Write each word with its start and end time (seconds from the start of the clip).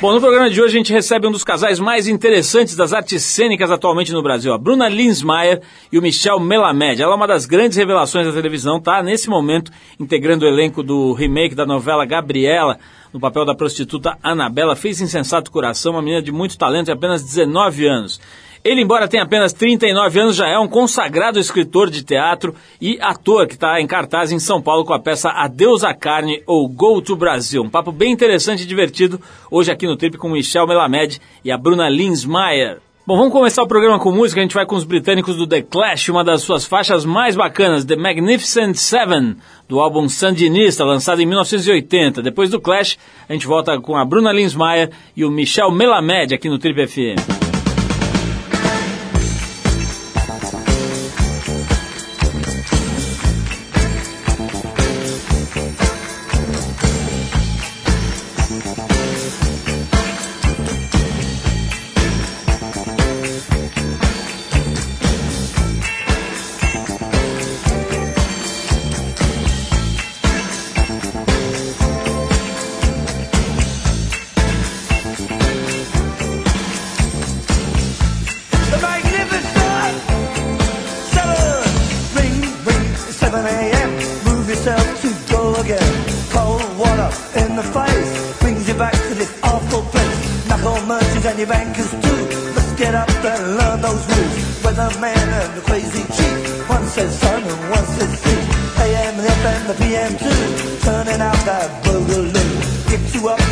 Bom, 0.00 0.14
no 0.14 0.20
programa 0.20 0.48
de 0.48 0.62
hoje 0.62 0.74
a 0.74 0.78
gente 0.78 0.94
recebe 0.94 1.26
um 1.26 1.30
dos 1.30 1.44
casais 1.44 1.78
mais 1.78 2.08
interessantes 2.08 2.74
das 2.74 2.94
artes 2.94 3.22
cênicas 3.22 3.70
atualmente 3.70 4.14
no 4.14 4.22
Brasil, 4.22 4.50
a 4.50 4.56
Bruna 4.56 4.88
Linsmeyer 4.88 5.60
e 5.92 5.98
o 5.98 6.00
Michel 6.00 6.40
Melamed. 6.40 7.02
Ela 7.02 7.12
é 7.12 7.16
uma 7.16 7.26
das 7.26 7.44
grandes 7.44 7.76
revelações 7.76 8.26
da 8.26 8.32
televisão, 8.32 8.80
tá 8.80 9.02
nesse 9.02 9.28
momento 9.28 9.70
integrando 10.00 10.46
o 10.46 10.48
elenco 10.48 10.82
do 10.82 11.12
remake 11.12 11.54
da 11.54 11.66
novela 11.66 12.06
Gabriela, 12.06 12.78
no 13.12 13.20
papel 13.20 13.44
da 13.44 13.54
prostituta 13.54 14.16
Anabela, 14.22 14.74
fez 14.74 15.02
Insensato 15.02 15.50
Coração, 15.50 15.92
uma 15.92 16.00
menina 16.00 16.22
de 16.22 16.32
muito 16.32 16.56
talento 16.56 16.88
e 16.88 16.92
apenas 16.92 17.22
19 17.22 17.86
anos. 17.86 18.18
Ele, 18.62 18.82
embora 18.82 19.08
tenha 19.08 19.22
apenas 19.22 19.54
39 19.54 20.20
anos, 20.20 20.36
já 20.36 20.46
é 20.46 20.58
um 20.58 20.68
consagrado 20.68 21.38
escritor 21.38 21.88
de 21.88 22.04
teatro 22.04 22.54
e 22.78 22.98
ator 23.00 23.46
que 23.46 23.54
está 23.54 23.80
em 23.80 23.86
cartaz 23.86 24.30
em 24.32 24.38
São 24.38 24.60
Paulo 24.60 24.84
com 24.84 24.92
a 24.92 25.00
peça 25.00 25.30
Adeus 25.30 25.82
à 25.82 25.94
Carne 25.94 26.42
ou 26.46 26.68
Go 26.68 27.00
to 27.00 27.16
Brasil. 27.16 27.62
Um 27.62 27.70
papo 27.70 27.90
bem 27.90 28.12
interessante 28.12 28.64
e 28.64 28.66
divertido 28.66 29.18
hoje 29.50 29.72
aqui 29.72 29.86
no 29.86 29.96
Trip 29.96 30.18
com 30.18 30.28
Michel 30.28 30.66
Melamed 30.66 31.18
e 31.42 31.50
a 31.50 31.56
Bruna 31.56 31.88
Linsmeyer. 31.88 32.80
Bom, 33.06 33.16
vamos 33.16 33.32
começar 33.32 33.62
o 33.62 33.66
programa 33.66 33.98
com 33.98 34.12
música. 34.12 34.40
A 34.40 34.42
gente 34.42 34.54
vai 34.54 34.66
com 34.66 34.76
os 34.76 34.84
britânicos 34.84 35.36
do 35.36 35.46
The 35.46 35.62
Clash, 35.62 36.10
uma 36.10 36.22
das 36.22 36.42
suas 36.42 36.66
faixas 36.66 37.02
mais 37.02 37.34
bacanas, 37.34 37.86
The 37.86 37.96
Magnificent 37.96 38.76
Seven, 38.76 39.36
do 39.66 39.80
álbum 39.80 40.06
Sandinista, 40.06 40.84
lançado 40.84 41.22
em 41.22 41.26
1980. 41.26 42.20
Depois 42.20 42.50
do 42.50 42.60
Clash, 42.60 42.98
a 43.26 43.32
gente 43.32 43.46
volta 43.46 43.80
com 43.80 43.96
a 43.96 44.04
Bruna 44.04 44.32
Linsmeyer 44.32 44.90
e 45.16 45.24
o 45.24 45.30
Michel 45.30 45.72
Melamed 45.72 46.34
aqui 46.34 46.50
no 46.50 46.58
Trip 46.58 46.86
FM. 46.86 47.39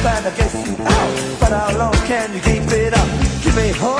I 0.06 0.30
guess 0.36 0.54
you 0.66 0.76
out. 0.84 1.40
But 1.40 1.52
how 1.52 1.76
long 1.76 1.92
can 2.06 2.32
you 2.32 2.40
keep 2.40 2.62
it 2.70 2.94
up? 2.94 3.08
Give 3.42 3.56
me 3.56 3.72
home. 3.72 3.97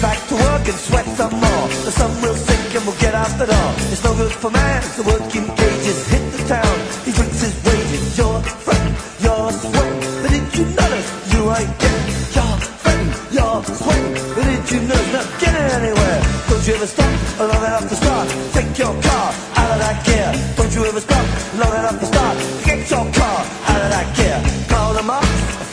back 0.00 0.18
to 0.28 0.34
work 0.34 0.64
and 0.66 0.78
sweat 0.80 1.06
some 1.16 1.32
more. 1.32 1.64
The 1.84 1.92
sun 1.92 2.10
will 2.22 2.34
sink 2.34 2.74
and 2.74 2.84
we'll 2.86 3.00
get 3.00 3.14
out 3.14 3.30
the 3.38 3.46
door. 3.46 3.70
It's 3.92 4.02
no 4.02 4.14
good 4.14 4.32
for 4.32 4.50
man 4.50 4.82
to 4.96 5.02
work 5.02 5.28
in 5.36 5.44
cages. 5.56 5.98
Hit 6.08 6.24
the 6.32 6.42
town, 6.48 6.76
he 7.04 7.12
drinks 7.12 7.40
his 7.40 7.54
wages. 7.64 8.18
Your 8.18 8.40
friend, 8.64 8.88
your 9.20 9.44
sweat. 9.52 9.92
But 10.22 10.30
did 10.32 10.46
you 10.56 10.64
notice 10.80 11.08
you 11.32 11.40
ain't 11.52 11.74
getting 11.82 12.06
your 12.36 12.54
friend, 12.82 13.06
your 13.36 13.56
sweat? 13.64 14.04
But 14.34 14.44
did 14.48 14.64
you 14.72 14.80
know 14.88 15.02
not 15.12 15.28
getting 15.40 15.68
anywhere? 15.78 16.18
Don't 16.48 16.64
you 16.66 16.74
ever 16.74 16.88
stop 16.88 17.12
long 17.38 17.64
enough 17.68 17.86
to 17.88 17.96
start? 17.96 18.26
Take 18.56 18.72
your 18.80 18.94
car 19.04 19.28
out 19.60 19.70
of 19.74 19.78
that 19.84 19.98
gear. 20.08 20.30
Don't 20.56 20.72
you 20.74 20.82
ever 20.88 21.00
stop 21.00 21.26
long 21.60 21.74
enough 21.76 21.98
to 22.00 22.06
start? 22.06 22.36
Get 22.64 22.80
your 22.88 23.06
car 23.12 23.38
out 23.68 23.80
of 23.84 23.90
that 23.94 24.08
gear. 24.16 24.38
Call 24.72 24.94
them 24.94 25.10
up, 25.10 25.24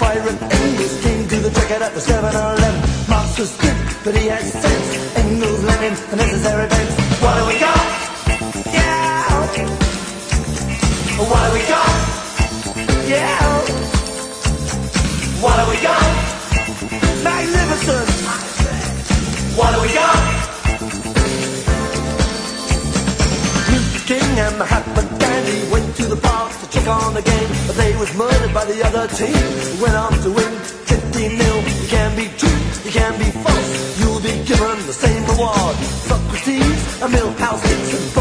fire 0.01 0.25
and 0.27 0.39
aim. 0.51 0.75
king. 1.03 1.19
Do 1.31 1.37
the 1.39 1.51
checker 1.55 1.79
at 1.83 1.93
the 1.93 2.01
7-Eleven. 2.01 2.75
Monsters 3.07 3.76
but 4.07 4.15
he 4.15 4.27
has 4.29 4.53
sense 4.53 5.17
and 5.17 5.37
knows 5.41 5.61
Lenin 5.65 5.91
and 5.91 6.17
necessary 6.17 6.65
bends. 6.69 6.95
What 7.19 7.35
do 7.39 7.43
we 7.45 7.59
got? 7.59 7.83
Yeah. 8.71 9.27
What 11.27 11.41
do 11.43 11.49
we 11.51 11.63
got? 11.67 11.91
Yeah. 13.03 13.35
What 15.43 15.55
do 15.59 15.63
we 15.67 15.77
got? 15.83 16.07
Magnificent. 17.27 18.09
What 19.59 19.75
do 19.75 19.81
we 19.81 19.91
got? 19.91 20.19
Luther 23.71 24.03
King 24.07 24.39
and 24.39 24.57
Mahatma 24.57 25.03
Gandhi 25.19 25.69
went 25.69 25.95
to 25.97 26.05
the 26.05 26.15
park 26.15 26.53
to 26.61 26.69
check 26.69 26.87
on 26.87 27.13
the 27.13 27.23
game, 27.23 27.49
but 27.67 27.75
they 27.75 27.93
was 27.97 28.15
murdered 28.15 28.53
by 28.53 28.63
the 28.63 28.79
other 28.87 29.05
team. 29.19 29.35
Went 29.81 29.95
on 29.95 30.13
to 30.23 30.29
win 30.31 30.53
fifty-nil. 30.87 31.57
Can 31.89 32.15
be 32.15 32.29
true 32.37 32.66
you 32.87 32.93
can 32.93 33.19
be 33.19 33.31
false. 33.31 33.99
You'll 33.99 34.21
be 34.21 34.43
given 34.45 34.77
the 34.87 34.93
same 34.93 35.23
reward. 35.25 35.75
Socrates, 36.07 37.01
a 37.01 37.09
mill, 37.09 37.33
pals, 37.33 37.61
and 37.63 38.16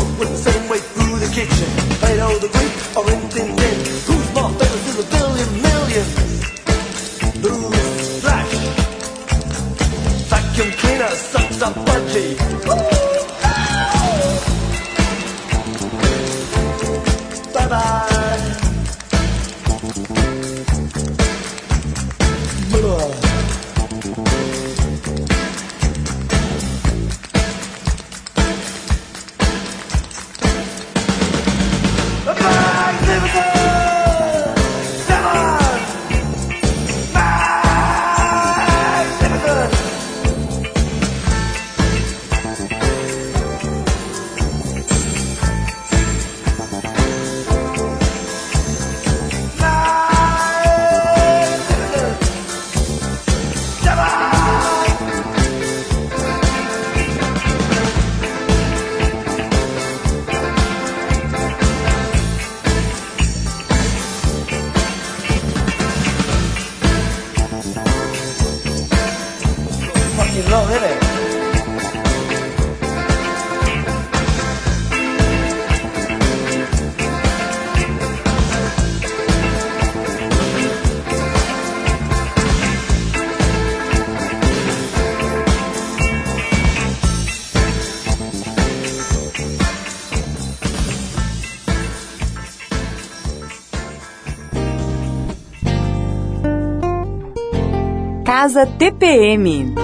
Casa 98.57 98.67
TPM. 98.79 99.75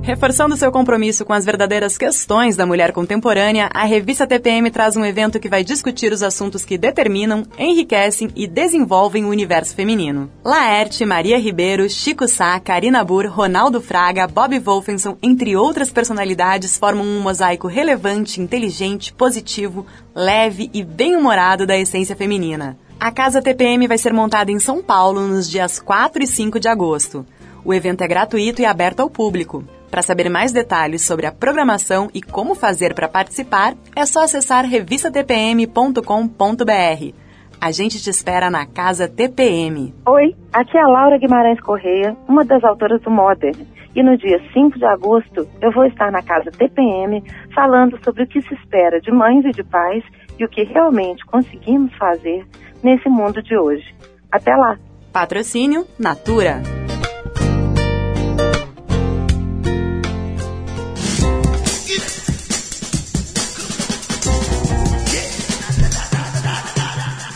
Reforçando 0.00 0.56
seu 0.56 0.72
compromisso 0.72 1.22
com 1.26 1.34
as 1.34 1.44
verdadeiras 1.44 1.98
questões 1.98 2.56
da 2.56 2.64
mulher 2.64 2.92
contemporânea, 2.92 3.68
a 3.74 3.84
revista 3.84 4.26
TPM 4.26 4.70
traz 4.70 4.96
um 4.96 5.04
evento 5.04 5.38
que 5.38 5.50
vai 5.50 5.62
discutir 5.62 6.14
os 6.14 6.22
assuntos 6.22 6.64
que 6.64 6.78
determinam, 6.78 7.42
enriquecem 7.58 8.30
e 8.34 8.46
desenvolvem 8.46 9.26
o 9.26 9.28
universo 9.28 9.74
feminino. 9.74 10.30
Laerte, 10.42 11.04
Maria 11.04 11.38
Ribeiro, 11.38 11.88
Chico 11.90 12.26
Sá, 12.26 12.58
Karina 12.58 13.04
Burr, 13.04 13.26
Ronaldo 13.26 13.82
Fraga, 13.82 14.26
Bob 14.26 14.58
Wolfenson, 14.58 15.18
entre 15.22 15.56
outras 15.56 15.90
personalidades, 15.90 16.78
formam 16.78 17.04
um 17.04 17.20
mosaico 17.20 17.68
relevante, 17.68 18.40
inteligente, 18.40 19.12
positivo, 19.12 19.86
leve 20.14 20.70
e 20.72 20.82
bem-humorado 20.82 21.66
da 21.66 21.76
essência 21.76 22.16
feminina. 22.16 22.78
A 23.04 23.10
Casa 23.10 23.42
TPM 23.42 23.88
vai 23.88 23.98
ser 23.98 24.12
montada 24.12 24.52
em 24.52 24.60
São 24.60 24.80
Paulo 24.80 25.26
nos 25.26 25.50
dias 25.50 25.80
4 25.80 26.22
e 26.22 26.26
5 26.28 26.60
de 26.60 26.68
agosto. 26.68 27.26
O 27.64 27.74
evento 27.74 28.02
é 28.02 28.06
gratuito 28.06 28.62
e 28.62 28.64
aberto 28.64 29.00
ao 29.00 29.10
público. 29.10 29.64
Para 29.90 30.02
saber 30.02 30.30
mais 30.30 30.52
detalhes 30.52 31.02
sobre 31.02 31.26
a 31.26 31.32
programação 31.32 32.08
e 32.14 32.22
como 32.22 32.54
fazer 32.54 32.94
para 32.94 33.08
participar, 33.08 33.74
é 33.96 34.06
só 34.06 34.22
acessar 34.22 34.64
revistatpm.com.br. 34.64 37.14
A 37.60 37.72
gente 37.72 38.00
te 38.00 38.08
espera 38.08 38.48
na 38.48 38.64
Casa 38.66 39.08
TPM. 39.08 39.92
Oi, 40.06 40.36
aqui 40.52 40.78
é 40.78 40.82
a 40.82 40.86
Laura 40.86 41.18
Guimarães 41.18 41.60
Correia, 41.60 42.16
uma 42.28 42.44
das 42.44 42.62
autoras 42.62 43.02
do 43.02 43.10
Modern. 43.10 43.66
E 43.96 44.02
no 44.02 44.16
dia 44.16 44.40
5 44.52 44.78
de 44.78 44.84
agosto 44.84 45.48
eu 45.60 45.72
vou 45.72 45.86
estar 45.86 46.12
na 46.12 46.22
Casa 46.22 46.52
TPM 46.52 47.20
falando 47.52 47.98
sobre 48.04 48.22
o 48.22 48.28
que 48.28 48.40
se 48.42 48.54
espera 48.54 49.00
de 49.00 49.10
mães 49.10 49.44
e 49.44 49.50
de 49.50 49.64
pais 49.64 50.04
e 50.38 50.44
o 50.44 50.48
que 50.48 50.62
realmente 50.62 51.26
conseguimos 51.26 51.92
fazer 51.96 52.46
nesse 52.82 53.08
mundo 53.08 53.42
de 53.42 53.56
hoje. 53.56 53.94
Até 54.30 54.54
lá! 54.54 54.78
Patrocínio 55.12 55.86
Natura. 55.98 56.62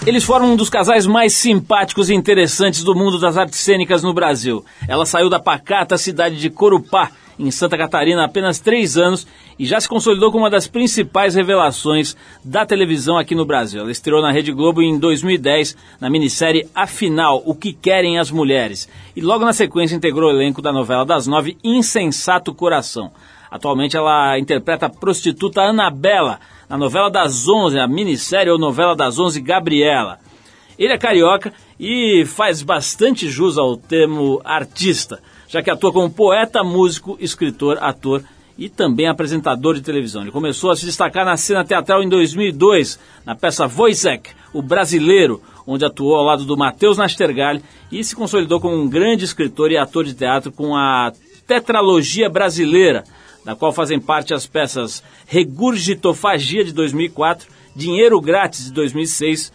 Eles 0.06 0.22
formam 0.22 0.52
um 0.52 0.56
dos 0.56 0.70
casais 0.70 1.04
mais 1.04 1.32
simpáticos 1.32 2.08
e 2.08 2.14
interessantes 2.14 2.84
do 2.84 2.94
mundo 2.94 3.18
das 3.18 3.36
artes 3.36 3.58
cênicas 3.58 4.04
no 4.04 4.14
Brasil. 4.14 4.64
Ela 4.86 5.04
saiu 5.04 5.28
da 5.28 5.40
pacata 5.40 5.98
cidade 5.98 6.36
de 6.36 6.48
Corupá, 6.48 7.10
em 7.38 7.50
Santa 7.50 7.76
Catarina, 7.76 8.22
há 8.22 8.24
apenas 8.24 8.58
três 8.58 8.96
anos 8.96 9.26
e 9.58 9.66
já 9.66 9.80
se 9.80 9.88
consolidou 9.88 10.30
como 10.30 10.44
uma 10.44 10.50
das 10.50 10.66
principais 10.66 11.34
revelações 11.34 12.16
da 12.44 12.64
televisão 12.64 13.18
aqui 13.18 13.34
no 13.34 13.44
Brasil. 13.44 13.80
Ela 13.80 13.90
estreou 13.90 14.22
na 14.22 14.32
Rede 14.32 14.52
Globo 14.52 14.82
em 14.82 14.98
2010 14.98 15.76
na 16.00 16.08
minissérie 16.08 16.68
Afinal, 16.74 17.42
O 17.44 17.54
que 17.54 17.72
Querem 17.72 18.18
as 18.18 18.30
Mulheres. 18.30 18.88
E 19.14 19.20
logo 19.20 19.44
na 19.44 19.52
sequência 19.52 19.94
integrou 19.94 20.30
o 20.30 20.34
elenco 20.34 20.62
da 20.62 20.72
novela 20.72 21.04
das 21.04 21.26
nove 21.26 21.56
Insensato 21.62 22.54
Coração. 22.54 23.12
Atualmente 23.50 23.96
ela 23.96 24.38
interpreta 24.38 24.86
a 24.86 24.90
prostituta 24.90 25.62
Anabela 25.62 26.40
na 26.68 26.76
novela 26.76 27.10
das 27.10 27.48
onze, 27.48 27.78
a 27.78 27.86
minissérie 27.86 28.50
ou 28.50 28.58
novela 28.58 28.96
das 28.96 29.18
onze 29.18 29.40
Gabriela. 29.40 30.18
Ele 30.78 30.92
é 30.92 30.98
carioca 30.98 31.52
e 31.78 32.24
faz 32.26 32.62
bastante 32.62 33.28
jus 33.28 33.56
ao 33.56 33.76
termo 33.76 34.40
artista, 34.44 35.22
já 35.56 35.62
que 35.62 35.70
atua 35.70 35.90
como 35.90 36.10
poeta, 36.10 36.62
músico, 36.62 37.16
escritor, 37.18 37.78
ator 37.80 38.22
e 38.58 38.68
também 38.68 39.08
apresentador 39.08 39.74
de 39.74 39.80
televisão. 39.80 40.20
Ele 40.20 40.30
começou 40.30 40.70
a 40.70 40.76
se 40.76 40.84
destacar 40.84 41.24
na 41.24 41.34
cena 41.38 41.64
teatral 41.64 42.02
em 42.02 42.08
2002, 42.10 43.00
na 43.24 43.34
peça 43.34 43.66
Wojciech, 43.66 44.34
o 44.52 44.60
brasileiro, 44.60 45.40
onde 45.66 45.86
atuou 45.86 46.14
ao 46.14 46.24
lado 46.24 46.44
do 46.44 46.58
Matheus 46.58 46.98
Nastergalli 46.98 47.62
e 47.90 48.04
se 48.04 48.14
consolidou 48.14 48.60
como 48.60 48.76
um 48.76 48.86
grande 48.86 49.24
escritor 49.24 49.72
e 49.72 49.78
ator 49.78 50.04
de 50.04 50.12
teatro 50.12 50.52
com 50.52 50.76
a 50.76 51.10
tetralogia 51.46 52.28
brasileira, 52.28 53.04
da 53.42 53.56
qual 53.56 53.72
fazem 53.72 53.98
parte 53.98 54.34
as 54.34 54.46
peças 54.46 55.02
Regurgitofagia 55.26 56.64
de 56.64 56.72
2004, 56.72 57.48
Dinheiro 57.74 58.20
Grátis 58.20 58.66
de 58.66 58.72
2006, 58.72 59.50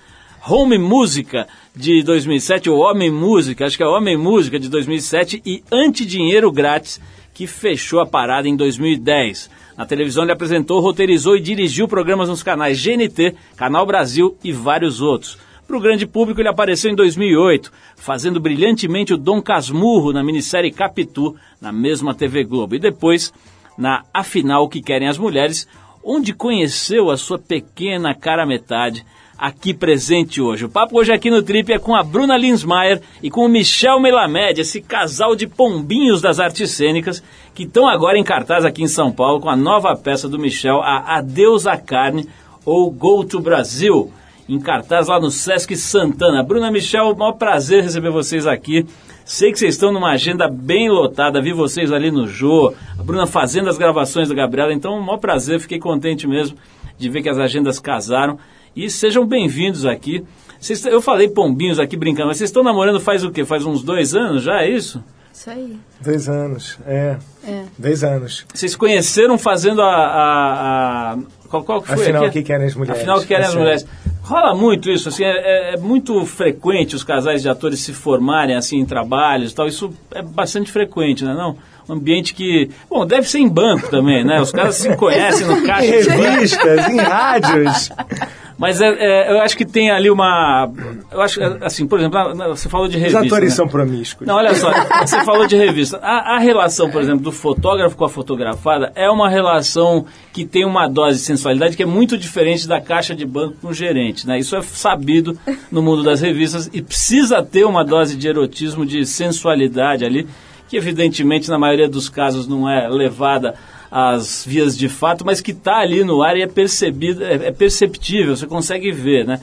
Home 0.50 0.80
Música 0.80 1.48
de 1.76 2.04
2007, 2.04 2.70
ou 2.70 2.80
Homem 2.80 3.10
Música, 3.10 3.66
acho 3.66 3.78
que 3.78 3.84
é 3.84 3.88
Homem 3.88 4.18
Música 4.18 4.60
de 4.60 4.70
2007 4.70 5.42
e 5.46 5.64
Antidinheiro 5.72 6.52
Grátis, 6.52 7.00
que 7.34 7.48
fechou 7.48 8.00
a 8.00 8.06
parada 8.06 8.48
em 8.48 8.56
2010. 8.56 9.50
Na 9.78 9.86
televisão 9.86 10.24
ele 10.24 10.34
apresentou, 10.34 10.82
roteirizou 10.82 11.38
e 11.38 11.42
dirigiu 11.42 11.88
programas 11.88 12.28
nos 12.28 12.44
canais 12.44 12.84
GNT, 12.84 13.36
Canal 13.56 13.86
Brasil 13.86 14.38
e 14.44 14.52
vários 14.52 15.02
outros. 15.02 15.38
Para 15.66 15.78
o 15.78 15.82
grande 15.82 16.06
público 16.06 16.42
ele 16.42 16.50
apareceu 16.50 16.92
em 16.92 16.96
2008, 16.96 17.72
fazendo 17.96 18.42
brilhantemente 18.42 19.14
o 19.14 19.18
Dom 19.18 19.42
Casmurro 19.42 20.12
na 20.12 20.22
minissérie 20.22 20.72
Capitu, 20.72 21.36
na 21.62 21.72
mesma 21.72 22.14
TV 22.14 22.44
Globo. 22.44 22.76
E 22.76 22.80
depois 22.80 23.34
na 23.78 24.04
Afinal 24.14 24.66
o 24.66 24.70
que 24.70 24.82
Querem 24.82 25.08
as 25.08 25.18
Mulheres, 25.18 25.66
onde 26.04 26.34
conheceu 26.34 27.10
a 27.10 27.16
sua 27.16 27.40
pequena 27.40 28.14
cara 28.14 28.46
metade, 28.46 29.06
aqui 29.42 29.74
presente 29.74 30.40
hoje. 30.40 30.66
O 30.66 30.70
papo 30.70 31.00
hoje 31.00 31.12
aqui 31.12 31.32
no 31.32 31.42
Trip 31.42 31.74
é 31.74 31.80
com 31.80 31.96
a 31.96 32.04
Bruna 32.04 32.38
Linsmaier 32.38 33.02
e 33.24 33.32
com 33.32 33.44
o 33.44 33.50
Michel 33.50 34.00
Melamed, 34.00 34.62
esse 34.62 34.80
casal 34.80 35.36
de 35.36 35.48
pombinhos 35.48 36.22
das 36.22 36.40
artes 36.40 36.70
cênicas, 36.70 37.24
que 37.56 37.64
estão 37.64 37.88
agora 37.88 38.20
em 38.20 38.24
cartaz 38.24 38.64
aqui 38.64 38.84
em 38.84 38.88
São 38.88 39.12
Paulo 39.12 39.42
com 39.42 39.50
a 39.50 39.56
nova 39.56 39.96
peça 39.96 40.30
do 40.30 40.38
Michel, 40.38 40.80
a 40.84 41.18
Adeus 41.18 41.66
à 41.66 41.76
Carne, 41.76 42.30
ou 42.64 42.92
Go 42.92 43.24
to 43.24 43.40
Brasil, 43.40 44.12
em 44.48 44.60
cartaz 44.60 45.08
lá 45.08 45.20
no 45.20 45.32
Sesc 45.32 45.76
Santana. 45.76 46.44
Bruna 46.44 46.70
Michel, 46.70 47.16
maior 47.16 47.32
prazer 47.32 47.82
receber 47.82 48.12
vocês 48.12 48.46
aqui. 48.46 48.86
Sei 49.26 49.52
que 49.52 49.58
vocês 49.58 49.74
estão 49.74 49.92
numa 49.92 50.12
agenda 50.12 50.48
bem 50.48 50.88
lotada, 50.88 51.42
vi 51.42 51.52
vocês 51.52 51.92
ali 51.92 52.12
no 52.12 52.28
Jô, 52.28 52.76
a 53.00 53.02
Bruna 53.02 53.26
fazendo 53.26 53.70
as 53.70 53.78
gravações 53.80 54.30
da 54.30 54.36
Gabriela, 54.36 54.72
então, 54.72 55.00
um 55.00 55.02
maior 55.02 55.18
prazer, 55.18 55.60
fiquei 55.60 55.80
contente 55.80 56.28
mesmo 56.28 56.56
de 56.96 57.10
ver 57.10 57.24
que 57.24 57.30
as 57.30 57.40
agendas 57.40 57.80
casaram. 57.80 58.38
E 58.76 58.90
sejam 58.90 59.26
bem-vindos 59.26 59.86
aqui. 59.86 60.24
Vocês, 60.60 60.86
eu 60.86 61.02
falei 61.02 61.28
pombinhos 61.28 61.78
aqui 61.78 61.98
brincando, 61.98 62.28
mas 62.28 62.38
vocês 62.38 62.50
estão 62.50 62.64
namorando 62.64 63.02
faz 63.02 63.24
o 63.24 63.30
quê? 63.30 63.44
Faz 63.44 63.66
uns 63.66 63.84
dois 63.84 64.16
anos 64.16 64.44
já, 64.44 64.64
é 64.64 64.70
isso? 64.70 65.04
Isso 65.34 65.50
aí. 65.50 65.78
Dois 66.00 66.30
anos, 66.30 66.78
é. 66.86 67.18
é. 67.46 67.64
Dois 67.78 68.04
anos. 68.04 68.46
Vocês 68.54 68.76
conheceram 68.76 69.38
fazendo 69.38 69.82
a. 69.82 69.88
a, 69.88 71.14
a 71.14 71.18
qual, 71.50 71.64
qual 71.64 71.82
foi? 71.82 72.04
Afinal, 72.04 72.26
o 72.28 72.32
que 72.32 72.44
querem 72.44 72.66
as 72.66 72.76
mulheres. 72.76 73.02
Afinal, 73.02 73.18
o 73.18 73.22
que 73.22 73.28
querem 73.28 73.46
as 73.46 73.56
mulheres. 73.56 73.86
Rola 74.22 74.56
muito 74.56 74.90
isso, 74.90 75.10
assim, 75.10 75.26
é, 75.26 75.74
é, 75.74 75.78
muito 75.78 76.26
frequente 76.26 76.96
os 76.96 77.04
casais 77.04 77.42
de 77.42 77.50
atores 77.50 77.80
se 77.80 77.92
formarem 77.92 78.56
assim 78.56 78.78
em 78.78 78.86
trabalhos 78.86 79.52
e 79.52 79.56
tal. 79.56 79.68
Isso 79.68 79.92
é 80.14 80.22
bastante 80.22 80.72
frequente, 80.72 81.26
não 81.26 81.32
é 81.32 81.36
não? 81.36 81.58
Um 81.90 81.94
ambiente 81.94 82.34
que, 82.34 82.70
bom, 82.90 83.06
deve 83.06 83.28
ser 83.28 83.40
em 83.40 83.50
banco 83.50 83.90
também, 83.90 84.24
né? 84.24 84.40
Os 84.40 84.52
caras 84.52 84.76
se 84.76 84.94
conhecem 84.96 85.48
no 85.48 85.64
caixa. 85.66 85.88
Em 85.88 86.04
revistas, 86.04 86.88
em 86.88 86.98
rádios. 86.98 87.90
Mas 88.62 88.80
é, 88.80 88.90
é, 88.90 89.32
eu 89.32 89.42
acho 89.42 89.58
que 89.58 89.66
tem 89.66 89.90
ali 89.90 90.08
uma. 90.08 90.72
Eu 91.12 91.20
acho, 91.20 91.42
assim, 91.62 91.88
por 91.88 91.98
exemplo, 91.98 92.20
você 92.50 92.70
falou 92.70 92.88
de 92.88 92.96
revista. 92.96 93.20
Os 93.20 93.26
atores 93.26 93.50
né? 93.50 93.56
são 93.56 93.68
promíscuos. 93.68 94.28
Não, 94.28 94.36
olha 94.36 94.54
só, 94.54 94.72
você 95.02 95.24
falou 95.26 95.48
de 95.48 95.56
revista. 95.56 95.98
A, 95.98 96.36
a, 96.36 96.38
relação, 96.38 96.88
por 96.92 97.02
exemplo, 97.02 97.24
do 97.24 97.32
fotógrafo 97.32 97.98
com 97.98 98.06
a 98.06 98.10
fotografada 98.10 98.92
é 98.94 99.10
uma 99.10 99.28
relação 99.28 100.06
que 100.32 100.46
tem 100.46 100.64
uma 100.64 100.88
dose 100.88 101.18
de 101.18 101.26
sensualidade 101.26 101.76
que 101.76 101.82
é 101.82 101.88
muito 101.88 102.16
diferente 102.16 102.68
da 102.68 102.80
caixa 102.80 103.16
de 103.16 103.26
banco 103.26 103.56
com 103.60 103.70
o 103.70 103.74
gerente, 103.74 104.28
né? 104.28 104.38
Isso 104.38 104.56
é 104.56 104.62
sabido 104.62 105.36
no 105.72 105.82
mundo 105.82 106.04
das 106.04 106.22
revistas 106.22 106.70
e 106.72 106.84
precisa 106.84 107.42
ter 107.42 107.66
uma 107.66 107.84
dose 107.84 108.16
de 108.16 108.28
erotismo, 108.28 108.86
de 108.86 109.08
sensualidade 109.08 110.06
ali, 110.06 110.28
que 110.70 110.78
evidentemente 110.78 111.50
na 111.50 111.58
maioria 111.58 111.90
dos 111.90 112.10
casos 112.10 112.48
não 112.48 112.70
é 112.70 112.88
levada 112.88 113.56
as 113.92 114.46
vias 114.46 114.78
de 114.78 114.88
fato, 114.88 115.26
mas 115.26 115.42
que 115.42 115.52
está 115.52 115.80
ali 115.80 116.04
no 116.04 116.24
ar 116.24 116.38
e 116.38 116.42
é 116.42 116.48
percebido, 116.48 117.24
é, 117.24 117.48
é 117.48 117.52
perceptível, 117.52 118.38
você 118.38 118.48
consegue 118.48 118.90
ver, 118.90 119.26
né? 119.26 119.42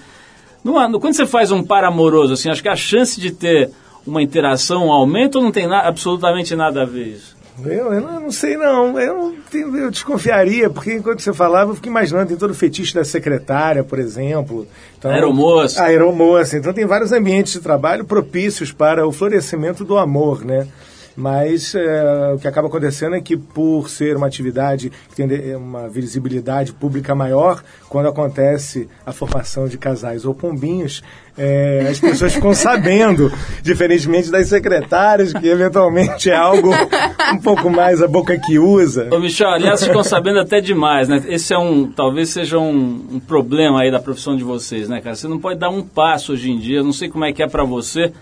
Numa, 0.65 0.91
quando 0.99 1.15
você 1.15 1.27
faz 1.27 1.53
um 1.53 1.63
par 1.63 1.85
amoroso, 1.85 2.33
assim, 2.33 2.49
acho 2.49 2.63
que 2.63 2.69
a 2.69 2.77
chance 2.77 3.21
de 3.21 3.31
ter 3.31 3.71
uma 4.07 4.23
interação 4.23 4.91
aumenta 4.91 5.39
ou 5.39 5.45
não 5.45 5.53
tem 5.53 5.69
na, 5.69 5.81
absolutamente 5.87 6.57
nada 6.57 6.83
a 6.83 6.85
ver 6.87 7.09
isso? 7.09 7.37
Eu, 7.65 7.93
eu, 7.93 8.01
não, 8.01 8.15
eu 8.15 8.21
não 8.21 8.31
sei, 8.31 8.57
não. 8.57 8.99
Eu, 8.99 9.35
não 9.53 9.77
eu 9.77 9.91
desconfiaria, 9.91 10.71
porque 10.71 10.95
enquanto 10.95 11.21
você 11.21 11.33
falava, 11.33 11.73
eu 11.73 11.75
fico 11.75 11.89
imaginando, 11.89 12.29
tem 12.29 12.37
todo 12.37 12.53
o 12.53 12.55
fetiche 12.55 12.95
da 12.95 13.05
secretária, 13.05 13.83
por 13.83 13.99
exemplo. 13.99 14.67
Então, 14.97 15.11
aeromoça. 15.11 15.83
Aeromoça. 15.83 16.57
Então 16.57 16.73
tem 16.73 16.87
vários 16.87 17.11
ambientes 17.11 17.53
de 17.55 17.61
trabalho 17.61 18.05
propícios 18.05 18.71
para 18.71 19.07
o 19.07 19.13
florescimento 19.13 19.85
do 19.85 19.99
amor, 19.99 20.45
né? 20.45 20.69
Mas 21.19 21.75
é, 21.75 22.33
o 22.33 22.39
que 22.39 22.47
acaba 22.47 22.69
acontecendo 22.69 23.17
é 23.17 23.21
que, 23.21 23.37
por 23.37 23.91
ser 23.91 24.17
uma 24.17 24.29
atividade 24.29 24.93
que 25.09 25.17
tem 25.17 25.57
uma 25.57 25.89
visibilidade 25.89 26.73
pública 26.73 27.13
maior, 27.13 27.61
quando 27.89 28.07
acontece 28.07 28.89
a 29.05 29.11
formação 29.11 29.67
de 29.67 29.77
casais 29.77 30.25
ou 30.25 30.33
pombinhos, 30.33 31.03
é, 31.37 31.89
as 31.91 31.99
pessoas 31.99 32.33
ficam 32.33 32.55
sabendo, 32.55 33.33
diferentemente 33.63 34.31
das 34.31 34.47
secretárias, 34.47 35.33
que 35.33 35.49
eventualmente 35.49 36.31
é 36.31 36.37
algo 36.37 36.71
um 37.35 37.39
pouco 37.39 37.69
mais 37.69 38.01
a 38.01 38.07
boca 38.07 38.39
que 38.39 38.57
usa. 38.57 39.09
Ô, 39.11 39.19
Michel, 39.19 39.51
aliás, 39.51 39.83
ficam 39.83 40.05
sabendo 40.05 40.39
até 40.39 40.61
demais, 40.61 41.09
né? 41.09 41.21
Esse 41.27 41.53
é 41.53 41.59
um, 41.59 41.91
talvez 41.91 42.29
seja 42.29 42.61
um, 42.61 43.05
um 43.15 43.19
problema 43.19 43.81
aí 43.81 43.91
da 43.91 43.99
profissão 43.99 44.37
de 44.37 44.45
vocês, 44.45 44.89
né, 44.89 45.01
cara? 45.01 45.17
Você 45.17 45.27
não 45.27 45.41
pode 45.41 45.59
dar 45.59 45.69
um 45.69 45.83
passo 45.83 46.33
hoje 46.33 46.49
em 46.49 46.61
dia, 46.61 46.81
não 46.81 46.93
sei 46.93 47.09
como 47.09 47.25
é 47.25 47.33
que 47.33 47.43
é 47.43 47.49
para 47.49 47.65
você, 47.65 48.13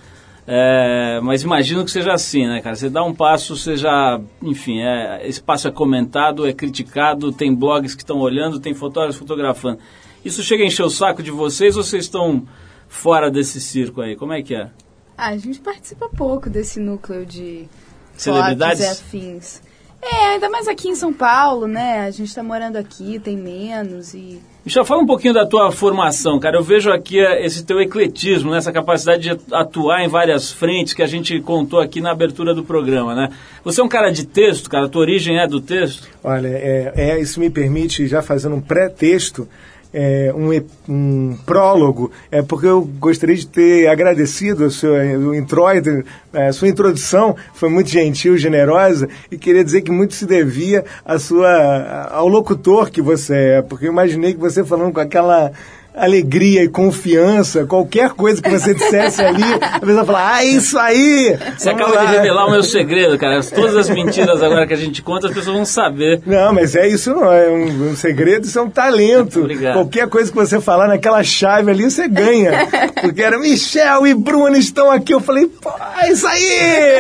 é, 0.47 1.21
mas 1.23 1.43
imagino 1.43 1.85
que 1.85 1.91
seja 1.91 2.13
assim, 2.13 2.47
né, 2.47 2.61
cara? 2.61 2.77
Você 2.77 2.89
dá 2.89 3.03
um 3.03 3.13
passo, 3.13 3.57
você 3.57 3.77
já, 3.77 4.21
enfim, 4.41 4.81
é, 4.81 5.27
esse 5.27 5.43
passo 5.43 5.67
é 5.67 5.73
comentado, 5.73 6.47
é 6.47 6.53
criticado, 6.53 7.33
tem 7.33 7.53
blogs 7.53 7.95
que 7.95 8.03
estão 8.03 8.19
olhando, 8.19 8.61
tem 8.61 8.73
fotógrafos 8.73 9.17
fotografando. 9.17 9.79
Isso 10.25 10.43
chega 10.43 10.63
a 10.63 10.67
encher 10.67 10.85
o 10.85 10.91
saco 10.91 11.23
de 11.23 11.33
vocês 11.33 11.77
ou 11.77 11.83
vocês 11.83 12.05
estão 12.05 12.47
fora 12.89 13.31
desse 13.31 13.61
circo 13.61 14.01
aí? 14.01 14.15
Como 14.15 14.33
é 14.33 14.43
que 14.43 14.55
é? 14.55 14.71
Ah, 15.19 15.29
a 15.29 15.37
gente 15.39 15.59
participa 15.59 16.09
pouco 16.09 16.49
desse 16.49 16.79
núcleo 16.79 17.27
de 17.27 17.69
celebridades 18.17 18.83
e 18.83 18.87
afins. 18.87 19.63
É, 20.01 20.35
ainda 20.35 20.49
mais 20.49 20.69
aqui 20.69 20.89
em 20.89 20.95
São 20.95 21.13
Paulo, 21.13 21.67
né? 21.67 22.01
A 22.01 22.11
gente 22.11 22.29
está 22.29 22.43
morando 22.43 22.77
aqui, 22.77 23.19
tem 23.19 23.37
menos 23.37 24.15
e 24.15 24.41
Michel, 24.67 24.85
fala 24.85 25.01
um 25.01 25.07
pouquinho 25.07 25.33
da 25.33 25.47
tua 25.47 25.71
formação, 25.71 26.41
cara. 26.41 26.57
Eu 26.57 26.63
vejo 26.65 26.91
aqui 26.91 27.21
eh, 27.21 27.47
esse 27.47 27.65
teu 27.65 27.81
ecletismo, 27.81 28.51
né? 28.51 28.59
essa 28.59 28.73
capacidade 28.73 29.23
de 29.23 29.55
atuar 29.55 30.03
em 30.03 30.09
várias 30.09 30.51
frentes 30.51 30.93
que 30.93 31.05
a 31.05 31.07
gente 31.07 31.39
contou 31.41 31.79
aqui 31.79 32.01
na 32.01 32.11
abertura 32.11 32.53
do 32.53 32.65
programa, 32.65 33.15
né? 33.15 33.29
Você 33.63 33.81
é 33.81 33.85
um 33.85 33.89
cara 33.89 34.11
de 34.11 34.27
texto, 34.27 34.69
cara? 34.69 34.87
A 34.87 34.89
tua 34.89 35.03
origem 35.03 35.39
é 35.39 35.47
do 35.47 35.61
texto? 35.61 36.09
Olha, 36.25 36.49
é, 36.49 36.93
é 36.97 37.21
isso 37.21 37.39
me 37.39 37.49
permite, 37.49 38.09
já 38.09 38.23
fazendo 38.23 38.57
um 38.57 38.61
pré-texto, 38.61 39.49
é, 39.93 40.33
um, 40.35 40.51
um, 40.89 41.37
prólogo, 41.45 42.11
é 42.31 42.43
porque 42.43 42.67
eu 42.67 42.83
gostaria 42.99 43.37
de 43.37 43.47
ter 43.47 43.89
agradecido 43.89 44.67
o 44.67 44.71
seu 44.71 44.93
o 44.93 45.35
introito, 45.35 46.05
a 46.33 46.53
sua 46.53 46.69
introdução, 46.69 47.35
foi 47.55 47.69
muito 47.69 47.89
gentil, 47.91 48.37
generosa, 48.37 49.09
e 49.31 49.39
queria 49.39 49.65
dizer 49.65 49.83
que 49.83 49.91
muito 49.91 50.15
se 50.15 50.27
devia 50.27 50.85
a 51.05 51.19
sua, 51.19 52.09
ao 52.11 52.29
locutor 52.29 52.91
que 52.91 53.01
você 53.01 53.37
é, 53.37 53.63
porque 53.63 53.87
eu 53.87 53.93
imaginei 53.93 54.35
que 54.35 54.41
você 54.41 54.65
falando 54.65 54.93
com 54.93 55.01
aquela 55.01 55.53
alegria 55.97 56.63
e 56.63 56.69
confiança, 56.69 57.65
qualquer 57.65 58.11
coisa 58.11 58.43
que 58.43 58.51
você 58.51 58.75
dissesse 58.75 59.23
ali, 59.23 59.43
a 59.63 59.81
pessoa 59.81 60.05
fala, 60.05 60.35
ah, 60.35 60.45
isso 60.45 60.79
aí! 60.79 61.39
Você 61.57 61.71
acaba 61.71 61.95
lá. 61.95 62.05
de 62.05 62.17
revelar 62.17 62.47
o 62.47 62.51
meu 62.51 62.63
segredo, 62.63 63.17
cara. 63.17 63.43
Todas 63.43 63.75
as 63.75 63.89
mentiras 63.89 64.43
agora 64.43 64.67
que 64.67 64.75
a 64.75 64.77
gente 64.77 65.01
conta, 65.01 65.29
as 65.29 65.33
pessoas 65.33 65.57
vão 65.57 65.65
saber. 65.65 66.21
Não, 66.27 66.53
mas 66.53 66.77
é 66.77 66.87
isso 66.87 67.15
não 67.15 67.33
é 67.33 67.49
um, 67.49 67.91
um 67.91 67.97
segredo, 67.97 68.45
isso 68.45 68.59
é 68.59 68.63
um 68.63 68.69
talento. 68.69 69.41
Obrigado. 69.41 69.73
Qualquer 69.73 70.07
coisa 70.09 70.31
que 70.31 70.37
você 70.37 70.61
falar 70.61 70.87
naquela 70.87 71.23
chave 71.25 71.71
ali, 71.71 71.85
você 71.85 72.07
ganha. 72.07 72.53
Porque 73.01 73.23
era 73.23 73.39
Michel 73.39 74.07
e 74.07 74.13
Bruno 74.13 74.57
estão 74.57 74.91
aqui. 74.91 75.15
Eu 75.15 75.21
falei, 75.21 75.47
pô, 75.47 75.73
é 76.03 76.13
isso 76.13 76.27
aí! 76.27 76.99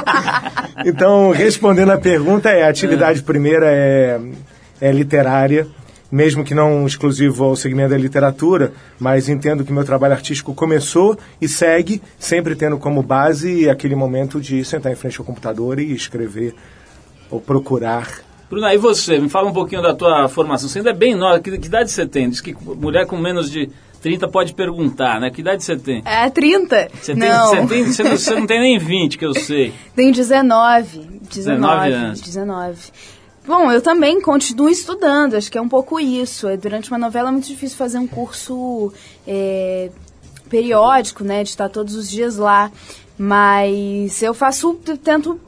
então, 0.86 1.30
respondendo 1.30 1.92
a 1.92 1.98
pergunta, 1.98 2.48
é, 2.48 2.64
a 2.64 2.70
atividade 2.70 3.20
é. 3.20 3.22
primeira 3.22 3.66
é, 3.66 4.18
é 4.80 4.90
literária 4.90 5.66
mesmo 6.12 6.44
que 6.44 6.54
não 6.54 6.86
exclusivo 6.86 7.44
ao 7.44 7.56
segmento 7.56 7.90
da 7.90 7.96
literatura, 7.96 8.74
mas 9.00 9.30
entendo 9.30 9.64
que 9.64 9.72
meu 9.72 9.82
trabalho 9.82 10.12
artístico 10.12 10.54
começou 10.54 11.18
e 11.40 11.48
segue, 11.48 12.02
sempre 12.18 12.54
tendo 12.54 12.76
como 12.76 13.02
base 13.02 13.66
aquele 13.70 13.96
momento 13.96 14.38
de 14.38 14.62
sentar 14.62 14.92
em 14.92 14.94
frente 14.94 15.18
ao 15.18 15.24
computador 15.24 15.80
e 15.80 15.90
escrever 15.90 16.54
ou 17.30 17.40
procurar. 17.40 18.06
Bruna, 18.50 18.74
e 18.74 18.76
você? 18.76 19.18
Me 19.18 19.30
fala 19.30 19.48
um 19.48 19.54
pouquinho 19.54 19.80
da 19.80 19.94
tua 19.94 20.28
formação. 20.28 20.68
Você 20.68 20.80
ainda 20.80 20.90
é 20.90 20.94
bem 20.94 21.14
nova. 21.14 21.40
Que, 21.40 21.56
que 21.56 21.66
idade 21.66 21.90
você 21.90 22.06
tem? 22.06 22.28
Diz 22.28 22.42
que 22.42 22.54
mulher 22.62 23.06
com 23.06 23.16
menos 23.16 23.50
de 23.50 23.70
30 24.02 24.28
pode 24.28 24.52
perguntar, 24.52 25.18
né? 25.18 25.30
Que 25.30 25.40
idade 25.40 25.64
você 25.64 25.76
tem? 25.76 26.02
É, 26.04 26.28
30. 26.28 26.90
Você, 26.92 27.14
tem, 27.14 27.28
não. 27.30 27.46
Você, 27.46 27.66
tem, 27.66 27.84
você, 27.84 28.02
não, 28.02 28.10
você 28.10 28.34
não 28.34 28.46
tem 28.46 28.60
nem 28.60 28.78
20, 28.78 29.16
que 29.16 29.24
eu 29.24 29.32
sei. 29.32 29.72
Tenho 29.96 30.12
19. 30.12 30.98
19, 31.30 31.30
19 31.30 31.92
anos. 31.92 32.20
19. 32.20 32.78
Bom, 33.44 33.72
eu 33.72 33.82
também 33.82 34.20
continuo 34.20 34.68
estudando, 34.68 35.34
acho 35.34 35.50
que 35.50 35.58
é 35.58 35.60
um 35.60 35.68
pouco 35.68 35.98
isso. 35.98 36.48
É, 36.48 36.56
durante 36.56 36.90
uma 36.90 36.98
novela 36.98 37.28
é 37.28 37.32
muito 37.32 37.46
difícil 37.46 37.76
fazer 37.76 37.98
um 37.98 38.06
curso 38.06 38.92
é, 39.26 39.90
periódico, 40.48 41.24
né, 41.24 41.42
de 41.42 41.50
estar 41.50 41.68
todos 41.68 41.96
os 41.96 42.08
dias 42.08 42.36
lá. 42.36 42.70
Mas 43.18 44.22
eu 44.22 44.32
faço, 44.32 44.74
tento 45.02 45.40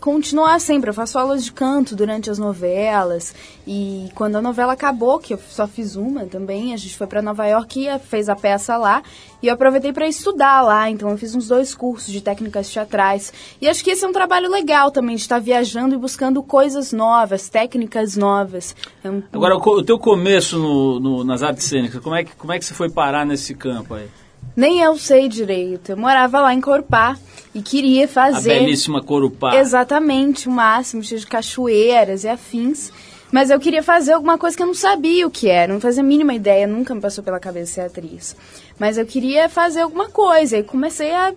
continuar 0.00 0.58
sempre. 0.60 0.90
Eu 0.90 0.94
faço 0.94 1.18
aulas 1.18 1.44
de 1.44 1.52
canto 1.52 1.94
durante 1.94 2.30
as 2.30 2.38
novelas. 2.38 3.34
E 3.66 4.08
quando 4.14 4.36
a 4.36 4.42
novela 4.42 4.72
acabou, 4.72 5.18
que 5.18 5.34
eu 5.34 5.38
só 5.48 5.68
fiz 5.68 5.94
uma 5.94 6.24
também, 6.24 6.72
a 6.72 6.76
gente 6.76 6.96
foi 6.96 7.06
para 7.06 7.20
Nova 7.22 7.46
York 7.46 7.86
e 7.86 7.98
fez 7.98 8.28
a 8.28 8.34
peça 8.34 8.76
lá. 8.76 9.02
E 9.42 9.46
eu 9.46 9.54
aproveitei 9.54 9.92
para 9.92 10.08
estudar 10.08 10.62
lá. 10.62 10.90
Então 10.90 11.10
eu 11.10 11.18
fiz 11.18 11.34
uns 11.34 11.48
dois 11.48 11.74
cursos 11.74 12.12
de 12.12 12.20
técnicas 12.20 12.70
teatrais. 12.70 13.32
E 13.60 13.68
acho 13.68 13.84
que 13.84 13.90
esse 13.90 14.04
é 14.04 14.08
um 14.08 14.12
trabalho 14.12 14.50
legal 14.50 14.90
também, 14.90 15.14
de 15.16 15.22
estar 15.22 15.38
viajando 15.38 15.94
e 15.94 15.98
buscando 15.98 16.42
coisas 16.42 16.92
novas, 16.92 17.48
técnicas 17.48 18.16
novas. 18.16 18.74
É 19.04 19.10
um... 19.10 19.22
Agora, 19.32 19.56
o 19.56 19.82
teu 19.82 19.98
começo 19.98 20.58
no, 20.58 20.98
no, 20.98 21.24
nas 21.24 21.42
artes 21.42 21.66
cênicas, 21.66 22.00
como 22.02 22.16
é, 22.16 22.24
que, 22.24 22.34
como 22.34 22.52
é 22.52 22.58
que 22.58 22.64
você 22.64 22.74
foi 22.74 22.90
parar 22.90 23.26
nesse 23.26 23.54
campo 23.54 23.94
aí? 23.94 24.08
Nem 24.56 24.80
eu 24.80 24.96
sei 24.96 25.28
direito. 25.28 25.90
Eu 25.90 25.96
morava 25.96 26.40
lá 26.40 26.52
em 26.52 26.60
Corpá 26.60 27.16
e 27.54 27.62
queria 27.62 28.06
fazer. 28.06 28.52
A 28.52 28.60
belíssima 28.60 29.02
Corupá. 29.02 29.56
Exatamente, 29.56 30.48
o 30.48 30.52
máximo, 30.52 31.02
cheio 31.02 31.20
de 31.20 31.26
cachoeiras 31.26 32.24
e 32.24 32.28
afins. 32.28 32.92
Mas 33.32 33.48
eu 33.48 33.60
queria 33.60 33.82
fazer 33.82 34.12
alguma 34.12 34.36
coisa 34.36 34.56
que 34.56 34.62
eu 34.62 34.66
não 34.66 34.74
sabia 34.74 35.26
o 35.26 35.30
que 35.30 35.48
era, 35.48 35.72
não 35.72 35.80
fazia 35.80 36.02
a 36.02 36.06
mínima 36.06 36.34
ideia, 36.34 36.66
nunca 36.66 36.94
me 36.94 37.00
passou 37.00 37.22
pela 37.22 37.38
cabeça 37.38 37.74
ser 37.74 37.80
atriz. 37.82 38.36
Mas 38.78 38.98
eu 38.98 39.06
queria 39.06 39.48
fazer 39.48 39.82
alguma 39.82 40.08
coisa 40.08 40.58
e 40.58 40.64
comecei 40.64 41.12
a, 41.12 41.32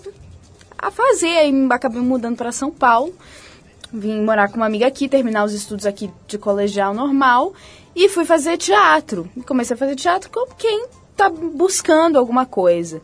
a 0.77 0.89
fazer. 0.89 1.37
Aí 1.37 1.67
acabei 1.69 2.01
mudando 2.01 2.35
para 2.35 2.51
São 2.51 2.71
Paulo, 2.71 3.13
vim 3.91 4.21
morar 4.21 4.49
com 4.49 4.57
uma 4.57 4.65
amiga 4.65 4.87
aqui, 4.87 5.07
terminar 5.07 5.43
os 5.43 5.53
estudos 5.53 5.85
aqui 5.85 6.09
de 6.27 6.39
colegial 6.39 6.95
normal 6.95 7.53
e 7.95 8.09
fui 8.09 8.25
fazer 8.25 8.57
teatro. 8.57 9.29
Comecei 9.45 9.75
a 9.75 9.77
fazer 9.77 9.95
teatro 9.95 10.31
com 10.31 10.47
quem 10.55 10.87
tá 11.15 11.29
buscando 11.29 12.17
alguma 12.17 12.45
coisa. 12.45 13.01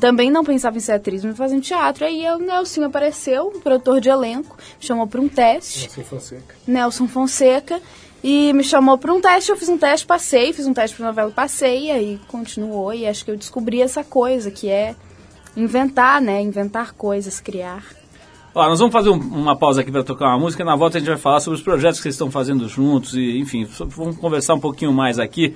Também 0.00 0.30
não 0.30 0.42
pensava 0.42 0.76
em 0.78 0.80
ser 0.80 0.92
atriz, 0.92 1.22
mas 1.24 1.36
fazendo 1.36 1.60
teatro. 1.60 2.04
Aí 2.04 2.26
o 2.30 2.38
Nelson 2.38 2.84
apareceu, 2.84 3.48
o 3.48 3.60
produtor 3.60 4.00
de 4.00 4.08
elenco, 4.08 4.56
me 4.56 4.86
chamou 4.86 5.06
para 5.06 5.20
um 5.20 5.28
teste. 5.28 5.88
Nelson 5.88 6.04
Fonseca. 6.04 6.54
Nelson 6.66 7.08
Fonseca. 7.08 7.82
E 8.26 8.54
me 8.54 8.64
chamou 8.64 8.96
para 8.96 9.12
um 9.12 9.20
teste, 9.20 9.50
eu 9.50 9.56
fiz 9.56 9.68
um 9.68 9.76
teste, 9.76 10.06
passei, 10.06 10.50
fiz 10.54 10.66
um 10.66 10.72
teste 10.72 10.96
para 10.96 11.08
novela, 11.08 11.30
passei, 11.30 11.88
e 11.88 11.90
aí 11.90 12.20
continuou. 12.26 12.94
E 12.94 13.06
acho 13.06 13.22
que 13.22 13.30
eu 13.30 13.36
descobri 13.36 13.82
essa 13.82 14.02
coisa, 14.02 14.50
que 14.50 14.70
é 14.70 14.96
inventar, 15.54 16.22
né? 16.22 16.40
Inventar 16.40 16.94
coisas, 16.94 17.38
criar. 17.38 17.84
Ó, 18.54 18.66
nós 18.66 18.78
vamos 18.78 18.94
fazer 18.94 19.10
um, 19.10 19.18
uma 19.18 19.58
pausa 19.58 19.82
aqui 19.82 19.92
para 19.92 20.02
tocar 20.02 20.28
uma 20.28 20.38
música. 20.38 20.64
Na 20.64 20.74
volta 20.74 20.96
a 20.96 21.00
gente 21.00 21.08
vai 21.08 21.18
falar 21.18 21.40
sobre 21.40 21.58
os 21.58 21.62
projetos 21.62 21.98
que 21.98 22.04
vocês 22.04 22.14
estão 22.14 22.30
fazendo 22.30 22.66
juntos 22.66 23.14
e, 23.14 23.38
enfim, 23.38 23.68
vamos 23.88 24.16
conversar 24.16 24.54
um 24.54 24.60
pouquinho 24.60 24.92
mais 24.92 25.18
aqui 25.18 25.54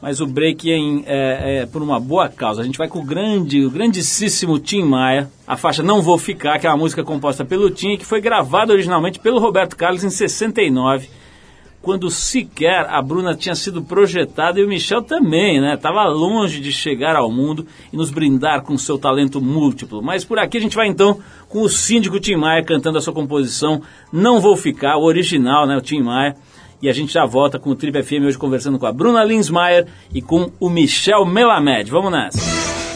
mas 0.00 0.20
o 0.20 0.26
break 0.26 0.70
é, 0.70 0.76
é, 0.76 1.56
é, 1.58 1.66
por 1.66 1.82
uma 1.82 2.00
boa 2.00 2.28
causa. 2.28 2.62
A 2.62 2.64
gente 2.64 2.78
vai 2.78 2.88
com 2.88 3.00
o 3.00 3.04
grande, 3.04 3.64
o 3.64 3.70
grandíssimo 3.70 4.58
Tim 4.58 4.82
Maia, 4.82 5.30
a 5.46 5.56
faixa 5.56 5.82
Não 5.82 6.00
Vou 6.00 6.16
Ficar, 6.16 6.58
que 6.58 6.66
é 6.66 6.70
uma 6.70 6.76
música 6.76 7.04
composta 7.04 7.44
pelo 7.44 7.70
Tim 7.70 7.96
que 7.96 8.06
foi 8.06 8.20
gravada 8.20 8.72
originalmente 8.72 9.18
pelo 9.18 9.38
Roberto 9.38 9.76
Carlos 9.76 10.02
em 10.02 10.10
69, 10.10 11.08
quando 11.82 12.10
sequer 12.10 12.86
a 12.88 13.00
Bruna 13.00 13.34
tinha 13.34 13.54
sido 13.54 13.82
projetada 13.82 14.60
e 14.60 14.64
o 14.64 14.68
Michel 14.68 15.02
também, 15.02 15.60
né? 15.60 15.76
Tava 15.76 16.04
longe 16.04 16.60
de 16.60 16.72
chegar 16.72 17.16
ao 17.16 17.30
mundo 17.30 17.66
e 17.92 17.96
nos 17.96 18.10
brindar 18.10 18.62
com 18.62 18.76
seu 18.76 18.98
talento 18.98 19.40
múltiplo. 19.40 20.02
Mas 20.02 20.24
por 20.24 20.38
aqui 20.38 20.58
a 20.58 20.60
gente 20.60 20.76
vai 20.76 20.88
então 20.88 21.18
com 21.48 21.62
o 21.62 21.68
síndico 21.68 22.20
Tim 22.20 22.36
Maia 22.36 22.62
cantando 22.62 22.98
a 22.98 23.00
sua 23.00 23.14
composição 23.14 23.80
Não 24.12 24.40
Vou 24.40 24.56
Ficar, 24.56 24.96
o 24.96 25.04
original, 25.04 25.66
né? 25.66 25.76
O 25.76 25.80
Tim 25.80 26.02
Maia. 26.02 26.36
E 26.82 26.88
a 26.88 26.92
gente 26.92 27.12
já 27.12 27.26
volta 27.26 27.58
com 27.58 27.70
o 27.70 27.76
Trip 27.76 28.02
FM 28.02 28.24
hoje 28.26 28.38
conversando 28.38 28.78
com 28.78 28.86
a 28.86 28.92
Bruna 28.92 29.22
Linsmaier 29.22 29.86
e 30.14 30.22
com 30.22 30.50
o 30.58 30.70
Michel 30.70 31.24
Melamed. 31.26 31.90
Vamos 31.90 32.10
nessa! 32.10 32.89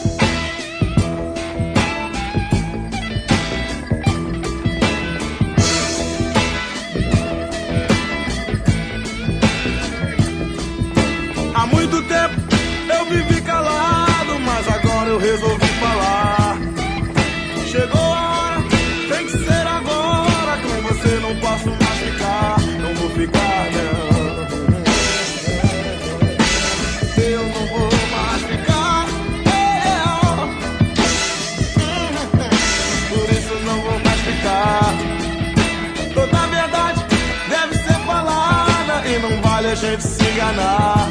A 39.75 39.77
gente 39.77 40.03
se 40.03 40.23
enganar. 40.23 41.09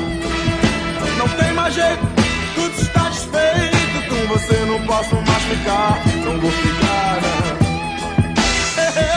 Não 1.18 1.28
tem 1.28 1.52
mais 1.52 1.74
jeito, 1.74 2.00
tudo 2.54 2.80
está 2.80 3.10
desfeito. 3.10 4.08
Com 4.08 4.26
você 4.28 4.64
não 4.64 4.80
posso 4.86 5.16
mais 5.16 5.42
ficar, 5.44 6.00
não 6.24 6.40
vou 6.40 6.50
ficar, 6.50 7.20
não. 7.24 7.42
É, 8.82 8.86
é. 9.00 9.16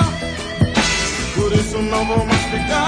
Por 1.34 1.54
isso 1.54 1.78
não 1.78 2.06
vou 2.06 2.26
mais 2.26 2.44
ficar. 2.44 2.88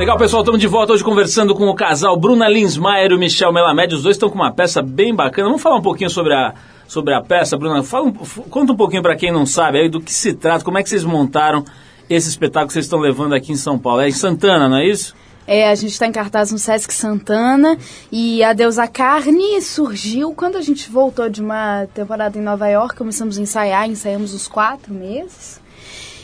Legal, 0.00 0.16
pessoal, 0.16 0.40
estamos 0.40 0.58
de 0.58 0.66
volta 0.66 0.94
hoje 0.94 1.04
conversando 1.04 1.54
com 1.54 1.68
o 1.68 1.74
casal 1.74 2.18
Bruna 2.18 2.48
Linsmaier 2.48 3.10
e 3.10 3.14
o 3.14 3.18
Michel 3.18 3.52
Melamed. 3.52 3.96
Os 3.96 4.02
dois 4.02 4.16
estão 4.16 4.30
com 4.30 4.34
uma 4.34 4.50
peça 4.50 4.80
bem 4.80 5.14
bacana. 5.14 5.48
Vamos 5.48 5.62
falar 5.62 5.76
um 5.76 5.82
pouquinho 5.82 6.08
sobre 6.08 6.32
a, 6.32 6.54
sobre 6.88 7.12
a 7.12 7.20
peça, 7.20 7.54
Bruna. 7.58 7.82
Fala 7.82 8.06
um, 8.06 8.12
conta 8.14 8.72
um 8.72 8.76
pouquinho 8.76 9.02
para 9.02 9.14
quem 9.14 9.30
não 9.30 9.44
sabe 9.44 9.78
aí 9.78 9.90
do 9.90 10.00
que 10.00 10.10
se 10.10 10.32
trata, 10.32 10.64
como 10.64 10.78
é 10.78 10.82
que 10.82 10.88
vocês 10.88 11.04
montaram 11.04 11.66
esse 12.08 12.30
espetáculo 12.30 12.68
que 12.68 12.72
vocês 12.72 12.86
estão 12.86 12.98
levando 12.98 13.34
aqui 13.34 13.52
em 13.52 13.56
São 13.56 13.78
Paulo. 13.78 14.00
É 14.00 14.08
em 14.08 14.12
Santana, 14.12 14.70
não 14.70 14.78
é 14.78 14.86
isso? 14.86 15.14
É, 15.46 15.68
a 15.68 15.74
gente 15.74 15.92
está 15.92 16.06
em 16.06 16.12
cartaz 16.12 16.50
no 16.50 16.56
Sesc 16.56 16.94
Santana 16.94 17.76
e 18.10 18.42
a 18.42 18.54
Deusa 18.54 18.88
Carne 18.88 19.60
surgiu 19.60 20.32
quando 20.32 20.56
a 20.56 20.62
gente 20.62 20.90
voltou 20.90 21.28
de 21.28 21.42
uma 21.42 21.86
temporada 21.92 22.38
em 22.38 22.42
Nova 22.42 22.66
York, 22.68 22.96
começamos 22.96 23.36
a 23.36 23.42
ensaiar, 23.42 23.86
ensaiamos 23.86 24.32
uns 24.32 24.48
quatro 24.48 24.94
meses. 24.94 25.60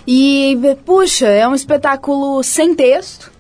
E, 0.06 0.56
puxa, 0.86 1.26
é 1.26 1.46
um 1.46 1.54
espetáculo 1.54 2.42
sem 2.42 2.74
texto. 2.74 3.35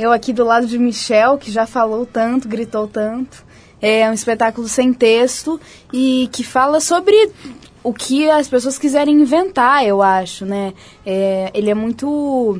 Eu 0.00 0.12
aqui 0.12 0.32
do 0.32 0.46
lado 0.46 0.66
de 0.66 0.78
Michel, 0.78 1.36
que 1.36 1.52
já 1.52 1.66
falou 1.66 2.06
tanto, 2.06 2.48
gritou 2.48 2.88
tanto. 2.88 3.44
É 3.82 4.08
um 4.08 4.14
espetáculo 4.14 4.66
sem 4.66 4.94
texto 4.94 5.60
e 5.92 6.26
que 6.32 6.42
fala 6.42 6.80
sobre 6.80 7.14
o 7.84 7.92
que 7.92 8.30
as 8.30 8.48
pessoas 8.48 8.78
quiserem 8.78 9.20
inventar, 9.20 9.84
eu 9.84 10.00
acho, 10.00 10.46
né? 10.46 10.72
É, 11.04 11.50
ele 11.52 11.68
é 11.68 11.74
muito 11.74 12.58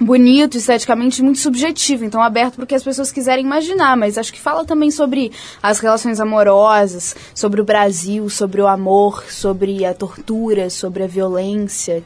bonito, 0.00 0.56
esteticamente 0.56 1.22
muito 1.22 1.38
subjetivo, 1.40 2.06
então 2.06 2.22
aberto 2.22 2.54
para 2.54 2.64
o 2.64 2.66
que 2.66 2.74
as 2.74 2.82
pessoas 2.82 3.12
quiserem 3.12 3.44
imaginar, 3.44 3.94
mas 3.94 4.16
acho 4.16 4.32
que 4.32 4.40
fala 4.40 4.64
também 4.64 4.90
sobre 4.90 5.32
as 5.62 5.80
relações 5.80 6.18
amorosas, 6.18 7.14
sobre 7.34 7.60
o 7.60 7.64
Brasil, 7.64 8.30
sobre 8.30 8.62
o 8.62 8.66
amor, 8.66 9.24
sobre 9.28 9.84
a 9.84 9.92
tortura, 9.92 10.70
sobre 10.70 11.02
a 11.02 11.06
violência. 11.06 12.02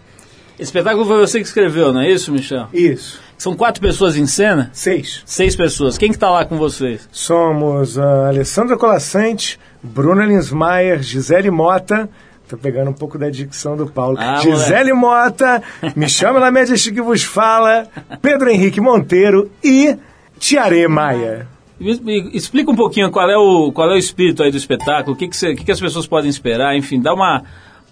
Esse 0.59 0.71
espetáculo 0.71 1.07
foi 1.07 1.21
você 1.21 1.39
que 1.39 1.47
escreveu, 1.47 1.93
não 1.93 2.01
é 2.01 2.11
isso, 2.11 2.33
Michel? 2.33 2.67
Isso. 2.73 3.24
São 3.37 3.55
quatro 3.55 3.81
pessoas 3.81 4.17
em 4.17 4.27
cena? 4.27 4.71
Seis. 4.73 5.23
Seis 5.27 5.55
pessoas. 5.57 5.99
Quem 5.99 6.11
que 6.11 6.17
está 6.17 6.31
lá 6.31 6.45
com 6.45 6.57
vocês? 6.57 7.09
Somos 7.13 7.99
a 7.99 8.29
Alessandra 8.29 8.77
Colassante, 8.77 9.59
Bruna 9.83 10.25
Linsmaier, 10.25 11.03
Gisele 11.03 11.51
Mota, 11.51 12.09
Tô 12.49 12.59
pegando 12.59 12.91
um 12.91 12.95
pouco 12.95 13.19
da 13.19 13.31
dicção 13.31 13.75
do 13.75 13.87
Paulo. 13.87 14.19
Ah, 14.21 14.37
Gisele 14.37 14.93
moleque. 14.93 15.25
Mota, 15.25 15.63
me 15.97 16.09
chama 16.09 16.39
na 16.39 16.51
média 16.51 16.77
que 16.77 17.01
vos 17.01 17.25
fala, 17.25 17.87
Pedro 18.21 18.51
Henrique 18.51 18.81
Monteiro 18.81 19.51
e 19.63 19.97
Tiare 20.39 20.87
Maia. 20.87 21.49
Explica 21.81 22.71
um 22.71 22.77
pouquinho 22.77 23.11
qual 23.11 23.31
é 23.31 23.37
o, 23.37 23.73
qual 23.73 23.91
é 23.91 23.95
o 23.95 23.99
espírito 23.99 24.43
aí 24.43 24.51
do 24.51 24.57
espetáculo, 24.57 25.15
o 25.15 25.19
que, 25.19 25.27
que, 25.27 25.37
cê, 25.37 25.55
que, 25.55 25.65
que 25.65 25.73
as 25.73 25.81
pessoas 25.81 26.07
podem 26.07 26.31
esperar, 26.31 26.77
enfim, 26.77 27.01
dá 27.01 27.13
uma 27.15 27.43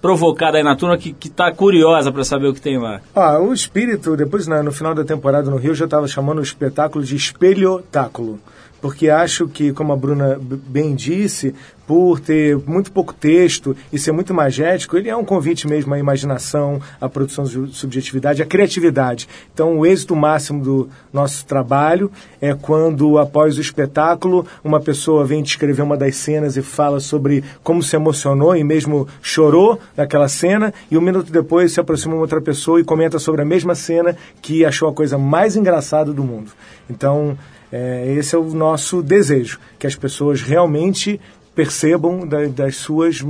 provocada 0.02 0.58
aí 0.58 0.64
na 0.64 0.74
turma 0.74 0.98
que 0.98 1.14
está 1.24 1.52
curiosa 1.52 2.10
para 2.10 2.24
saber 2.24 2.48
o 2.48 2.52
que 2.52 2.60
tem 2.60 2.76
lá. 2.76 3.00
Ah, 3.14 3.38
o 3.38 3.54
espírito, 3.54 4.16
depois 4.16 4.48
no 4.48 4.72
final 4.72 4.94
da 4.94 5.04
temporada 5.04 5.48
no 5.48 5.56
Rio, 5.56 5.74
já 5.74 5.84
estava 5.84 6.08
chamando 6.08 6.40
o 6.40 6.42
espetáculo 6.42 7.04
de 7.04 7.14
espelhotáculo 7.14 8.40
porque 8.82 9.08
acho 9.08 9.46
que, 9.46 9.72
como 9.72 9.92
a 9.92 9.96
Bruna 9.96 10.38
bem 10.42 10.96
disse, 10.96 11.54
por 11.86 12.18
ter 12.18 12.56
muito 12.66 12.90
pouco 12.90 13.14
texto 13.14 13.76
e 13.92 13.98
ser 13.98 14.10
muito 14.10 14.34
magético, 14.34 14.96
ele 14.96 15.08
é 15.08 15.16
um 15.16 15.24
convite 15.24 15.68
mesmo 15.68 15.94
à 15.94 15.98
imaginação, 15.98 16.80
à 17.00 17.08
produção 17.08 17.44
de 17.44 17.72
subjetividade, 17.74 18.42
à 18.42 18.46
criatividade. 18.46 19.28
Então, 19.54 19.78
o 19.78 19.86
êxito 19.86 20.16
máximo 20.16 20.64
do 20.64 20.88
nosso 21.12 21.46
trabalho 21.46 22.10
é 22.40 22.54
quando, 22.54 23.18
após 23.18 23.56
o 23.56 23.60
espetáculo, 23.60 24.44
uma 24.64 24.80
pessoa 24.80 25.24
vem 25.24 25.44
descrever 25.44 25.82
uma 25.82 25.96
das 25.96 26.16
cenas 26.16 26.56
e 26.56 26.62
fala 26.62 26.98
sobre 26.98 27.44
como 27.62 27.82
se 27.84 27.94
emocionou 27.94 28.56
e 28.56 28.64
mesmo 28.64 29.06
chorou 29.20 29.78
naquela 29.96 30.28
cena, 30.28 30.74
e 30.90 30.98
um 30.98 31.00
minuto 31.00 31.30
depois 31.30 31.72
se 31.72 31.78
aproxima 31.78 32.14
uma 32.14 32.22
outra 32.22 32.40
pessoa 32.40 32.80
e 32.80 32.84
comenta 32.84 33.20
sobre 33.20 33.42
a 33.42 33.44
mesma 33.44 33.76
cena 33.76 34.16
que 34.40 34.64
achou 34.64 34.88
a 34.88 34.92
coisa 34.92 35.16
mais 35.16 35.54
engraçada 35.54 36.12
do 36.12 36.24
mundo. 36.24 36.50
Então, 36.90 37.38
é, 37.72 38.14
esse 38.16 38.34
é 38.34 38.38
o 38.38 38.44
nosso 38.52 39.02
desejo, 39.02 39.58
que 39.78 39.86
as 39.86 39.96
pessoas 39.96 40.42
realmente 40.42 41.18
percebam 41.54 42.26
da, 42.26 42.46
das 42.46 42.76
suas, 42.76 43.22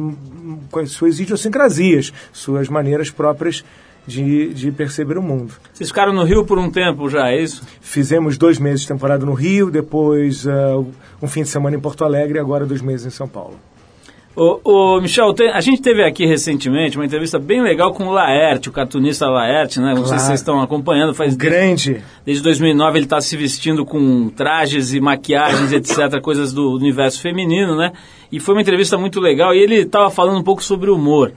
suas 0.86 1.20
idiosincrasias, 1.20 2.12
suas 2.32 2.68
maneiras 2.68 3.10
próprias 3.10 3.64
de, 4.06 4.52
de 4.52 4.72
perceber 4.72 5.18
o 5.18 5.22
mundo. 5.22 5.54
Vocês 5.72 5.90
ficaram 5.90 6.12
no 6.12 6.24
Rio 6.24 6.44
por 6.44 6.58
um 6.58 6.70
tempo 6.70 7.08
já, 7.08 7.30
é 7.30 7.40
isso? 7.40 7.62
Fizemos 7.80 8.36
dois 8.36 8.58
meses 8.58 8.82
de 8.82 8.88
temporada 8.88 9.24
no 9.24 9.32
Rio, 9.32 9.70
depois 9.70 10.44
uh, 10.44 10.86
um 11.20 11.28
fim 11.28 11.42
de 11.42 11.48
semana 11.48 11.76
em 11.76 11.80
Porto 11.80 12.04
Alegre 12.04 12.38
e 12.38 12.40
agora 12.40 12.66
dois 12.66 12.82
meses 12.82 13.06
em 13.06 13.10
São 13.10 13.28
Paulo. 13.28 13.58
Ô, 14.34 14.60
ô, 14.64 15.00
Michel, 15.00 15.34
tem, 15.34 15.50
a 15.50 15.60
gente 15.60 15.82
teve 15.82 16.02
aqui 16.02 16.24
recentemente 16.24 16.96
uma 16.96 17.04
entrevista 17.04 17.38
bem 17.38 17.62
legal 17.62 17.92
com 17.92 18.04
o 18.04 18.12
Laerte, 18.12 18.70
o 18.70 18.72
cartunista 18.72 19.28
Laerte, 19.28 19.78
né? 19.78 19.88
Não 19.88 19.96
claro. 19.96 20.08
sei 20.08 20.18
se 20.18 20.26
vocês 20.26 20.40
estão 20.40 20.60
acompanhando. 20.62 21.12
Faz 21.12 21.36
Grande. 21.36 21.92
Desde, 21.92 22.04
desde 22.24 22.42
2009 22.42 22.98
ele 22.98 23.04
está 23.04 23.20
se 23.20 23.36
vestindo 23.36 23.84
com 23.84 24.30
trajes 24.30 24.94
e 24.94 25.00
maquiagens, 25.00 25.70
etc., 25.70 26.18
coisas 26.22 26.52
do 26.52 26.72
universo 26.72 27.20
feminino, 27.20 27.76
né? 27.76 27.92
E 28.30 28.40
foi 28.40 28.54
uma 28.54 28.62
entrevista 28.62 28.96
muito 28.96 29.20
legal 29.20 29.54
e 29.54 29.58
ele 29.58 29.80
estava 29.80 30.08
falando 30.10 30.38
um 30.38 30.42
pouco 30.42 30.64
sobre 30.64 30.90
humor. 30.90 31.32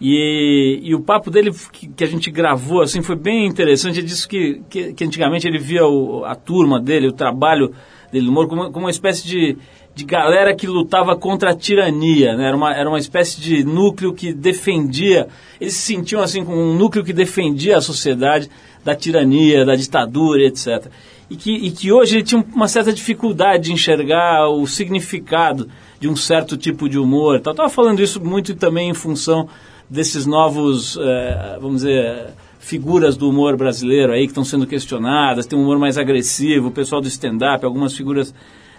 E, 0.00 0.80
e 0.82 0.94
o 0.94 1.00
papo 1.00 1.30
dele 1.30 1.50
que, 1.70 1.86
que, 1.88 2.02
a 2.02 2.06
gente 2.06 2.30
gravou 2.30 2.80
assim 2.80 3.02
foi 3.02 3.16
bem 3.16 3.44
interessante. 3.44 3.98
Ele 3.98 4.06
disse 4.06 4.26
que, 4.26 4.62
que, 4.70 4.94
que 4.94 5.04
antigamente 5.04 5.46
ele 5.46 5.58
via 5.58 5.86
o, 5.86 6.24
a 6.24 6.34
turma 6.34 6.80
dele, 6.80 7.08
o 7.08 7.12
trabalho 7.12 7.70
dele 8.10 8.24
no 8.24 8.32
humor 8.32 8.48
como, 8.48 8.72
como 8.72 8.86
uma 8.86 8.90
espécie 8.90 9.26
de, 9.26 9.58
de 9.94 10.04
galera 10.04 10.54
que 10.54 10.66
lutava 10.66 11.16
contra 11.16 11.50
a 11.50 11.54
tirania, 11.54 12.36
né? 12.36 12.46
Era 12.46 12.56
uma, 12.56 12.74
era 12.74 12.88
uma 12.88 12.98
espécie 12.98 13.40
de 13.40 13.64
núcleo 13.64 14.14
que 14.14 14.32
defendia, 14.32 15.28
eles 15.60 15.74
se 15.74 15.94
sentiam 15.94 16.22
assim 16.22 16.44
como 16.44 16.58
um 16.58 16.74
núcleo 16.74 17.04
que 17.04 17.12
defendia 17.12 17.76
a 17.76 17.80
sociedade 17.80 18.50
da 18.84 18.94
tirania, 18.94 19.64
da 19.64 19.74
ditadura, 19.74 20.42
etc. 20.42 20.86
E 21.28 21.36
que, 21.36 21.52
e 21.52 21.70
que 21.70 21.92
hoje 21.92 22.16
ele 22.16 22.24
tinha 22.24 22.44
uma 22.54 22.66
certa 22.66 22.92
dificuldade 22.92 23.64
de 23.64 23.72
enxergar 23.72 24.48
o 24.48 24.66
significado 24.66 25.68
de 26.00 26.08
um 26.08 26.16
certo 26.16 26.56
tipo 26.56 26.88
de 26.88 26.98
humor. 26.98 27.36
Estava 27.36 27.68
falando 27.68 28.00
isso 28.00 28.24
muito 28.24 28.54
também 28.54 28.90
em 28.90 28.94
função 28.94 29.48
desses 29.88 30.24
novos, 30.24 30.96
é, 30.96 31.58
vamos 31.60 31.82
dizer, 31.82 32.28
figuras 32.58 33.16
do 33.16 33.28
humor 33.28 33.56
brasileiro 33.56 34.12
aí 34.12 34.22
que 34.22 34.28
estão 34.28 34.44
sendo 34.44 34.66
questionadas, 34.66 35.46
tem 35.46 35.58
um 35.58 35.62
humor 35.62 35.78
mais 35.78 35.98
agressivo, 35.98 36.68
o 36.68 36.70
pessoal 36.70 37.00
do 37.00 37.08
stand-up, 37.08 37.64
algumas 37.64 37.96
figuras 37.96 38.32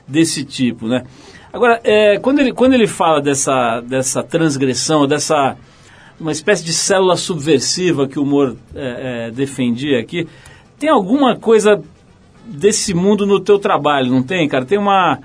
desse 0.07 0.43
tipo, 0.43 0.87
né? 0.87 1.03
Agora, 1.53 1.81
é, 1.83 2.17
quando, 2.19 2.39
ele, 2.39 2.53
quando 2.53 2.73
ele 2.73 2.87
fala 2.87 3.21
dessa, 3.21 3.81
dessa 3.81 4.23
transgressão, 4.23 5.05
dessa 5.05 5.57
uma 6.19 6.31
espécie 6.31 6.63
de 6.63 6.71
célula 6.71 7.17
subversiva 7.17 8.07
que 8.07 8.19
o 8.19 8.23
humor 8.23 8.55
é, 8.75 9.27
é, 9.27 9.31
defendia 9.31 9.99
aqui, 9.99 10.27
tem 10.77 10.89
alguma 10.89 11.35
coisa 11.35 11.81
desse 12.45 12.93
mundo 12.93 13.25
no 13.25 13.39
teu 13.39 13.57
trabalho, 13.57 14.11
não 14.11 14.21
tem, 14.21 14.47
cara? 14.47 14.63
Tem 14.63 14.77
uma, 14.77 15.19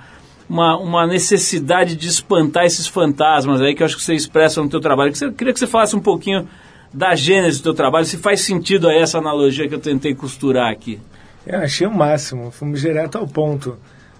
uma, 0.48 0.78
uma 0.78 1.06
necessidade 1.06 1.96
de 1.96 2.08
espantar 2.08 2.64
esses 2.64 2.86
fantasmas 2.86 3.60
aí 3.60 3.74
que 3.74 3.82
eu 3.82 3.84
acho 3.84 3.96
que 3.96 4.02
você 4.02 4.14
expressa 4.14 4.62
no 4.62 4.68
teu 4.68 4.80
trabalho. 4.80 5.12
Eu 5.20 5.32
queria 5.32 5.52
que 5.52 5.58
você 5.58 5.66
falasse 5.66 5.94
um 5.94 6.00
pouquinho 6.00 6.48
da 6.92 7.14
gênese 7.14 7.58
do 7.58 7.64
teu 7.64 7.74
trabalho, 7.74 8.06
se 8.06 8.16
faz 8.16 8.40
sentido 8.40 8.88
aí 8.88 8.98
essa 8.98 9.18
analogia 9.18 9.68
que 9.68 9.74
eu 9.74 9.80
tentei 9.80 10.14
costurar 10.14 10.72
aqui. 10.72 10.98
Eu 11.46 11.60
achei 11.60 11.86
o 11.86 11.94
máximo, 11.94 12.50
fomos 12.50 12.80
direto 12.80 13.18
ao 13.18 13.26
ponto. 13.26 13.76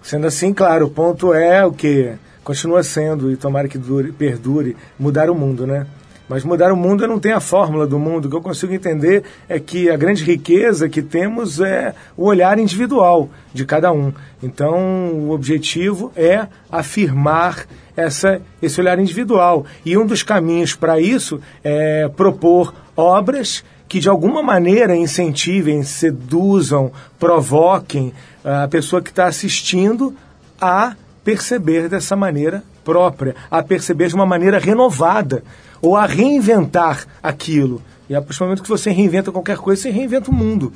Sendo 0.07 0.29
assim, 0.29 0.55
claro, 0.55 0.87
o 0.87 0.91
ponto 0.91 1.35
é 1.35 1.67
o 1.67 1.73
que 1.73 2.13
continua 2.45 2.81
sendo, 2.85 3.29
e 3.33 3.37
tomara 3.37 3.67
que 3.67 3.77
dure, 3.77 4.13
perdure, 4.13 4.77
mudar 4.97 5.29
o 5.29 5.35
mundo, 5.35 5.67
né? 5.67 5.85
Mas 6.29 6.45
mudar 6.45 6.73
o 6.73 6.77
mundo 6.77 7.03
eu 7.03 7.09
não 7.09 7.19
tenho 7.19 7.37
a 7.37 7.41
fórmula 7.41 7.89
do 7.89 7.99
mundo. 7.99 8.27
O 8.27 8.31
que 8.31 8.37
eu 8.37 8.41
consigo 8.41 8.73
entender 8.73 9.25
é 9.49 9.59
que 9.59 9.91
a 9.91 9.97
grande 9.97 10.23
riqueza 10.23 10.89
que 10.89 11.03
temos 11.03 11.59
é 11.59 11.93
o 12.17 12.27
olhar 12.27 12.57
individual 12.57 13.29
de 13.53 13.65
cada 13.65 13.91
um. 13.91 14.13
Então, 14.41 15.11
o 15.13 15.33
objetivo 15.33 16.13
é 16.15 16.47
afirmar 16.71 17.67
essa, 17.97 18.41
esse 18.63 18.81
olhar 18.81 19.01
individual. 19.01 19.67
E 19.85 19.99
um 19.99 20.07
dos 20.07 20.23
caminhos 20.23 20.77
para 20.77 21.01
isso 21.01 21.41
é 21.65 22.09
propor 22.17 22.73
obras 22.97 23.65
que 23.89 24.01
de 24.01 24.09
alguma 24.09 24.43
maneira 24.43 24.97
incentivem, 24.97 25.83
seduzam, 25.83 26.91
provoquem 27.19 28.13
a 28.45 28.67
pessoa 28.69 29.01
que 29.01 29.11
está 29.11 29.27
assistindo 29.27 30.15
a 30.61 30.95
perceber 31.25 31.89
dessa 31.89 32.17
maneira 32.17 32.63
própria, 32.85 33.35
a 33.51 33.63
perceber 33.63 34.09
de 34.09 34.15
uma 34.15 34.27
maneira 34.27 34.59
renovada 34.59 35.43
ou 35.81 35.97
a 35.97 36.07
reinventar 36.07 37.05
aquilo. 37.23 37.83
E 38.09 38.15
a 38.15 38.23
partir 38.23 38.39
do 38.39 38.45
momento 38.45 38.63
que 38.63 38.69
você 38.69 38.91
reinventa 38.91 39.33
qualquer 39.33 39.57
coisa, 39.57 39.83
você 39.83 39.91
reinventa 39.91 40.31
o 40.31 40.35
mundo. 40.35 40.73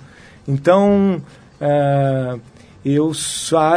Então, 0.46 1.22
é, 1.60 2.38
eu 2.84 3.12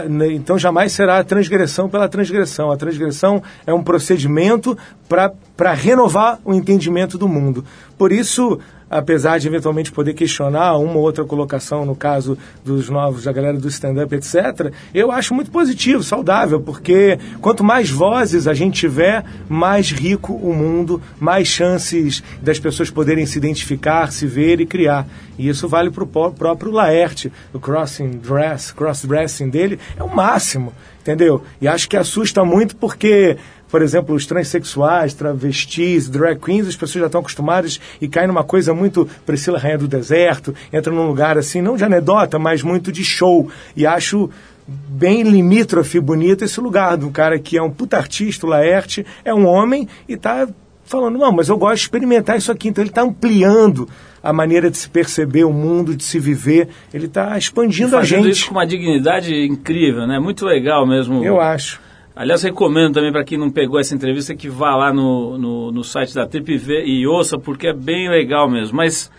né, 0.10 0.32
então 0.32 0.58
jamais 0.58 0.94
será 0.94 1.24
transgressão 1.24 1.90
pela 1.90 2.08
transgressão. 2.08 2.72
A 2.72 2.78
transgressão 2.78 3.44
é 3.68 3.74
um 3.74 3.84
procedimento 3.84 4.78
para 5.08 5.74
renovar 5.74 6.40
o 6.44 6.54
entendimento 6.54 7.18
do 7.18 7.28
mundo. 7.28 7.64
Por 7.98 8.12
isso, 8.12 8.60
apesar 8.98 9.40
de 9.40 9.48
eventualmente 9.48 9.92
poder 9.92 10.14
questionar 10.14 10.78
uma 10.78 10.96
ou 10.96 11.02
outra 11.02 11.26
colocação, 11.26 11.86
no 11.86 11.96
caso 11.96 12.38
dos 12.64 12.90
novos, 12.90 13.24
da 13.24 13.32
galera 13.32 13.58
do 13.58 13.68
stand-up, 13.68 14.14
etc., 14.16 14.72
eu 14.94 15.12
acho 15.12 15.34
muito 15.34 15.52
positivo, 15.52 16.04
saudável, 16.04 16.62
porque 16.62 17.18
quanto 17.42 17.64
mais 17.64 17.90
vozes 17.90 18.48
a 18.48 18.54
gente 18.54 18.80
tiver, 18.80 19.24
mais 19.50 19.92
rico 19.92 20.34
o 20.34 20.54
mundo, 20.54 21.02
mais 21.20 21.48
chances 21.48 22.24
das 22.42 22.60
pessoas 22.60 22.90
poderem 22.90 23.26
se 23.26 23.38
identificar, 23.38 24.12
se 24.12 24.28
ver 24.28 24.62
e 24.62 24.66
criar. 24.66 25.08
E 25.38 25.50
isso 25.50 25.68
vale 25.68 25.90
para 25.90 26.04
o 26.04 26.32
próprio 26.32 26.72
Laerte, 26.72 27.32
o 27.52 27.60
crossing 27.60 28.12
dress, 28.12 28.74
cross-dressing 28.74 29.50
dele 29.50 29.80
é 29.98 30.04
o 30.04 30.14
máximo, 30.14 30.74
entendeu? 31.02 31.44
E 31.60 31.68
acho 31.68 31.90
que 31.90 31.98
assusta 31.98 32.46
muito 32.46 32.76
porque 32.76 33.38
por 33.74 33.82
exemplo, 33.82 34.14
os 34.14 34.28
transexuais, 34.28 35.16
travestis, 35.16 36.08
drag 36.08 36.40
queens, 36.40 36.68
as 36.68 36.76
pessoas 36.76 37.02
já 37.02 37.06
estão 37.08 37.22
acostumadas 37.22 37.80
e 38.00 38.08
caem 38.08 38.28
numa 38.28 38.44
coisa 38.44 38.72
muito 38.72 39.10
Priscila 39.26 39.58
Rainha 39.58 39.80
do 39.80 39.88
Deserto, 39.88 40.54
entra 40.72 40.94
num 40.94 41.08
lugar 41.08 41.40
assim, 41.40 41.60
não 41.60 41.76
de 41.76 41.84
anedota, 41.84 42.38
mas 42.38 42.62
muito 42.62 42.92
de 42.92 43.04
show. 43.04 43.50
E 43.76 43.88
acho 43.88 44.30
bem 44.68 45.24
limítrofe 45.24 46.00
bonito 46.00 46.46
esse 46.46 46.62
lugar 46.62 46.98
do 46.98 47.10
cara 47.10 47.40
que 47.40 47.58
é 47.58 47.64
um 47.64 47.72
puta 47.72 47.98
artista, 47.98 48.46
o 48.46 48.50
Laerte, 48.52 49.04
é 49.26 49.34
um 49.34 49.48
homem 49.48 49.88
e 50.08 50.14
está 50.14 50.48
falando, 50.86 51.18
não, 51.18 51.32
mas 51.32 51.50
eu 51.50 51.58
gosto 51.58 51.78
de 51.78 51.82
experimentar 51.82 52.38
isso 52.38 52.52
aqui. 52.52 52.68
Então 52.68 52.84
ele 52.84 52.92
está 52.92 53.02
ampliando 53.02 53.90
a 54.22 54.32
maneira 54.32 54.70
de 54.70 54.78
se 54.78 54.88
perceber 54.88 55.46
o 55.46 55.52
mundo, 55.52 55.96
de 55.96 56.04
se 56.04 56.20
viver. 56.20 56.70
Ele 56.94 57.08
está 57.08 57.36
expandindo 57.36 57.98
a 57.98 58.04
gente. 58.04 58.30
isso 58.30 58.50
com 58.50 58.54
uma 58.54 58.68
dignidade 58.68 59.34
incrível, 59.34 60.06
né? 60.06 60.20
Muito 60.20 60.46
legal 60.46 60.86
mesmo. 60.86 61.26
Eu 61.26 61.42
acho. 61.42 61.82
Aliás, 62.16 62.44
recomendo 62.44 62.94
também 62.94 63.12
para 63.12 63.24
quem 63.24 63.40
não 63.40 63.50
pegou 63.50 63.80
essa 63.80 63.96
entrevista 63.96 64.36
que 64.36 64.48
vá 64.48 64.76
lá 64.76 64.94
no, 64.94 65.36
no, 65.36 65.72
no 65.72 65.84
site 65.84 66.14
da 66.14 66.28
Trip 66.28 66.62
e, 66.86 67.08
ouça, 67.08 67.40
porque 67.40 67.68
é 67.68 67.74
bem 67.74 68.08
legal 68.08 68.48
mesmo. 68.48 68.78
Mas, 68.78 69.10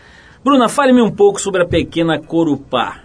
Bruna, 0.45 0.69
fale-me 0.69 1.03
um 1.03 1.11
pouco 1.11 1.41
sobre 1.41 1.63
a 1.63 1.67
pequena 1.67 2.21
Corupá. 2.21 3.01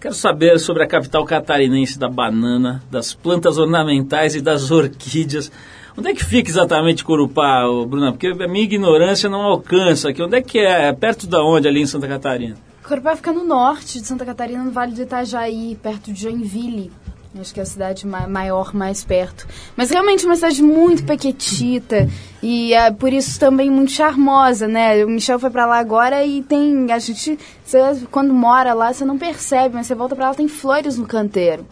Quero 0.00 0.14
saber 0.14 0.58
sobre 0.58 0.84
a 0.84 0.86
capital 0.86 1.22
catarinense 1.26 1.98
da 1.98 2.08
banana, 2.08 2.82
das 2.90 3.12
plantas 3.12 3.58
ornamentais 3.58 4.34
e 4.34 4.40
das 4.40 4.70
orquídeas. 4.70 5.52
Onde 5.98 6.10
é 6.10 6.14
que 6.14 6.24
fica 6.24 6.48
exatamente 6.48 7.04
Corupá, 7.04 7.62
Bruna? 7.86 8.12
Porque 8.12 8.28
a 8.28 8.48
minha 8.48 8.64
ignorância 8.64 9.28
não 9.28 9.42
alcança 9.42 10.08
aqui. 10.08 10.22
Onde 10.22 10.36
é 10.36 10.40
que 10.40 10.58
é? 10.60 10.88
é 10.88 10.92
perto 10.94 11.26
da 11.26 11.44
onde 11.44 11.68
ali 11.68 11.82
em 11.82 11.86
Santa 11.86 12.08
Catarina? 12.08 12.56
Corupá 12.82 13.14
fica 13.14 13.32
no 13.32 13.44
norte 13.44 14.00
de 14.00 14.06
Santa 14.06 14.24
Catarina, 14.24 14.64
no 14.64 14.70
Vale 14.70 14.94
do 14.94 15.02
Itajaí, 15.02 15.76
perto 15.82 16.10
de 16.10 16.22
Joinville. 16.22 16.90
Acho 17.40 17.52
que 17.52 17.60
é 17.60 17.62
a 17.62 17.66
cidade 17.66 18.06
maior, 18.06 18.74
mais 18.74 19.04
perto. 19.04 19.46
Mas 19.76 19.90
realmente 19.90 20.24
é 20.24 20.28
uma 20.28 20.36
cidade 20.36 20.62
muito 20.62 21.04
pequetita 21.04 22.08
e 22.42 22.72
é 22.72 22.90
por 22.90 23.12
isso 23.12 23.38
também 23.38 23.70
muito 23.70 23.92
charmosa, 23.92 24.66
né? 24.66 25.04
O 25.04 25.08
Michel 25.08 25.38
foi 25.38 25.50
para 25.50 25.66
lá 25.66 25.78
agora 25.78 26.24
e 26.24 26.42
tem. 26.42 26.90
A 26.92 26.98
gente. 26.98 27.38
Você, 27.64 27.78
quando 28.10 28.32
mora 28.32 28.72
lá, 28.72 28.92
você 28.92 29.04
não 29.04 29.18
percebe, 29.18 29.74
mas 29.74 29.86
você 29.86 29.94
volta 29.94 30.16
para 30.16 30.28
lá 30.28 30.34
tem 30.34 30.48
flores 30.48 30.96
no 30.96 31.06
canteiro. 31.06 31.66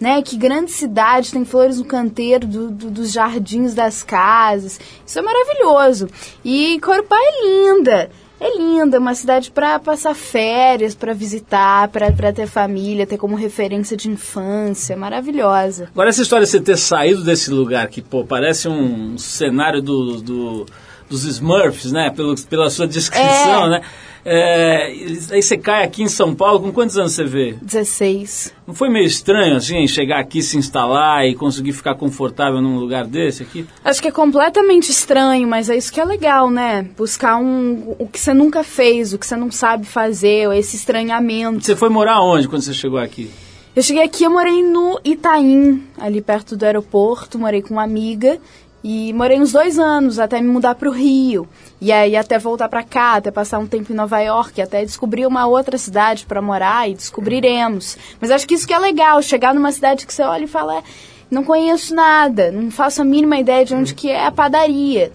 Né? 0.00 0.20
Que 0.22 0.36
grande 0.36 0.70
cidade 0.70 1.32
tem 1.32 1.44
flores 1.44 1.78
no 1.78 1.84
canteiro 1.84 2.46
do, 2.46 2.70
do, 2.70 2.90
dos 2.90 3.12
jardins 3.12 3.74
das 3.74 4.02
casas. 4.02 4.78
Isso 5.06 5.18
é 5.18 5.22
maravilhoso. 5.22 6.08
E 6.44 6.78
Corupá 6.80 7.16
é 7.16 7.46
linda 7.46 8.10
é 8.44 8.58
linda, 8.58 8.98
é 8.98 9.00
uma 9.00 9.14
cidade 9.14 9.50
para 9.50 9.78
passar 9.78 10.14
férias, 10.14 10.94
para 10.94 11.14
visitar, 11.14 11.88
para 11.88 12.32
ter 12.32 12.46
família, 12.46 13.06
ter 13.06 13.16
como 13.16 13.34
referência 13.34 13.96
de 13.96 14.10
infância, 14.10 14.94
maravilhosa. 14.94 15.88
Agora 15.90 16.10
essa 16.10 16.20
história 16.20 16.44
de 16.44 16.50
você 16.50 16.60
ter 16.60 16.76
saído 16.76 17.24
desse 17.24 17.50
lugar 17.50 17.88
que 17.88 18.02
pô, 18.02 18.22
parece 18.22 18.68
um 18.68 19.16
cenário 19.16 19.80
do, 19.80 20.20
do 20.20 20.66
dos 21.08 21.24
Smurfs, 21.24 21.92
né? 21.92 22.10
Pelo, 22.10 22.34
pela 22.46 22.68
sua 22.70 22.86
descrição, 22.86 23.66
é. 23.66 23.70
né? 23.70 23.80
É, 24.24 24.86
aí 25.30 25.42
você 25.42 25.58
cai 25.58 25.84
aqui 25.84 26.02
em 26.02 26.08
São 26.08 26.34
Paulo, 26.34 26.60
com 26.60 26.72
quantos 26.72 26.96
anos 26.96 27.12
você 27.12 27.24
vê? 27.24 27.56
16. 27.60 28.54
Não 28.66 28.74
foi 28.74 28.88
meio 28.88 29.06
estranho, 29.06 29.56
assim, 29.56 29.86
chegar 29.86 30.18
aqui, 30.18 30.40
se 30.40 30.56
instalar 30.56 31.26
e 31.26 31.34
conseguir 31.34 31.72
ficar 31.72 31.94
confortável 31.94 32.62
num 32.62 32.78
lugar 32.78 33.06
desse 33.06 33.42
aqui? 33.42 33.66
Acho 33.84 34.00
que 34.00 34.08
é 34.08 34.12
completamente 34.12 34.90
estranho, 34.90 35.46
mas 35.46 35.68
é 35.68 35.76
isso 35.76 35.92
que 35.92 36.00
é 36.00 36.04
legal, 36.04 36.50
né? 36.50 36.86
Buscar 36.96 37.36
um, 37.36 37.94
o 37.98 38.08
que 38.08 38.18
você 38.18 38.32
nunca 38.32 38.64
fez, 38.64 39.12
o 39.12 39.18
que 39.18 39.26
você 39.26 39.36
não 39.36 39.50
sabe 39.50 39.84
fazer, 39.84 40.50
esse 40.54 40.76
estranhamento. 40.76 41.62
Você 41.62 41.76
foi 41.76 41.90
morar 41.90 42.22
onde 42.22 42.48
quando 42.48 42.62
você 42.62 42.72
chegou 42.72 42.98
aqui? 42.98 43.30
Eu 43.76 43.82
cheguei 43.82 44.04
aqui, 44.04 44.22
eu 44.22 44.30
morei 44.30 44.62
no 44.62 45.00
Itaim, 45.04 45.82
ali 45.98 46.22
perto 46.22 46.56
do 46.56 46.64
aeroporto, 46.64 47.40
morei 47.40 47.60
com 47.60 47.74
uma 47.74 47.82
amiga 47.82 48.38
e 48.84 49.14
morei 49.14 49.40
uns 49.40 49.52
dois 49.52 49.78
anos 49.78 50.18
até 50.18 50.38
me 50.42 50.46
mudar 50.46 50.74
para 50.74 50.90
o 50.90 50.92
Rio. 50.92 51.48
E 51.80 51.90
aí 51.90 52.14
até 52.14 52.38
voltar 52.38 52.68
para 52.68 52.82
cá, 52.82 53.14
até 53.14 53.30
passar 53.30 53.58
um 53.58 53.66
tempo 53.66 53.90
em 53.90 53.96
Nova 53.96 54.20
York, 54.20 54.60
até 54.60 54.84
descobrir 54.84 55.26
uma 55.26 55.46
outra 55.46 55.78
cidade 55.78 56.26
para 56.26 56.42
morar 56.42 56.86
e 56.90 56.94
descobriremos. 56.94 57.96
Mas 58.20 58.30
acho 58.30 58.46
que 58.46 58.52
isso 58.52 58.66
que 58.66 58.74
é 58.74 58.78
legal, 58.78 59.22
chegar 59.22 59.54
numa 59.54 59.72
cidade 59.72 60.06
que 60.06 60.12
você 60.12 60.22
olha 60.22 60.44
e 60.44 60.48
fala, 60.48 60.76
é, 60.76 60.82
não 61.30 61.42
conheço 61.42 61.94
nada, 61.94 62.52
não 62.52 62.70
faço 62.70 63.00
a 63.00 63.04
mínima 63.06 63.38
ideia 63.38 63.64
de 63.64 63.74
onde 63.74 63.94
que 63.94 64.10
é 64.10 64.26
a 64.26 64.30
padaria. 64.30 65.10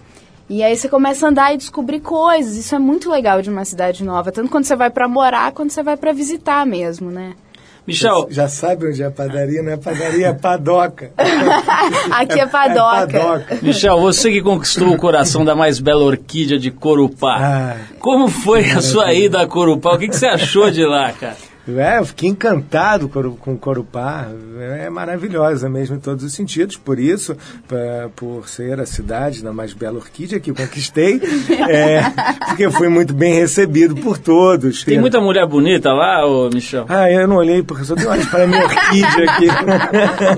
E 0.48 0.64
aí 0.64 0.76
você 0.76 0.88
começa 0.88 1.24
a 1.24 1.28
andar 1.30 1.54
e 1.54 1.56
descobrir 1.56 2.00
coisas. 2.00 2.56
Isso 2.56 2.74
é 2.74 2.78
muito 2.80 3.08
legal 3.08 3.40
de 3.40 3.48
uma 3.48 3.64
cidade 3.64 4.02
nova, 4.02 4.32
tanto 4.32 4.50
quando 4.50 4.64
você 4.64 4.74
vai 4.74 4.90
para 4.90 5.06
morar, 5.06 5.52
quanto 5.52 5.72
você 5.72 5.80
vai 5.80 5.96
para 5.96 6.12
visitar 6.12 6.66
mesmo, 6.66 7.08
né? 7.08 7.34
Michel. 7.90 8.28
Já 8.30 8.48
sabe 8.48 8.86
onde 8.86 9.02
é 9.02 9.06
a 9.06 9.10
padaria, 9.10 9.62
não 9.62 9.72
é 9.72 9.76
padaria, 9.76 10.28
é 10.28 10.32
padoca. 10.32 11.10
Aqui 12.10 12.40
é 12.40 12.46
padoca. 12.46 13.16
É, 13.16 13.20
padoca. 13.20 13.58
Michel, 13.62 14.00
você 14.00 14.30
que 14.30 14.40
conquistou 14.40 14.88
o 14.88 14.96
coração 14.96 15.44
da 15.44 15.54
mais 15.54 15.80
bela 15.80 16.04
orquídea 16.04 16.58
de 16.58 16.70
Corupá. 16.70 17.76
Como 17.98 18.28
foi 18.28 18.70
a 18.70 18.80
sua 18.80 19.12
ida 19.12 19.40
a 19.40 19.46
Corupá? 19.46 19.94
O 19.94 19.98
que, 19.98 20.08
que 20.08 20.16
você 20.16 20.26
achou 20.26 20.70
de 20.70 20.84
lá, 20.84 21.12
cara? 21.12 21.49
É, 21.78 21.98
eu 21.98 22.04
fiquei 22.04 22.28
encantado 22.28 23.08
com 23.08 23.52
o 23.52 23.58
Corupá. 23.58 24.28
É 24.60 24.88
maravilhosa 24.90 25.68
mesmo 25.68 25.96
em 25.96 26.00
todos 26.00 26.24
os 26.24 26.32
sentidos. 26.32 26.76
Por 26.76 26.98
isso, 26.98 27.36
pra, 27.68 28.08
por 28.14 28.48
ser 28.48 28.80
a 28.80 28.86
cidade 28.86 29.42
da 29.42 29.52
mais 29.52 29.72
bela 29.72 29.98
orquídea 29.98 30.40
que 30.40 30.52
conquistei, 30.52 31.20
é, 31.68 32.02
porque 32.48 32.70
fui 32.70 32.88
muito 32.88 33.14
bem 33.14 33.34
recebido 33.34 33.94
por 33.96 34.18
todos. 34.18 34.84
Tem 34.84 34.98
muita 34.98 35.20
mulher 35.20 35.46
bonita 35.46 35.92
lá, 35.92 36.26
ô 36.26 36.48
Michel? 36.52 36.86
Ah, 36.88 37.10
eu 37.10 37.26
não 37.26 37.36
olhei 37.36 37.62
porque 37.62 37.82
eu 37.82 37.86
só 37.86 37.94
dei 37.94 38.06
olhos 38.06 38.26
para 38.26 38.44
a 38.44 38.46
minha 38.46 38.64
orquídea 38.64 39.30
aqui. 39.30 39.46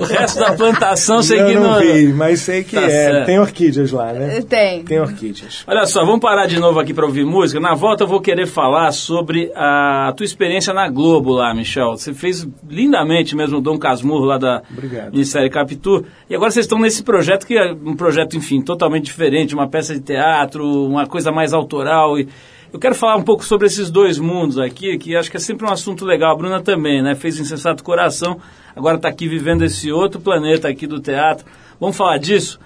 o 0.01 0.05
resto 0.05 0.39
da 0.39 0.53
plantação 0.53 1.21
você 1.21 1.39
Eu 1.39 1.61
não 1.61 1.79
vi, 1.79 2.07
mas 2.13 2.41
sei 2.41 2.63
que 2.63 2.75
tá 2.75 2.81
é. 2.81 2.89
Certo. 2.89 3.25
Tem 3.25 3.39
orquídeas 3.39 3.91
lá, 3.91 4.13
né? 4.13 4.41
Tem. 4.47 4.83
Tem 4.83 4.99
orquídeas. 4.99 5.63
Olha 5.67 5.85
só, 5.85 6.05
vamos 6.05 6.19
parar 6.19 6.47
de 6.47 6.59
novo 6.59 6.79
aqui 6.79 6.93
para 6.93 7.05
ouvir 7.05 7.25
música. 7.25 7.59
Na 7.59 7.73
volta 7.73 8.03
eu 8.03 8.07
vou 8.07 8.21
querer 8.21 8.47
falar 8.47 8.91
sobre 8.91 9.51
a 9.55 10.13
tua 10.15 10.25
experiência 10.25 10.73
na 10.73 10.89
Globo 10.89 11.22
lá, 11.31 11.53
Michel. 11.53 11.91
Você 11.91 12.13
fez 12.13 12.47
lindamente 12.69 13.35
mesmo 13.35 13.57
o 13.57 13.61
Dom 13.61 13.77
Casmurro 13.77 14.25
lá 14.25 14.37
da 14.37 14.61
Obrigado. 14.69 15.11
Ministério 15.11 15.49
Capitu. 15.49 16.05
E 16.29 16.35
agora 16.35 16.51
vocês 16.51 16.65
estão 16.65 16.79
nesse 16.79 17.03
projeto 17.03 17.47
que 17.47 17.57
é 17.57 17.71
um 17.71 17.95
projeto, 17.95 18.35
enfim, 18.35 18.61
totalmente 18.61 19.05
diferente, 19.05 19.53
uma 19.53 19.67
peça 19.67 19.93
de 19.93 20.01
teatro, 20.01 20.65
uma 20.85 21.07
coisa 21.07 21.31
mais 21.31 21.53
autoral 21.53 22.19
e 22.19 22.27
eu 22.73 22.79
quero 22.79 22.95
falar 22.95 23.17
um 23.17 23.21
pouco 23.21 23.45
sobre 23.45 23.67
esses 23.67 23.91
dois 23.91 24.17
mundos 24.17 24.57
aqui, 24.57 24.97
que 24.97 25.15
acho 25.15 25.29
que 25.29 25.37
é 25.37 25.39
sempre 25.39 25.63
um 25.63 25.71
assunto 25.71 26.03
legal. 26.03 26.33
A 26.33 26.35
Bruna 26.35 26.59
também, 26.59 27.03
né? 27.03 27.13
Fez 27.13 27.39
Insensato 27.39 27.83
Coração, 27.83 28.39
agora 28.75 28.95
está 28.95 29.09
aqui 29.09 29.27
vivendo 29.27 29.63
esse 29.63 29.91
outro 29.91 30.19
planeta 30.19 30.67
aqui 30.67 30.87
do 30.87 30.99
teatro. 30.99 31.45
Vamos 31.79 31.95
falar 31.95 32.17
disso? 32.17 32.59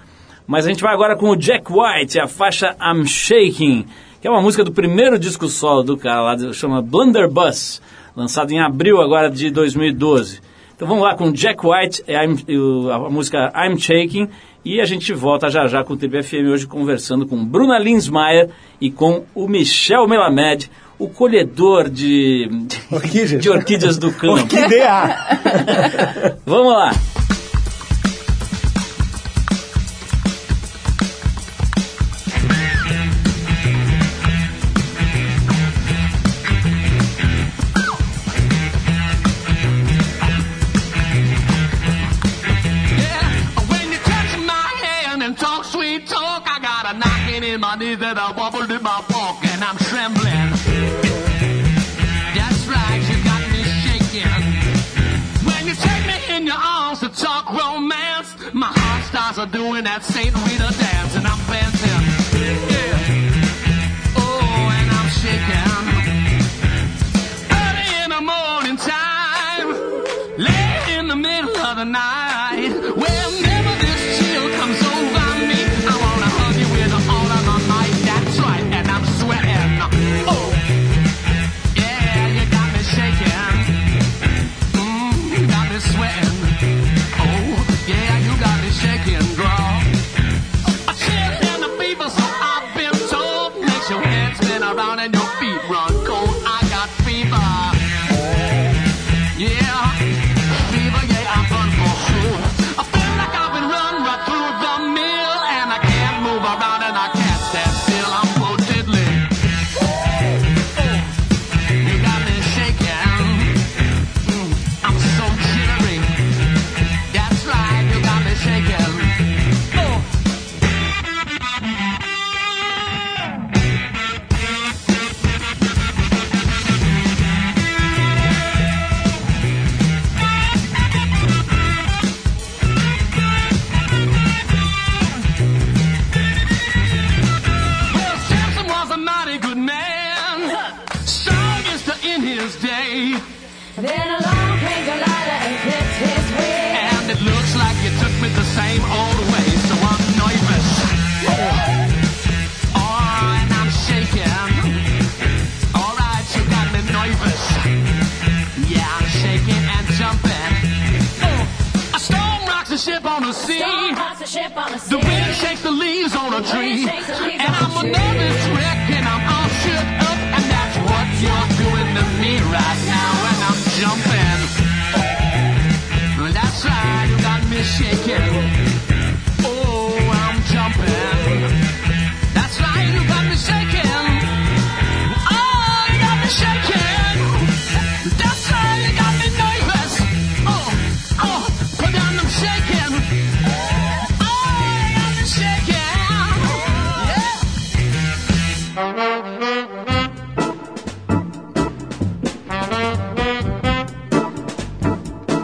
Mas 0.46 0.64
a 0.64 0.70
gente 0.70 0.82
vai 0.82 0.94
agora 0.94 1.14
com 1.14 1.28
o 1.28 1.36
Jack 1.36 1.70
White, 1.70 2.18
a 2.18 2.26
faixa 2.26 2.74
I'm 2.80 3.04
Shaking, 3.06 3.84
que 4.18 4.26
é 4.26 4.30
uma 4.30 4.40
música 4.40 4.64
do 4.64 4.72
primeiro 4.72 5.18
disco 5.18 5.46
solo 5.46 5.82
do 5.82 5.94
cara 5.94 6.22
lá, 6.22 6.52
chama 6.54 6.80
Blunderbuss, 6.80 7.82
lançado 8.18 8.50
em 8.50 8.58
abril 8.58 9.00
agora 9.00 9.30
de 9.30 9.48
2012. 9.48 10.40
Então 10.74 10.88
vamos 10.88 11.04
lá 11.04 11.14
com 11.14 11.30
Jack 11.30 11.64
White, 11.64 12.04
a 12.08 13.08
música 13.08 13.52
I'm 13.54 13.78
Shaking, 13.78 14.28
e 14.64 14.80
a 14.80 14.84
gente 14.84 15.12
volta 15.12 15.48
já 15.48 15.68
já 15.68 15.84
com 15.84 15.94
o 15.94 15.96
TBFM 15.96 16.48
hoje 16.52 16.66
conversando 16.66 17.26
com 17.26 17.44
Bruna 17.44 17.78
Linsmeyer 17.78 18.50
e 18.80 18.90
com 18.90 19.24
o 19.34 19.46
Michel 19.46 20.08
Melamed, 20.08 20.68
o 20.98 21.08
colhedor 21.08 21.88
de, 21.88 22.50
orquídeas, 22.90 23.40
de 23.40 23.48
orquídeas 23.50 23.98
do 23.98 24.10
campo. 24.12 24.34
Orquídea! 24.34 25.16
Vamos 26.44 26.72
lá! 26.72 26.90
That 47.76 48.16
I 48.16 48.32
wobbled 48.32 48.70
in 48.70 48.82
my 48.82 49.04
walk 49.10 49.44
and 49.44 49.62
I'm 49.62 49.76
trembling. 49.76 50.48
That's 52.32 52.64
right, 52.64 53.00
you 53.04 53.22
got 53.22 53.44
me 53.52 53.62
shaking. 53.84 54.24
When 55.44 55.66
you 55.66 55.74
take 55.74 56.06
me 56.06 56.34
in 56.34 56.46
your 56.46 56.56
arms 56.56 57.00
to 57.00 57.10
talk 57.10 57.52
romance, 57.52 58.34
my 58.54 58.72
heart 58.74 59.04
starts 59.04 59.52
doing 59.52 59.84
that 59.84 60.02
Saint 60.02 60.34
Rita 60.34 60.72
dance 60.80 60.97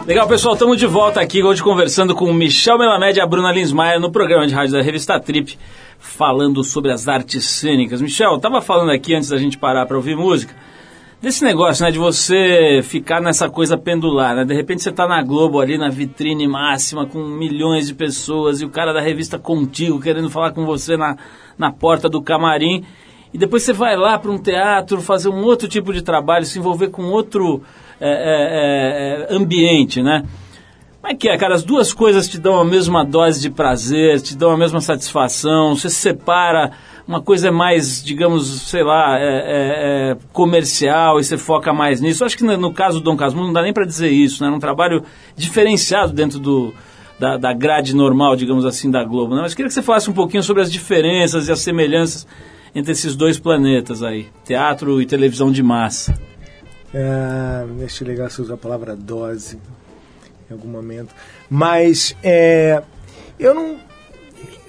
Legal, 0.07 0.27
pessoal, 0.27 0.53
estamos 0.53 0.77
de 0.77 0.85
volta 0.85 1.19
aqui 1.19 1.41
hoje 1.41 1.63
conversando 1.63 2.13
com 2.13 2.31
Michel 2.31 2.77
Melamed 2.77 3.17
e 3.17 3.21
a 3.21 3.25
Bruna 3.25 3.51
Linsmaier 3.51 3.99
no 3.99 4.11
programa 4.11 4.45
de 4.45 4.53
rádio 4.53 4.73
da 4.73 4.81
revista 4.83 5.19
Trip, 5.19 5.57
falando 5.97 6.63
sobre 6.63 6.91
as 6.91 7.07
artes 7.07 7.43
cênicas. 7.43 8.03
Michel, 8.03 8.35
estava 8.35 8.61
falando 8.61 8.91
aqui 8.91 9.15
antes 9.15 9.29
da 9.29 9.37
gente 9.39 9.57
parar 9.57 9.87
para 9.87 9.97
ouvir 9.97 10.15
música, 10.15 10.55
desse 11.19 11.43
negócio, 11.43 11.83
né, 11.83 11.89
de 11.89 11.97
você 11.97 12.81
ficar 12.83 13.19
nessa 13.19 13.49
coisa 13.49 13.79
pendular, 13.79 14.35
né? 14.35 14.45
De 14.45 14.53
repente 14.53 14.83
você 14.83 14.91
está 14.91 15.07
na 15.07 15.23
Globo 15.23 15.59
ali 15.59 15.75
na 15.75 15.89
vitrine 15.89 16.47
máxima 16.47 17.07
com 17.07 17.23
milhões 17.23 17.87
de 17.87 17.95
pessoas 17.95 18.61
e 18.61 18.65
o 18.65 18.69
cara 18.69 18.93
da 18.93 19.01
revista 19.01 19.39
Contigo 19.39 19.99
querendo 19.99 20.29
falar 20.29 20.51
com 20.51 20.67
você 20.67 20.95
na, 20.95 21.17
na 21.57 21.71
porta 21.71 22.07
do 22.07 22.21
camarim. 22.21 22.85
E 23.33 23.39
depois 23.39 23.63
você 23.63 23.73
vai 23.73 23.97
lá 23.97 24.19
para 24.19 24.29
um 24.29 24.37
teatro 24.37 25.01
fazer 25.01 25.29
um 25.29 25.43
outro 25.43 25.67
tipo 25.67 25.91
de 25.91 26.03
trabalho, 26.03 26.45
se 26.45 26.59
envolver 26.59 26.89
com 26.89 27.05
outro 27.05 27.63
é, 27.99 28.09
é, 28.09 29.31
é, 29.31 29.35
ambiente, 29.35 30.01
né? 30.01 30.23
Como 31.01 31.13
é 31.13 31.15
que 31.15 31.29
é, 31.29 31.37
cara? 31.37 31.53
As 31.53 31.63
duas 31.63 31.93
coisas 31.93 32.27
te 32.27 32.39
dão 32.39 32.59
a 32.59 32.65
mesma 32.65 33.05
dose 33.05 33.39
de 33.39 33.49
prazer, 33.49 34.19
te 34.21 34.35
dão 34.35 34.49
a 34.51 34.57
mesma 34.57 34.81
satisfação, 34.81 35.75
você 35.75 35.89
se 35.89 35.97
separa, 35.97 36.71
uma 37.07 37.21
coisa 37.21 37.49
é 37.49 37.51
mais, 37.51 38.03
digamos, 38.03 38.47
sei 38.63 38.83
lá, 38.83 39.19
é, 39.19 39.23
é, 39.23 40.11
é 40.11 40.17
comercial 40.33 41.19
e 41.19 41.23
você 41.23 41.37
foca 41.37 41.71
mais 41.71 42.01
nisso. 42.01 42.25
Acho 42.25 42.35
que 42.35 42.43
no, 42.43 42.57
no 42.57 42.73
caso 42.73 42.99
do 42.99 43.03
Dom 43.03 43.15
Casmurro 43.15 43.45
não 43.45 43.53
dá 43.53 43.61
nem 43.61 43.71
para 43.71 43.85
dizer 43.85 44.09
isso, 44.09 44.43
né? 44.43 44.49
É 44.49 44.51
um 44.51 44.59
trabalho 44.59 45.03
diferenciado 45.37 46.11
dentro 46.11 46.39
do, 46.39 46.73
da, 47.19 47.37
da 47.37 47.53
grade 47.53 47.95
normal, 47.95 48.35
digamos 48.35 48.65
assim, 48.65 48.89
da 48.89 49.03
Globo. 49.03 49.35
Né? 49.35 49.41
Mas 49.41 49.53
queria 49.53 49.67
que 49.67 49.73
você 49.73 49.83
falasse 49.83 50.09
um 50.09 50.13
pouquinho 50.13 50.43
sobre 50.43 50.63
as 50.63 50.71
diferenças 50.71 51.47
e 51.47 51.51
as 51.51 51.59
semelhanças 51.59 52.27
entre 52.73 52.91
esses 52.91 53.15
dois 53.15 53.39
planetas 53.39 54.03
aí, 54.03 54.27
teatro 54.43 55.01
e 55.01 55.05
televisão 55.05 55.51
de 55.51 55.63
massa. 55.63 56.19
É, 56.97 57.83
achei 57.83 58.07
legal 58.07 58.29
você 58.29 58.41
usar 58.41 58.53
a 58.53 58.57
palavra 58.57 58.95
dose 58.95 59.59
em 60.49 60.53
algum 60.53 60.69
momento. 60.69 61.13
Mas 61.49 62.15
é, 62.23 62.81
eu 63.37 63.53
não. 63.53 63.83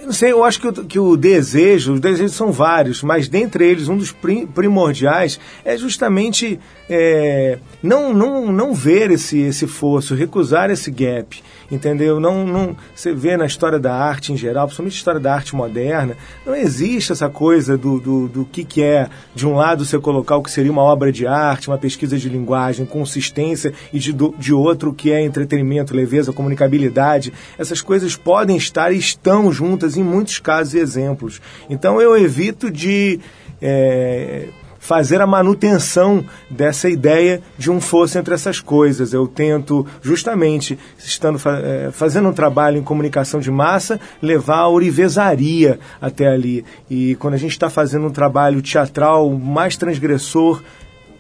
Eu 0.01 0.07
não 0.07 0.13
sei, 0.13 0.31
eu 0.31 0.45
acho 0.45 0.61
que 0.61 0.69
o, 0.69 0.73
que 0.73 0.99
o 1.01 1.17
desejo, 1.17 1.95
os 1.95 2.01
desejos 2.01 2.37
são 2.37 2.53
vários, 2.53 3.03
mas 3.03 3.29
dentre 3.29 3.67
eles, 3.67 3.89
um 3.89 3.97
dos 3.97 4.15
primordiais 4.55 5.41
é 5.65 5.77
justamente 5.77 6.61
é, 6.89 7.59
não, 7.83 8.13
não, 8.13 8.53
não 8.53 8.73
ver 8.73 9.11
esse, 9.11 9.41
esse 9.41 9.67
fosso, 9.67 10.15
recusar 10.15 10.71
esse 10.71 10.93
gap 10.93 11.43
entendeu? 11.71 12.21
Não, 12.21 12.47
não, 12.47 12.77
você 12.95 13.13
vê 13.13 13.37
na 13.37 13.47
história 13.47 13.79
da 13.79 13.95
arte 13.95 14.33
em 14.33 14.37
geral, 14.37 14.67
principalmente 14.67 14.97
história 14.97 15.21
da 15.21 15.35
arte 15.35 15.55
moderna, 15.55 16.17
não 16.45 16.55
existe 16.55 17.13
essa 17.13 17.29
coisa 17.29 17.77
do, 17.77 18.01
do, 18.01 18.29
do 18.29 18.45
que, 18.45 18.65
que 18.65 18.83
é, 18.83 19.09
de 19.35 19.47
um 19.47 19.55
lado, 19.55 19.85
você 19.85 19.99
colocar 19.99 20.37
o 20.37 20.43
que 20.43 20.51
seria 20.51 20.73
uma 20.73 20.83
obra 20.83 21.11
de 21.13 21.27
arte, 21.27 21.69
uma 21.69 21.79
pesquisa 21.79 22.19
de 22.19 22.29
linguagem, 22.29 22.87
consistência, 22.87 23.73
e 23.93 23.99
de, 23.99 24.13
de 24.13 24.53
outro 24.53 24.93
que 24.93 25.13
é 25.13 25.23
entretenimento, 25.23 25.95
leveza, 25.95 26.33
comunicabilidade. 26.33 27.33
Essas 27.59 27.81
coisas 27.81 28.17
podem 28.17 28.57
estar 28.57 28.93
e 28.93 28.99
estão 28.99 29.53
juntas 29.53 29.97
em 29.97 30.03
muitos 30.03 30.39
casos 30.39 30.75
e 30.75 30.79
exemplos. 30.79 31.41
Então 31.69 32.01
eu 32.01 32.17
evito 32.17 32.71
de. 32.71 33.21
É, 33.61 34.49
fazer 34.87 35.21
a 35.21 35.27
manutenção 35.27 36.25
dessa 36.49 36.89
ideia 36.89 37.43
de 37.59 37.73
um 37.73 37.81
fosso 37.81 38.17
entre 38.17 38.33
essas 38.33 38.61
coisas. 38.61 39.13
Eu 39.13 39.27
tento, 39.27 39.85
justamente, 40.01 40.79
estando 40.97 41.41
é, 41.45 41.91
fazendo 41.91 42.29
um 42.29 42.33
trabalho 42.33 42.79
em 42.79 42.85
comunicação 42.85 43.41
de 43.41 43.51
massa, 43.51 43.99
levar 44.23 44.59
a 44.59 44.69
orivesaria 44.69 45.81
até 46.01 46.29
ali. 46.29 46.65
E 46.89 47.17
quando 47.17 47.35
a 47.35 47.37
gente 47.37 47.51
está 47.51 47.69
fazendo 47.69 48.07
um 48.07 48.13
trabalho 48.13 48.63
teatral 48.63 49.29
mais 49.33 49.77
transgressor, 49.77 50.63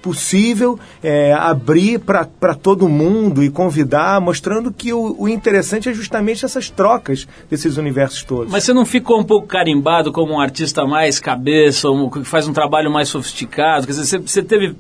possível 0.07 0.79
é, 1.03 1.33
abrir 1.33 1.99
para 1.99 2.55
todo 2.55 2.89
mundo 2.89 3.43
e 3.43 3.51
convidar, 3.51 4.21
mostrando 4.21 4.73
que 4.73 4.93
o, 4.93 5.17
o, 5.19 5.29
interessante 5.29 5.89
é 5.89 5.93
justamente 5.93 6.45
essas 6.45 6.71
trocas 6.71 7.27
desses 7.51 7.77
universos 7.77 8.23
todos. 8.23 8.53
Mas 8.53 8.63
você 8.63 8.73
não 8.73 8.87
ficou 8.87 9.19
um 9.19 9.25
pouco 9.25 9.49
carimbado 9.49 10.13
como 10.13 10.35
um 10.35 10.41
artista 10.41 10.87
mais 10.87 11.19
cabeça, 11.19 11.91
um, 11.91 12.09
que 12.09 12.23
faz 12.23 12.47
um 12.47 12.53
trabalho 12.53 12.89
mais 12.89 13.09
sofisticado? 13.09 13.85
Quer 13.85 13.95
dizer, 13.95 14.05
você, 14.05 14.19
você 14.19 14.43
teve 14.45 14.77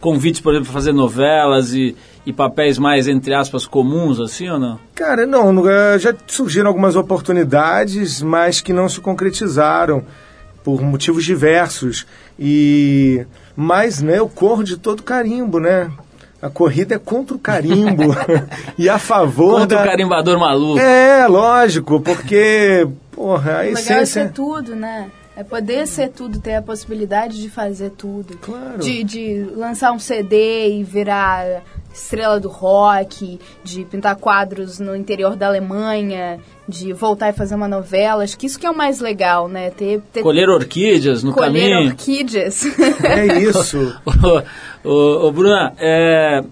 convites, 0.00 0.40
por 0.40 0.52
exemplo, 0.52 0.66
para 0.66 0.74
fazer 0.74 0.92
novelas 0.92 1.72
e, 1.74 1.96
e 2.24 2.32
papéis 2.32 2.78
mais, 2.78 3.08
entre 3.08 3.34
aspas, 3.34 3.66
comuns, 3.66 4.20
assim 4.20 4.48
ou 4.48 4.60
não? 4.60 4.78
Cara, 4.94 5.26
não, 5.26 5.52
já 5.98 6.14
surgiram 6.28 6.68
algumas 6.68 6.94
oportunidades, 6.94 8.22
mas 8.22 8.60
que 8.60 8.72
não 8.72 8.88
se 8.88 9.00
concretizaram 9.00 10.04
por 10.62 10.80
motivos 10.82 11.24
diversos. 11.24 12.06
E 12.38 13.26
mas, 13.60 14.00
né, 14.00 14.20
eu 14.20 14.28
corro 14.28 14.62
de 14.62 14.76
todo 14.76 15.02
carimbo, 15.02 15.58
né? 15.58 15.90
A 16.40 16.48
corrida 16.48 16.94
é 16.94 16.98
contra 16.98 17.34
o 17.34 17.40
carimbo 17.40 18.14
e 18.78 18.88
a 18.88 19.00
favor 19.00 19.62
contra 19.62 19.78
da... 19.78 19.82
o 19.82 19.84
carimbador 19.84 20.38
maluco. 20.38 20.78
É, 20.78 21.26
lógico, 21.26 22.00
porque, 22.00 22.86
porra, 23.10 23.54
a 23.54 23.62
o 23.62 23.64
essência... 23.64 23.82
legal 23.90 24.02
é 24.02 24.06
ser 24.06 24.30
tudo, 24.30 24.76
né? 24.76 25.10
É 25.36 25.42
poder 25.42 25.88
ser 25.88 26.10
tudo, 26.10 26.38
ter 26.38 26.54
a 26.54 26.62
possibilidade 26.62 27.42
de 27.42 27.50
fazer 27.50 27.90
tudo. 27.90 28.38
Claro. 28.38 28.78
De, 28.78 29.02
de 29.02 29.50
lançar 29.56 29.90
um 29.90 29.98
CD 29.98 30.78
e 30.78 30.84
virar 30.84 31.64
estrela 31.98 32.40
do 32.40 32.48
rock, 32.48 33.38
de 33.62 33.84
pintar 33.84 34.16
quadros 34.16 34.78
no 34.78 34.94
interior 34.96 35.36
da 35.36 35.46
Alemanha, 35.46 36.38
de 36.68 36.92
voltar 36.92 37.30
e 37.30 37.32
fazer 37.32 37.54
uma 37.54 37.68
novela. 37.68 38.24
Acho 38.24 38.38
que 38.38 38.46
isso 38.46 38.58
que 38.58 38.66
é 38.66 38.70
o 38.70 38.76
mais 38.76 39.00
legal, 39.00 39.48
né? 39.48 39.70
Ter, 39.70 40.00
ter... 40.12 40.22
Colher 40.22 40.48
orquídeas 40.48 41.22
no 41.22 41.32
Colher 41.32 41.46
caminho. 41.46 41.76
Colher 41.76 41.88
orquídeas. 41.90 42.64
É 43.04 43.38
isso. 43.40 43.94
ô, 44.84 44.88
ô, 44.88 45.26
ô, 45.26 45.32
Bruna, 45.32 45.72
é, 45.78 46.42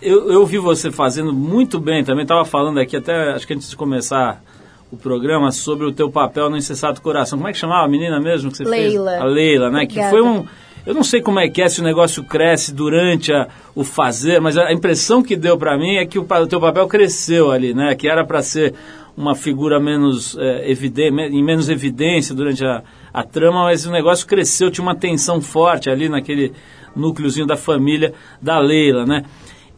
eu, 0.00 0.30
eu 0.30 0.46
vi 0.46 0.58
você 0.58 0.90
fazendo 0.90 1.32
muito 1.32 1.78
bem 1.78 2.04
também. 2.04 2.22
Estava 2.22 2.44
falando 2.44 2.78
aqui 2.78 2.96
até, 2.96 3.32
acho 3.32 3.46
que 3.46 3.54
antes 3.54 3.70
de 3.70 3.76
começar 3.76 4.42
o 4.90 4.96
programa, 4.96 5.50
sobre 5.50 5.86
o 5.86 5.92
teu 5.92 6.10
papel 6.10 6.50
no 6.50 6.56
Insensato 6.56 7.00
Coração. 7.00 7.38
Como 7.38 7.48
é 7.48 7.52
que 7.52 7.58
chamava 7.58 7.86
a 7.86 7.88
menina 7.88 8.20
mesmo 8.20 8.50
que 8.50 8.58
você 8.58 8.64
Leila. 8.64 9.12
fez? 9.12 9.22
A 9.22 9.24
Leila, 9.24 9.70
né? 9.70 9.84
Obrigada. 9.84 10.10
Que 10.10 10.10
foi 10.10 10.22
um 10.22 10.46
eu 10.84 10.94
não 10.94 11.04
sei 11.04 11.20
como 11.20 11.38
é 11.38 11.48
que 11.48 11.62
é, 11.62 11.68
se 11.68 11.80
o 11.80 11.84
negócio 11.84 12.24
cresce 12.24 12.74
durante 12.74 13.32
a, 13.32 13.48
o 13.74 13.84
fazer, 13.84 14.40
mas 14.40 14.56
a 14.56 14.72
impressão 14.72 15.22
que 15.22 15.36
deu 15.36 15.56
para 15.56 15.78
mim 15.78 15.96
é 15.96 16.06
que 16.06 16.18
o, 16.18 16.22
o 16.22 16.46
teu 16.46 16.60
papel 16.60 16.86
cresceu 16.88 17.50
ali, 17.50 17.72
né? 17.72 17.94
Que 17.94 18.08
era 18.08 18.24
para 18.24 18.42
ser 18.42 18.74
uma 19.16 19.34
figura 19.34 19.78
menos 19.78 20.36
é, 20.38 20.70
evidente, 20.70 21.14
em 21.14 21.42
menos 21.42 21.68
evidência 21.68 22.34
durante 22.34 22.64
a, 22.64 22.82
a 23.12 23.22
trama, 23.22 23.64
mas 23.64 23.86
o 23.86 23.90
negócio 23.92 24.26
cresceu, 24.26 24.70
tinha 24.70 24.82
uma 24.82 24.96
tensão 24.96 25.40
forte 25.40 25.90
ali 25.90 26.08
naquele 26.08 26.52
núcleozinho 26.96 27.46
da 27.46 27.56
família 27.56 28.12
da 28.40 28.58
Leila, 28.58 29.06
né? 29.06 29.24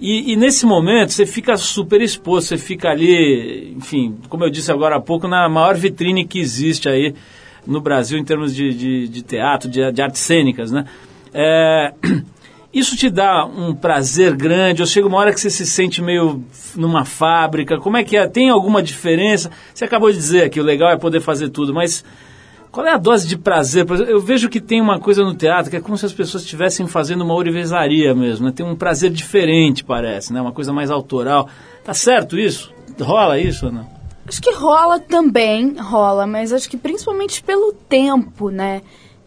E, 0.01 0.33
e, 0.33 0.37
nesse 0.37 0.67
momento 0.67 1.13
você 1.13 1.25
fica 1.25 1.57
super 1.57 2.03
exposto, 2.03 2.49
você 2.49 2.59
fica 2.59 2.91
ali, 2.91 3.75
enfim, 3.77 4.17
como 4.29 4.45
eu 4.45 4.51
disse 4.51 4.71
agora 4.73 4.97
há 4.97 5.01
pouco, 5.01 5.29
na 5.29 5.49
maior 5.49 5.77
vitrine 5.77 6.27
que 6.27 6.41
existe 6.41 6.89
aí 6.89 7.15
no 7.67 7.81
Brasil 7.81 8.19
em 8.19 8.25
termos 8.25 8.55
de, 8.55 8.73
de, 8.75 9.09
de 9.09 9.23
teatro, 9.23 9.69
de, 9.69 9.91
de, 9.93 10.03
artes 10.03 10.21
cênicas, 10.21 10.71
né? 10.71 10.85
É, 11.33 11.93
isso 12.73 12.97
te 12.97 13.11
dá 13.11 13.45
um 13.45 13.75
prazer 13.75 14.37
grande? 14.37 14.83
Ou 14.83 14.87
chega 14.87 15.07
uma 15.07 15.19
hora 15.19 15.33
que 15.33 15.41
você 15.41 15.51
se 15.51 15.67
sente 15.67 16.03
meio 16.03 16.45
numa 16.77 17.05
fábrica? 17.05 17.79
Como 17.79 17.97
é 17.97 18.05
que 18.05 18.17
é? 18.17 18.27
Tem 18.27 18.51
alguma 18.51 18.83
diferença? 18.83 19.51
Você 19.73 19.85
acabou 19.85 20.11
de 20.11 20.17
dizer 20.17 20.51
que 20.51 20.61
o 20.61 20.65
legal 20.65 20.91
é 20.91 20.97
poder 20.97 21.21
fazer 21.21 21.49
tudo, 21.49 21.73
mas 21.73 22.05
qual 22.75 22.85
é 22.85 22.93
a 22.93 22.99
dose 22.99 23.29
de 23.29 23.39
prazer? 23.39 23.87
Eu 24.09 24.21
vejo 24.21 24.49
que 24.49 24.61
tem 24.61 24.81
uma 24.81 24.99
coisa 24.99 25.23
no 25.23 25.33
teatro 25.33 25.71
que 25.71 25.77
é 25.77 25.81
como 25.81 25.97
se 25.97 26.05
as 26.07 26.13
pessoas 26.13 26.43
estivessem 26.43 26.89
fazendo 26.89 27.23
uma 27.23 27.35
orivesaria 27.35 28.13
mesmo, 28.15 28.47
né? 28.47 28.53
Tem 28.53 28.67
um 28.67 28.75
prazer 28.75 29.13
diferente, 29.13 29.85
parece, 29.85 30.33
né? 30.33 30.41
Uma 30.41 30.51
coisa 30.51 30.73
mais 30.73 30.91
autoral. 30.91 31.49
Tá 31.85 31.95
certo 31.95 32.37
isso? 32.37 32.73
Rola 33.01 33.39
isso 33.39 33.67
ou 33.67 33.73
não? 33.73 33.94
Acho 34.27 34.41
que 34.41 34.53
rola 34.53 34.99
também, 34.99 35.77
rola, 35.79 36.27
mas 36.27 36.53
acho 36.53 36.69
que 36.69 36.77
principalmente 36.77 37.43
pelo 37.43 37.73
tempo, 37.73 38.49
né? 38.49 38.83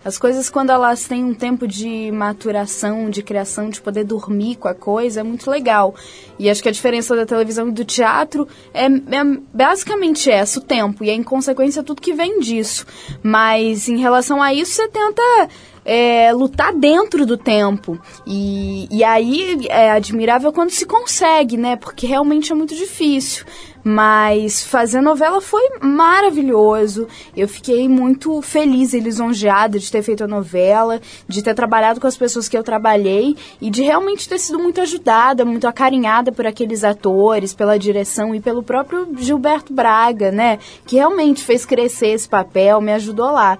As 0.07 0.17
coisas, 0.17 0.49
quando 0.49 0.69
elas 0.69 1.05
têm 1.05 1.21
um 1.23 1.33
tempo 1.33 1.67
de 1.67 2.09
maturação, 2.11 3.09
de 3.09 3.21
criação, 3.21 3.69
de 3.69 3.81
poder 3.81 4.05
dormir 4.05 4.55
com 4.55 4.69
a 4.69 4.73
coisa, 4.73 5.19
é 5.19 5.23
muito 5.23 5.51
legal. 5.51 5.93
E 6.39 6.49
acho 6.49 6.63
que 6.63 6.69
a 6.69 6.71
diferença 6.71 7.13
da 7.13 7.25
televisão 7.25 7.67
e 7.67 7.71
do 7.71 7.83
teatro 7.83 8.47
é, 8.73 8.85
é 8.85 9.23
basicamente 9.53 10.31
essa, 10.31 10.59
o 10.59 10.63
tempo. 10.63 11.03
E 11.03 11.09
é, 11.09 11.13
em 11.13 11.23
consequência, 11.23 11.83
tudo 11.83 12.01
que 12.01 12.13
vem 12.13 12.39
disso. 12.39 12.85
Mas, 13.21 13.89
em 13.89 13.97
relação 13.97 14.41
a 14.41 14.53
isso, 14.53 14.71
você 14.71 14.87
tenta 14.87 15.21
é, 15.83 16.31
lutar 16.31 16.73
dentro 16.73 17.25
do 17.25 17.37
tempo. 17.37 17.99
E, 18.25 18.87
e 18.89 19.03
aí 19.03 19.67
é 19.67 19.91
admirável 19.91 20.53
quando 20.53 20.69
se 20.69 20.85
consegue, 20.85 21.57
né? 21.57 21.75
Porque 21.75 22.07
realmente 22.07 22.51
é 22.51 22.55
muito 22.55 22.75
difícil. 22.75 23.45
Mas 23.89 24.61
fazer 24.61 24.99
novela 24.99 25.39
foi 25.39 25.79
maravilhoso. 25.81 27.07
Eu 27.33 27.47
fiquei 27.47 27.87
muito 27.87 28.41
feliz 28.41 28.91
e 28.91 28.99
lisonjeada 28.99 29.79
de 29.79 29.89
ter 29.89 30.03
feito 30.03 30.25
a 30.25 30.27
novela, 30.27 30.99
de 31.25 31.41
ter 31.41 31.53
trabalhado 31.53 32.01
com 32.01 32.05
as 32.05 32.17
pessoas 32.17 32.49
que 32.49 32.57
eu 32.57 32.65
trabalhei 32.65 33.37
e 33.61 33.69
de 33.69 33.83
realmente 33.83 34.27
ter 34.27 34.39
sido 34.39 34.59
muito 34.59 34.81
ajudada, 34.81 35.45
muito 35.45 35.69
acarinhada 35.69 36.33
por 36.33 36.45
aqueles 36.45 36.83
atores, 36.83 37.53
pela 37.53 37.79
direção 37.79 38.35
e 38.35 38.41
pelo 38.41 38.61
próprio 38.61 39.07
Gilberto 39.17 39.71
Braga, 39.71 40.33
né? 40.33 40.59
Que 40.85 40.97
realmente 40.97 41.41
fez 41.41 41.65
crescer 41.65 42.07
esse 42.07 42.27
papel, 42.27 42.81
me 42.81 42.91
ajudou 42.91 43.31
lá. 43.31 43.57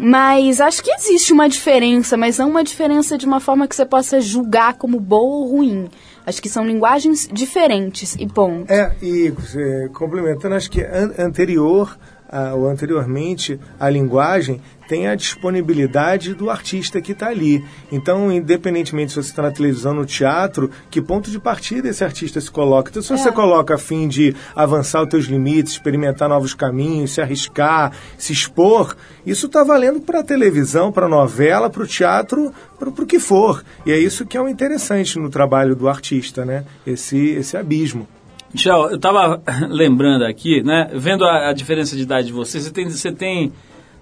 Mas 0.00 0.60
acho 0.60 0.84
que 0.84 0.92
existe 0.92 1.32
uma 1.32 1.48
diferença, 1.48 2.16
mas 2.16 2.38
não 2.38 2.48
uma 2.48 2.62
diferença 2.62 3.18
de 3.18 3.26
uma 3.26 3.40
forma 3.40 3.66
que 3.66 3.74
você 3.74 3.84
possa 3.84 4.20
julgar 4.20 4.74
como 4.74 5.00
boa 5.00 5.38
ou 5.38 5.48
ruim. 5.48 5.88
Acho 6.28 6.42
que 6.42 6.48
são 6.50 6.66
linguagens 6.66 7.26
diferentes 7.32 8.14
e 8.18 8.26
ponto. 8.26 8.70
É, 8.70 8.92
e 9.00 9.32
é, 9.56 9.88
complementando, 9.88 10.54
acho 10.56 10.70
que 10.70 10.82
an 10.82 11.14
anterior 11.18 11.96
a, 12.28 12.54
ou 12.54 12.68
anteriormente 12.68 13.58
a 13.78 13.88
linguagem 13.88 14.60
tem 14.88 15.06
a 15.06 15.14
disponibilidade 15.14 16.32
do 16.34 16.48
artista 16.48 17.00
que 17.00 17.12
está 17.12 17.28
ali. 17.28 17.62
Então, 17.92 18.32
independentemente 18.32 19.12
se 19.12 19.16
você 19.16 19.28
está 19.28 19.42
na 19.42 19.50
televisão, 19.50 19.92
no 19.92 20.06
teatro, 20.06 20.70
que 20.90 21.02
ponto 21.02 21.30
de 21.30 21.38
partida 21.38 21.88
esse 21.88 22.02
artista 22.02 22.40
se 22.40 22.50
coloca. 22.50 22.90
Então, 22.90 23.02
se 23.02 23.10
você 23.10 23.28
é. 23.28 23.32
coloca 23.32 23.74
a 23.74 23.78
fim 23.78 24.08
de 24.08 24.34
avançar 24.56 25.02
os 25.02 25.08
teus 25.08 25.26
limites, 25.26 25.74
experimentar 25.74 26.28
novos 26.28 26.54
caminhos, 26.54 27.12
se 27.12 27.20
arriscar, 27.20 27.92
se 28.16 28.32
expor, 28.32 28.96
isso 29.26 29.46
está 29.46 29.62
valendo 29.62 30.00
para 30.00 30.20
a 30.20 30.24
televisão, 30.24 30.90
para 30.90 31.04
a 31.04 31.08
novela, 31.08 31.68
para 31.68 31.82
o 31.82 31.86
teatro, 31.86 32.52
para 32.78 32.88
o 32.88 33.06
que 33.06 33.18
for. 33.20 33.62
E 33.84 33.92
é 33.92 33.98
isso 33.98 34.24
que 34.24 34.38
é 34.38 34.40
o 34.40 34.48
interessante 34.48 35.18
no 35.18 35.28
trabalho 35.28 35.76
do 35.76 35.86
artista, 35.86 36.46
né? 36.46 36.64
Esse, 36.86 37.18
esse 37.30 37.58
abismo. 37.58 38.08
Michel, 38.52 38.90
eu 38.90 38.96
estava 38.96 39.42
lembrando 39.68 40.24
aqui, 40.24 40.62
né? 40.62 40.90
Vendo 40.94 41.24
a, 41.24 41.50
a, 41.50 41.52
diferença 41.52 41.96
de 41.96 42.02
idade 42.02 42.28
de 42.28 42.32
você, 42.32 42.60
você 42.60 42.70
tem, 42.70 42.88
você 42.88 43.12
tem 43.12 43.52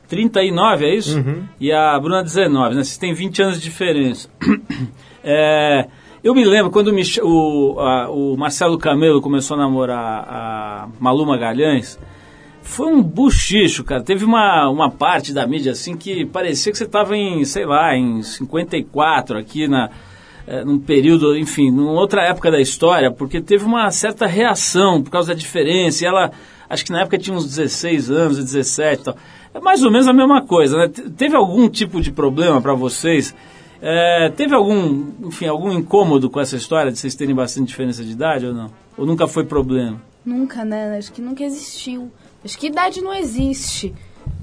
39, 0.08 0.84
é 0.84 0.94
isso? 0.94 1.18
Uhum. 1.18 1.44
E 1.60 1.72
a 1.72 1.98
Bruna 1.98 2.22
19, 2.22 2.74
né? 2.74 2.84
Vocês 2.84 2.98
têm 2.98 3.12
20 3.12 3.42
anos 3.42 3.56
de 3.56 3.62
diferença. 3.62 4.28
É, 5.28 5.88
eu 6.22 6.32
me 6.32 6.44
lembro 6.44 6.70
quando 6.70 6.86
o, 6.86 6.92
Michel, 6.92 7.26
o, 7.26 7.80
a, 7.80 8.08
o 8.08 8.36
Marcelo 8.36 8.78
Camelo 8.78 9.20
começou 9.20 9.56
a 9.56 9.58
namorar 9.58 10.24
a 10.28 10.88
Malu 11.00 11.26
Magalhães, 11.26 11.98
foi 12.62 12.86
um 12.86 13.02
buchicho, 13.02 13.82
cara. 13.84 14.02
Teve 14.02 14.24
uma, 14.24 14.68
uma 14.68 14.90
parte 14.90 15.32
da 15.32 15.46
mídia 15.46 15.72
assim 15.72 15.96
que 15.96 16.24
parecia 16.26 16.70
que 16.70 16.78
você 16.78 16.84
estava 16.84 17.16
em, 17.16 17.44
sei 17.44 17.64
lá, 17.64 17.96
em 17.96 18.22
54 18.22 19.38
aqui 19.38 19.66
na 19.66 19.90
é, 20.46 20.64
num 20.64 20.78
período, 20.78 21.36
enfim, 21.36 21.70
numa 21.70 21.92
outra 21.92 22.22
época 22.22 22.50
da 22.50 22.60
história, 22.60 23.10
porque 23.10 23.40
teve 23.40 23.64
uma 23.64 23.90
certa 23.90 24.26
reação 24.26 25.02
por 25.02 25.10
causa 25.10 25.28
da 25.28 25.34
diferença. 25.34 26.04
E 26.04 26.06
ela, 26.06 26.30
acho 26.68 26.84
que 26.84 26.92
na 26.92 27.00
época 27.00 27.18
tinha 27.18 27.36
uns 27.36 27.44
16 27.46 28.10
anos, 28.10 28.38
17 28.38 29.00
e 29.00 29.04
tal. 29.04 29.16
É 29.52 29.60
mais 29.60 29.82
ou 29.82 29.90
menos 29.90 30.06
a 30.06 30.12
mesma 30.12 30.42
coisa, 30.42 30.76
né? 30.76 30.88
Teve 31.16 31.34
algum 31.34 31.68
tipo 31.68 32.00
de 32.00 32.12
problema 32.12 32.60
para 32.60 32.74
vocês? 32.74 33.34
É, 33.80 34.30
teve 34.36 34.54
algum, 34.54 35.12
enfim, 35.24 35.46
algum 35.46 35.72
incômodo 35.72 36.30
com 36.30 36.40
essa 36.40 36.56
história 36.56 36.92
de 36.92 36.98
vocês 36.98 37.14
terem 37.14 37.34
bastante 37.34 37.68
diferença 37.68 38.04
de 38.04 38.12
idade 38.12 38.46
ou 38.46 38.54
não? 38.54 38.70
Ou 38.96 39.06
nunca 39.06 39.26
foi 39.26 39.44
problema? 39.44 40.00
Nunca, 40.24 40.64
né? 40.64 40.96
Acho 40.96 41.12
que 41.12 41.20
nunca 41.22 41.42
existiu. 41.44 42.10
Acho 42.44 42.58
que 42.58 42.68
idade 42.68 43.00
não 43.00 43.14
existe 43.14 43.94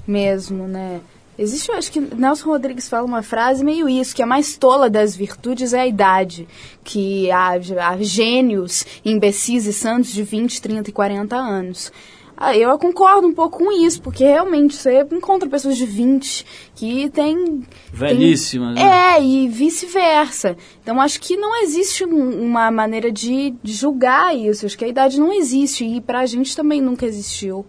mesmo, 0.06 0.66
né? 0.66 1.00
Existe, 1.38 1.68
eu 1.68 1.76
acho 1.76 1.90
que 1.90 2.00
Nelson 2.00 2.48
Rodrigues 2.48 2.88
fala 2.88 3.04
uma 3.04 3.22
frase 3.22 3.64
meio 3.64 3.88
isso, 3.88 4.14
que 4.14 4.22
a 4.22 4.26
mais 4.26 4.56
tola 4.56 4.88
das 4.88 5.16
virtudes 5.16 5.72
é 5.72 5.80
a 5.80 5.86
idade, 5.86 6.46
que 6.84 7.30
há, 7.30 7.50
há 7.50 7.96
gênios, 8.00 8.86
imbecis 9.04 9.66
e 9.66 9.72
santos 9.72 10.12
de 10.12 10.22
20, 10.22 10.62
30 10.62 10.90
e 10.90 10.92
40 10.92 11.36
anos. 11.36 11.92
Ah, 12.36 12.56
eu 12.56 12.76
concordo 12.78 13.28
um 13.28 13.32
pouco 13.32 13.58
com 13.58 13.70
isso, 13.70 14.02
porque 14.02 14.24
realmente 14.24 14.74
você 14.74 15.06
encontra 15.12 15.48
pessoas 15.48 15.76
de 15.76 15.86
20 15.86 16.44
que 16.74 17.08
tem... 17.10 17.62
Velhíssimas. 17.92 18.74
Tem, 18.74 18.84
né? 18.84 19.16
É, 19.16 19.22
e 19.22 19.48
vice-versa. 19.48 20.56
Então 20.82 21.00
acho 21.00 21.20
que 21.20 21.36
não 21.36 21.62
existe 21.62 22.04
um, 22.04 22.42
uma 22.44 22.72
maneira 22.72 23.10
de, 23.12 23.54
de 23.62 23.72
julgar 23.72 24.36
isso. 24.36 24.66
Acho 24.66 24.76
que 24.76 24.84
a 24.84 24.88
idade 24.88 25.20
não 25.20 25.32
existe 25.32 25.84
e 25.84 26.00
pra 26.00 26.26
gente 26.26 26.56
também 26.56 26.80
nunca 26.80 27.06
existiu. 27.06 27.64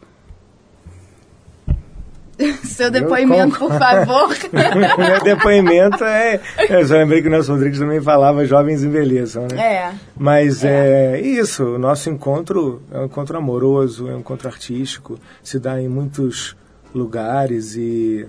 Seu 2.63 2.91
depoimento, 2.91 3.57
por 3.57 3.71
favor. 3.71 4.29
Meu 4.97 5.23
depoimento 5.23 6.03
é. 6.03 6.39
Eu 6.69 6.86
só 6.88 6.95
lembrei 6.95 7.21
que 7.21 7.27
o 7.27 7.31
Nelson 7.31 7.53
Rodrigues 7.53 7.79
também 7.79 8.01
falava 8.01 8.45
jovens 8.45 8.83
envelheçam, 8.83 9.47
né? 9.51 9.61
É. 9.61 9.93
Mas 10.17 10.63
é. 10.63 11.13
é 11.13 11.21
isso, 11.21 11.63
o 11.63 11.79
nosso 11.79 12.09
encontro 12.09 12.81
é 12.91 12.99
um 12.99 13.05
encontro 13.05 13.38
amoroso, 13.38 14.09
é 14.09 14.15
um 14.15 14.19
encontro 14.19 14.47
artístico, 14.47 15.19
se 15.43 15.59
dá 15.59 15.81
em 15.81 15.88
muitos 15.88 16.55
lugares 16.93 17.75
e, 17.75 18.27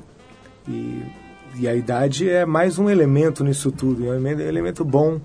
e, 0.68 1.02
e 1.58 1.68
a 1.68 1.74
idade 1.74 2.28
é 2.28 2.44
mais 2.44 2.78
um 2.78 2.88
elemento 2.88 3.42
nisso 3.44 3.72
tudo, 3.72 4.06
é 4.06 4.16
um 4.16 4.26
elemento 4.26 4.84
bom. 4.84 5.20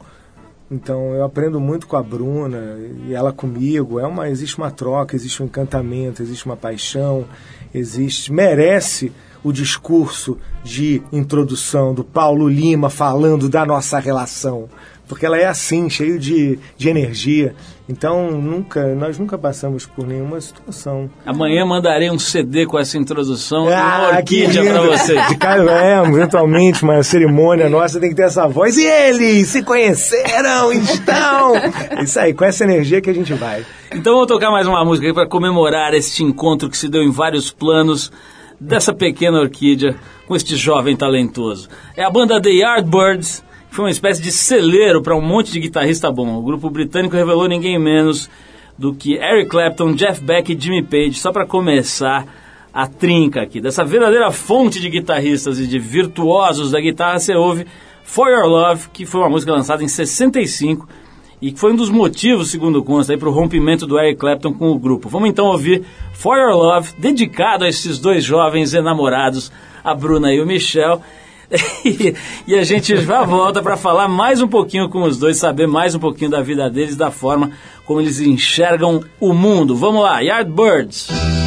Então 0.71 1.13
eu 1.13 1.25
aprendo 1.25 1.59
muito 1.59 1.86
com 1.86 1.97
a 1.97 2.03
Bruna 2.03 2.77
e 3.05 3.13
ela 3.13 3.34
comigo. 3.34 3.99
É 3.99 4.07
uma 4.07 4.29
existe 4.29 4.57
uma 4.57 4.71
troca, 4.71 5.17
existe 5.17 5.43
um 5.43 5.45
encantamento, 5.45 6.23
existe 6.23 6.45
uma 6.45 6.55
paixão, 6.55 7.25
existe 7.74 8.32
merece 8.32 9.11
o 9.43 9.51
discurso 9.51 10.38
de 10.63 11.01
introdução 11.11 11.93
do 11.93 12.03
Paulo 12.03 12.47
Lima 12.47 12.89
falando 12.89 13.49
da 13.49 13.65
nossa 13.65 13.99
relação 13.99 14.69
porque 15.12 15.26
ela 15.26 15.38
é 15.38 15.45
assim, 15.45 15.89
cheio 15.89 16.18
de, 16.18 16.57
de 16.78 16.88
energia. 16.88 17.53
Então, 17.89 18.32
nunca, 18.32 18.95
nós 18.95 19.20
nunca 19.20 19.38
passamos 19.38 19.86
por 19.86 20.07
nenhuma 20.07 20.39
situação. 20.39 21.09
Amanhã 21.26 21.66
mandarei 21.66 22.09
um 22.09 22.18
CD 22.18 22.66
com 22.66 22.80
essa 22.80 22.97
introdução 22.97 23.68
ah, 23.68 24.07
uma 24.07 24.18
orquídea 24.20 24.64
para 24.64 24.82
você. 24.84 25.22
De 25.28 25.36
cara, 25.36 25.70
é, 25.70 26.01
eventualmente, 26.01 26.84
uma 26.84 27.03
cerimônia 27.03 27.70
nossa 27.70 27.99
tem 27.99 28.12
que 28.12 28.16
ter 28.16 28.24
essa 28.24 28.47
voz. 28.47 28.78
E 28.78 28.86
eles 28.86 29.49
se 29.49 29.62
conheceram, 29.62 30.72
estão... 30.72 31.55
Isso 32.01 32.18
aí, 32.18 32.34
com 32.34 32.45
essa 32.45 32.64
energia 32.64 33.01
que 33.01 33.09
a 33.09 33.14
gente 33.14 33.34
vai. 33.34 33.66
Então, 33.93 34.14
vou 34.14 34.26
tocar 34.26 34.49
mais 34.49 34.66
uma 34.66 34.86
música 34.86 35.14
para 35.14 35.28
comemorar 35.28 35.93
este 35.93 36.24
encontro 36.24 36.70
que 36.70 36.78
se 36.78 36.88
deu 36.88 37.03
em 37.03 37.12
vários 37.12 37.51
planos 37.51 38.09
dessa 38.57 38.93
pequena 38.93 39.41
orquídea 39.41 39.93
com 40.26 40.38
este 40.38 40.55
jovem 40.55 40.95
talentoso. 40.95 41.68
É 41.97 42.03
a 42.05 42.09
banda 42.09 42.41
The 42.41 42.51
Yardbirds 42.51 43.43
foi 43.72 43.86
uma 43.86 43.91
espécie 43.91 44.22
de 44.22 44.34
celeiro 44.34 45.01
para 45.01 45.15
um 45.15 45.22
monte 45.22 45.49
de 45.49 45.59
guitarrista 45.61 46.11
bom. 46.11 46.38
O 46.38 46.41
grupo 46.41 46.69
britânico 46.69 47.15
revelou 47.15 47.47
ninguém 47.47 47.80
menos 47.80 48.30
do 48.78 48.93
que 48.93 49.13
Eric 49.15 49.49
Clapton, 49.49 49.93
Jeff 49.93 50.22
Beck 50.22 50.51
e 50.51 50.59
Jimmy 50.59 50.84
Page, 50.84 51.13
só 51.13 51.32
para 51.32 51.45
começar 51.45 52.28
a 52.74 52.86
trinca 52.86 53.41
aqui. 53.41 53.61
Dessa 53.61 53.86
verdadeira 53.86 54.30
fonte 54.30 54.82
de 54.82 54.89
guitarristas 54.89 55.57
e 55.57 55.65
de 55.65 55.80
virtuosos 55.80 56.72
da 56.72 56.82
guitarra, 56.82 57.17
você 57.17 57.34
ouve 57.34 57.65
For 58.03 58.28
Your 58.28 58.45
Love, 58.45 58.89
que 58.91 59.05
foi 59.05 59.22
uma 59.22 59.30
música 59.30 59.53
lançada 59.53 59.82
em 59.82 59.88
65 59.88 60.86
e 61.41 61.53
que 61.53 61.59
foi 61.59 61.72
um 61.72 61.76
dos 61.78 61.89
motivos, 61.89 62.51
segundo 62.51 62.84
consta, 62.84 63.17
para 63.17 63.30
o 63.30 63.32
rompimento 63.32 63.88
do 63.88 63.97
Eric 63.97 64.19
Clapton 64.19 64.53
com 64.53 64.69
o 64.69 64.78
grupo. 64.78 65.07
Vamos 65.07 65.30
então 65.30 65.45
ouvir 65.45 65.86
For 66.11 66.38
Your 66.38 66.57
Love, 66.57 66.91
dedicado 66.97 67.63
a 67.63 67.69
esses 67.69 67.99
dois 67.99 68.22
jovens 68.22 68.74
enamorados, 68.74 69.49
a 69.82 69.95
Bruna 69.95 70.34
e 70.34 70.41
o 70.41 70.45
Michel. 70.45 71.01
e 72.47 72.56
a 72.56 72.64
gente 72.64 72.95
já 72.97 73.24
volta 73.24 73.62
para 73.62 73.76
falar 73.76 74.08
mais 74.08 74.41
um 74.41 74.47
pouquinho 74.47 74.89
com 74.89 75.04
os 75.04 75.18
dois, 75.18 75.38
saber 75.38 75.68
mais 75.68 75.93
um 75.93 75.99
pouquinho 75.99 76.32
da 76.32 76.41
vida 76.41 76.70
deles, 76.70 76.95
da 76.95 77.12
forma 77.12 77.52
como 77.86 77.99
eles 77.99 78.20
enxergam 78.20 79.04
o 79.20 79.34
mundo. 79.34 79.76
Vamos 79.76 80.02
lá, 80.02 80.22
Yardbirds. 80.22 81.10
days 81.10 81.41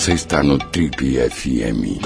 Você 0.00 0.14
está 0.14 0.42
no 0.42 0.56
Trip 0.56 0.96
FM. 1.28 2.00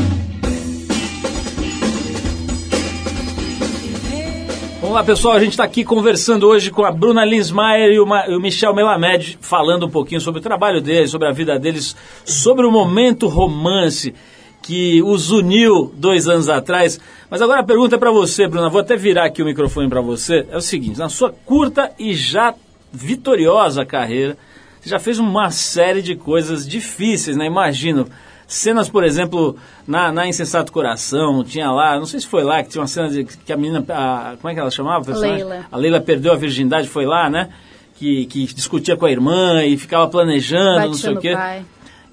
Vamos 4.81 4.95
lá, 4.97 5.05
pessoal. 5.05 5.37
A 5.37 5.39
gente 5.39 5.53
está 5.53 5.63
aqui 5.63 5.85
conversando 5.85 6.49
hoje 6.49 6.73
com 6.73 6.85
a 6.85 6.91
Bruna 6.91 7.25
Linsmaier 7.25 7.93
e 7.93 8.01
o, 8.01 8.07
e 8.29 8.35
o 8.35 8.41
Michel 8.41 8.75
Melamed, 8.75 9.39
falando 9.41 9.87
um 9.87 9.89
pouquinho 9.89 10.21
sobre 10.21 10.41
o 10.41 10.43
trabalho 10.43 10.81
deles, 10.81 11.13
sobre 11.13 11.29
a 11.29 11.31
vida 11.31 11.57
deles, 11.57 11.95
sobre 12.25 12.67
o 12.67 12.73
momento 12.73 13.29
romance 13.29 14.13
que 14.61 15.01
os 15.01 15.31
uniu 15.31 15.95
dois 15.97 16.27
anos 16.27 16.49
atrás. 16.49 16.99
Mas 17.31 17.41
agora 17.41 17.61
a 17.61 17.65
pergunta 17.65 17.95
é 17.95 17.99
para 17.99 18.11
você, 18.11 18.49
Bruna. 18.49 18.69
Vou 18.69 18.81
até 18.81 18.97
virar 18.97 19.27
aqui 19.27 19.41
o 19.41 19.47
microfone 19.47 19.89
para 19.89 20.01
você. 20.01 20.45
É 20.51 20.57
o 20.57 20.61
seguinte: 20.61 20.99
na 20.99 21.09
sua 21.09 21.31
curta 21.31 21.93
e 21.97 22.13
já 22.13 22.57
vitoriosa 22.93 23.87
carreira, 23.87 24.37
você 24.85 24.91
já 24.91 24.99
fez 24.99 25.19
uma 25.19 25.51
série 25.51 26.03
de 26.03 26.15
coisas 26.15 26.67
difíceis, 26.69 27.37
né? 27.37 27.47
Imagino. 27.47 28.07
Cenas, 28.47 28.91
por 28.91 29.03
exemplo, 29.05 29.57
na, 29.89 30.13
na 30.13 30.29
Insensato 30.29 30.71
Coração, 30.71 31.43
tinha 31.43 31.71
lá, 31.71 31.97
não 31.99 32.05
sei 32.05 32.21
se 32.21 32.27
foi 32.27 32.45
lá, 32.45 32.63
que 32.63 32.69
tinha 32.69 32.83
uma 32.83 32.87
cena 32.87 33.09
de 33.09 33.25
que 33.25 33.53
a 33.53 33.57
menina, 33.57 33.83
a- 33.89 34.35
como 34.39 34.51
é 34.51 34.55
que 34.55 34.61
ela 34.61 34.71
chamava? 34.71 35.11
a? 35.13 35.17
Leila. 35.17 35.67
A 35.73 35.77
Leila 35.79 36.01
perdeu 36.01 36.31
a 36.33 36.37
virgindade, 36.37 36.87
foi 36.87 37.07
lá, 37.07 37.31
né? 37.31 37.49
Que, 37.97 38.27
que 38.27 38.45
discutia 38.55 38.97
com 38.97 39.07
a 39.07 39.11
irmã 39.11 39.65
e 39.65 39.79
ficava 39.79 40.07
planejando, 40.09 40.81
não 40.81 40.89
Batia 40.91 40.95
sei 40.97 41.15
o 41.15 41.19
quê. 41.21 41.33
pai. 41.33 41.65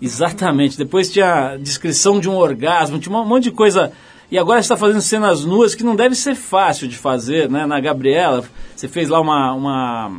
Exatamente. 0.02 0.78
Depois 0.78 1.12
tinha 1.12 1.52
a 1.52 1.58
descrição 1.58 2.20
de 2.20 2.30
um 2.30 2.36
orgasmo, 2.36 2.98
tinha 2.98 3.16
um 3.16 3.26
monte 3.26 3.44
de 3.46 3.52
coisa. 3.52 3.92
E 4.32 4.38
agora 4.38 4.62
você 4.62 4.66
está 4.66 4.78
fazendo 4.78 5.02
cenas 5.02 5.44
nuas 5.44 5.76
que 5.76 5.84
não 5.84 5.96
deve 5.96 6.16
ser 6.16 6.36
fácil 6.36 6.88
de 6.88 6.96
fazer, 6.98 7.50
né? 7.50 7.66
Na 7.66 7.80
Gabriela, 7.82 8.44
você 8.76 8.88
fez 8.88 9.10
lá 9.10 9.20
uma. 9.20 9.54
uma 9.54 10.12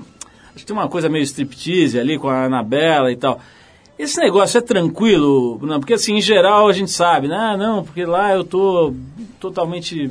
acho 0.55 0.65
que 0.65 0.67
tem 0.67 0.77
uma 0.77 0.89
coisa 0.89 1.09
meio 1.09 1.23
striptease 1.23 1.99
ali 1.99 2.19
com 2.19 2.29
a 2.29 2.45
Anabela 2.45 3.11
e 3.11 3.17
tal. 3.17 3.41
Esse 3.99 4.19
negócio 4.21 4.59
é 4.59 4.61
tranquilo, 4.61 5.59
Bruno? 5.59 5.79
Porque 5.79 5.95
assim, 5.95 6.17
em 6.17 6.21
geral 6.21 6.69
a 6.69 6.73
gente 6.73 6.91
sabe, 6.91 7.29
né? 7.29 7.37
Ah, 7.37 7.57
não, 7.57 7.85
porque 7.85 8.05
lá 8.05 8.33
eu 8.33 8.43
tô 8.43 8.95
totalmente 9.39 10.11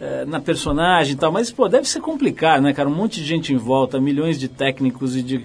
eh, 0.00 0.24
na 0.26 0.40
personagem 0.40 1.14
e 1.14 1.16
tal. 1.16 1.30
Mas, 1.30 1.50
pô, 1.50 1.68
deve 1.68 1.88
ser 1.88 2.00
complicado, 2.00 2.62
né, 2.62 2.72
cara? 2.72 2.88
Um 2.88 2.94
monte 2.94 3.20
de 3.20 3.26
gente 3.26 3.52
em 3.52 3.56
volta, 3.56 4.00
milhões 4.00 4.38
de 4.38 4.48
técnicos 4.48 5.16
e 5.16 5.22
de 5.22 5.44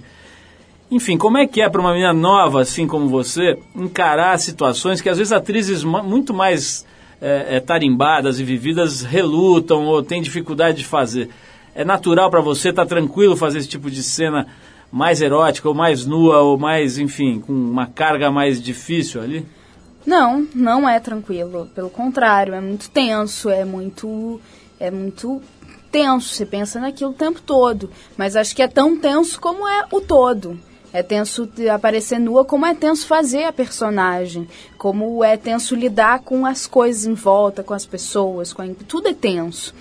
enfim, 0.94 1.18
como 1.18 1.39
é 1.39 1.48
que 1.48 1.60
é 1.60 1.68
para 1.68 1.82
uma 1.82 1.91
menina 1.91 2.14
nova, 2.14 2.62
assim 2.62 2.86
como 2.86 3.10
você, 3.10 3.58
encarar 3.76 4.38
situações 4.38 5.02
que 5.02 5.10
às 5.10 5.18
vezes 5.18 5.34
atrizes 5.34 5.84
muito 5.84 6.36
mais 6.36 6.86
é, 7.20 7.56
é, 7.56 7.60
tarimbadas 7.60 8.39
e 8.39 8.44
vividas 8.44 9.02
relutam 9.02 9.86
ou 9.86 10.04
têm 10.04 10.22
dificuldade 10.22 10.78
de 10.78 10.86
fazer? 10.86 11.30
É 11.76 11.84
natural 11.84 12.30
para 12.30 12.41
você, 12.41 12.71
tá 12.71 12.86
tranquilo 12.86 13.36
fazer 13.36 13.59
esse 13.59 13.67
tipo 13.67 13.89
de 13.89 14.03
cena 14.03 14.47
mais 14.91 15.21
erótica 15.21 15.67
ou 15.67 15.74
mais 15.74 16.05
nua 16.05 16.41
ou 16.41 16.57
mais, 16.57 16.99
enfim, 16.99 17.39
com 17.39 17.51
uma 17.51 17.88
carga 17.88 18.30
mais 18.30 18.61
difícil 18.61 19.21
ali? 19.21 19.45
Não, 20.05 20.47
não 20.53 20.88
é 20.88 20.99
tranquilo. 20.99 21.69
Pelo 21.74 21.89
contrário, 21.89 22.53
é 22.53 22.61
muito 22.61 22.89
tenso, 22.89 23.49
é 23.49 23.65
muito. 23.65 24.39
É 24.80 24.91
muito 24.91 25.41
tenso. 25.91 26.30
Você 26.30 26.45
pensa 26.45 26.80
naquilo 26.80 27.11
o 27.11 27.15
tempo 27.15 27.41
todo. 27.41 27.89
Mas 28.17 28.36
acho 28.36 28.55
que 28.55 28.61
é 28.61 28.67
tão 28.67 28.97
tenso 28.97 29.39
como 29.39 29.67
é 29.67 29.86
o 29.91 30.01
todo. 30.01 30.59
É 30.91 31.01
tenso 31.01 31.49
aparecer 31.74 32.19
nua, 32.19 32.45
como 32.45 32.65
é 32.65 32.76
tenso 32.76 33.07
fazer 33.07 33.45
a 33.45 33.53
personagem. 33.53 34.47
Como 34.78 35.24
é 35.24 35.38
tenso 35.38 35.74
lidar 35.74 36.19
com 36.19 36.45
as 36.45 36.67
coisas 36.67 37.05
em 37.05 37.15
volta, 37.15 37.63
com 37.63 37.74
as 37.74 37.86
pessoas, 37.86 38.53
com 38.53 38.61
a... 38.61 38.67
tudo 38.88 39.07
é 39.07 39.13
tenso. 39.13 39.74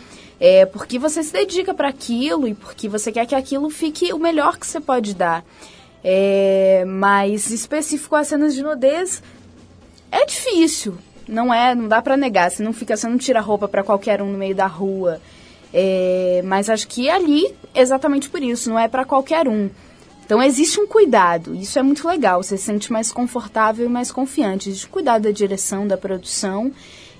É 0.44 0.66
porque 0.66 0.98
você 0.98 1.22
se 1.22 1.32
dedica 1.32 1.72
para 1.72 1.86
aquilo 1.86 2.48
e 2.48 2.54
porque 2.54 2.88
você 2.88 3.12
quer 3.12 3.24
que 3.26 3.34
aquilo 3.36 3.70
fique 3.70 4.12
o 4.12 4.18
melhor 4.18 4.58
que 4.58 4.66
você 4.66 4.80
pode 4.80 5.14
dar. 5.14 5.44
É, 6.02 6.82
mas 6.84 7.52
específico 7.52 8.16
as 8.16 8.26
cenas 8.26 8.52
de 8.52 8.60
nudez, 8.60 9.22
é 10.10 10.26
difícil. 10.26 10.98
Não 11.28 11.54
é, 11.54 11.76
não 11.76 11.86
dá 11.86 12.02
pra 12.02 12.16
negar. 12.16 12.50
Você 12.50 12.60
não 12.60 12.72
fica, 12.72 12.96
você 12.96 13.06
não 13.06 13.16
tira 13.16 13.40
roupa 13.40 13.68
pra 13.68 13.84
qualquer 13.84 14.20
um 14.20 14.32
no 14.32 14.36
meio 14.36 14.52
da 14.52 14.66
rua. 14.66 15.20
É, 15.72 16.42
mas 16.44 16.68
acho 16.68 16.88
que 16.88 17.08
ali, 17.08 17.54
exatamente 17.72 18.28
por 18.28 18.42
isso, 18.42 18.68
não 18.68 18.76
é 18.76 18.88
pra 18.88 19.04
qualquer 19.04 19.46
um. 19.46 19.70
Então 20.24 20.42
existe 20.42 20.80
um 20.80 20.88
cuidado. 20.88 21.54
Isso 21.54 21.78
é 21.78 21.84
muito 21.84 22.08
legal. 22.08 22.42
Você 22.42 22.56
se 22.56 22.64
sente 22.64 22.92
mais 22.92 23.12
confortável 23.12 23.86
e 23.86 23.88
mais 23.88 24.10
confiante. 24.10 24.70
Existe 24.70 24.88
cuidado 24.88 25.22
da 25.22 25.30
direção, 25.30 25.86
da 25.86 25.96
produção. 25.96 26.72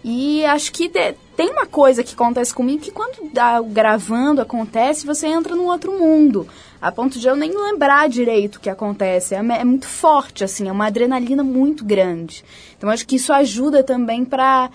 E 0.05 0.45
acho 0.47 0.73
que 0.73 0.89
de- 0.89 1.15
tem 1.37 1.51
uma 1.51 1.67
coisa 1.67 2.03
que 2.03 2.15
acontece 2.15 2.53
comigo 2.53 2.83
que 2.83 2.91
quando 2.91 3.31
dá, 3.33 3.61
gravando 3.63 4.41
acontece, 4.41 5.07
você 5.07 5.27
entra 5.29 5.55
num 5.55 5.67
outro 5.67 5.93
mundo. 5.99 6.47
A 6.81 6.91
ponto 6.91 7.19
de 7.19 7.29
eu 7.29 7.37
nem 7.37 7.53
lembrar 7.57 8.09
direito 8.09 8.57
o 8.57 8.61
que 8.61 8.69
acontece. 8.69 9.35
É, 9.35 9.39
é 9.39 9.65
muito 9.65 9.87
forte, 9.87 10.43
assim, 10.43 10.69
é 10.69 10.73
uma 10.73 10.87
adrenalina 10.87 11.45
muito 11.45 11.85
grande. 11.85 12.45
Então 12.77 12.91
acho 12.91 13.07
que 13.07 13.17
isso 13.17 13.33
ajuda 13.33 13.85
também 13.85 14.25
pra 14.25 14.71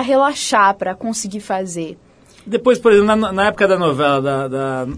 relaxar, 0.00 0.74
pra 0.74 0.94
conseguir 0.94 1.40
fazer. 1.40 1.96
Depois, 2.44 2.78
por 2.78 2.92
exemplo, 2.92 3.14
na, 3.14 3.32
na 3.32 3.46
época 3.46 3.68
da 3.68 3.78
novela 3.78 4.20
da, 4.20 4.48
da, 4.48 4.88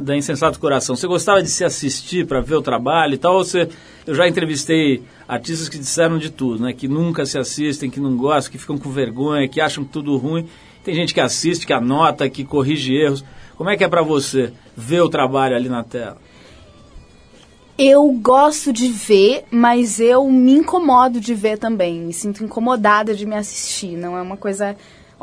da 0.00 0.16
Insensato 0.16 0.58
Coração, 0.58 0.96
você 0.96 1.06
gostava 1.06 1.42
de 1.42 1.50
se 1.50 1.64
assistir 1.64 2.26
para 2.26 2.40
ver 2.40 2.54
o 2.54 2.62
trabalho 2.62 3.14
e 3.14 3.18
tal? 3.18 3.34
Você, 3.44 3.68
eu 4.06 4.14
já 4.14 4.26
entrevistei 4.26 5.02
artistas 5.28 5.68
que 5.68 5.78
disseram 5.78 6.18
de 6.18 6.30
tudo, 6.30 6.64
né? 6.64 6.72
Que 6.72 6.88
nunca 6.88 7.26
se 7.26 7.38
assistem, 7.38 7.90
que 7.90 8.00
não 8.00 8.16
gostam, 8.16 8.52
que 8.52 8.58
ficam 8.58 8.78
com 8.78 8.90
vergonha, 8.90 9.48
que 9.48 9.60
acham 9.60 9.84
tudo 9.84 10.16
ruim. 10.16 10.48
Tem 10.82 10.94
gente 10.94 11.12
que 11.12 11.20
assiste, 11.20 11.66
que 11.66 11.72
anota, 11.72 12.28
que 12.28 12.42
corrige 12.44 12.94
erros. 12.94 13.24
Como 13.56 13.68
é 13.68 13.76
que 13.76 13.84
é 13.84 13.88
para 13.88 14.02
você 14.02 14.52
ver 14.76 15.02
o 15.02 15.08
trabalho 15.08 15.56
ali 15.56 15.68
na 15.68 15.84
tela? 15.84 16.16
Eu 17.76 18.08
gosto 18.12 18.72
de 18.72 18.88
ver, 18.88 19.44
mas 19.50 19.98
eu 19.98 20.30
me 20.30 20.52
incomodo 20.52 21.20
de 21.20 21.34
ver 21.34 21.58
também. 21.58 22.00
Me 22.00 22.12
sinto 22.12 22.44
incomodada 22.44 23.14
de 23.14 23.26
me 23.26 23.34
assistir. 23.34 23.96
Não 23.96 24.16
é 24.16 24.22
uma 24.22 24.36
coisa 24.36 24.76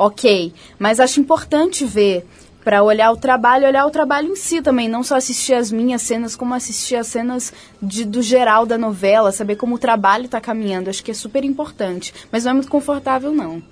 ok. 0.06 0.54
Mas 0.80 1.00
acho 1.00 1.20
importante 1.20 1.86
ver 1.86 2.26
para 2.64 2.84
olhar 2.84 3.12
o 3.12 3.18
trabalho, 3.18 3.68
olhar 3.68 3.86
o 3.86 3.90
trabalho 3.90 4.30
em 4.30 4.36
si 4.36 4.62
também, 4.62 4.88
não 4.88 5.04
só 5.04 5.16
assistir 5.16 5.54
as 5.54 5.72
minhas 5.72 6.02
cenas, 6.02 6.36
como 6.36 6.54
assistir 6.54 6.96
as 6.96 7.08
cenas 7.08 7.54
de, 7.82 8.06
do 8.06 8.22
geral 8.22 8.66
da 8.66 8.78
novela, 8.78 9.32
saber 9.32 9.56
como 9.56 9.76
o 9.76 9.80
trabalho 9.80 10.26
está 10.26 10.40
caminhando. 10.40 10.90
Acho 10.90 11.04
que 11.04 11.12
é 11.12 11.14
super 11.14 11.44
importante. 11.44 12.14
Mas 12.32 12.44
não 12.44 12.52
é 12.52 12.54
muito 12.54 12.70
confortável, 12.70 13.32
não. 13.32 13.64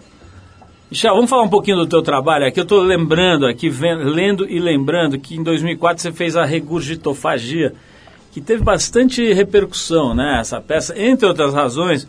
Michel, 0.89 1.13
vamos 1.13 1.29
falar 1.29 1.43
um 1.43 1.49
pouquinho 1.49 1.77
do 1.77 1.87
teu 1.87 2.01
trabalho 2.01 2.47
aqui. 2.47 2.59
Eu 2.59 2.63
estou 2.63 2.81
lembrando 2.81 3.45
aqui, 3.45 3.69
lendo 3.69 4.49
e 4.49 4.59
lembrando 4.59 5.19
que 5.19 5.35
em 5.35 5.43
2004 5.43 6.01
você 6.01 6.11
fez 6.11 6.35
a 6.35 6.43
regurgitofagia, 6.43 7.73
que 8.31 8.41
teve 8.41 8.63
bastante 8.63 9.31
repercussão, 9.33 10.15
né? 10.15 10.39
Essa 10.39 10.59
peça, 10.59 10.99
entre 10.99 11.27
outras 11.27 11.53
razões, 11.53 12.07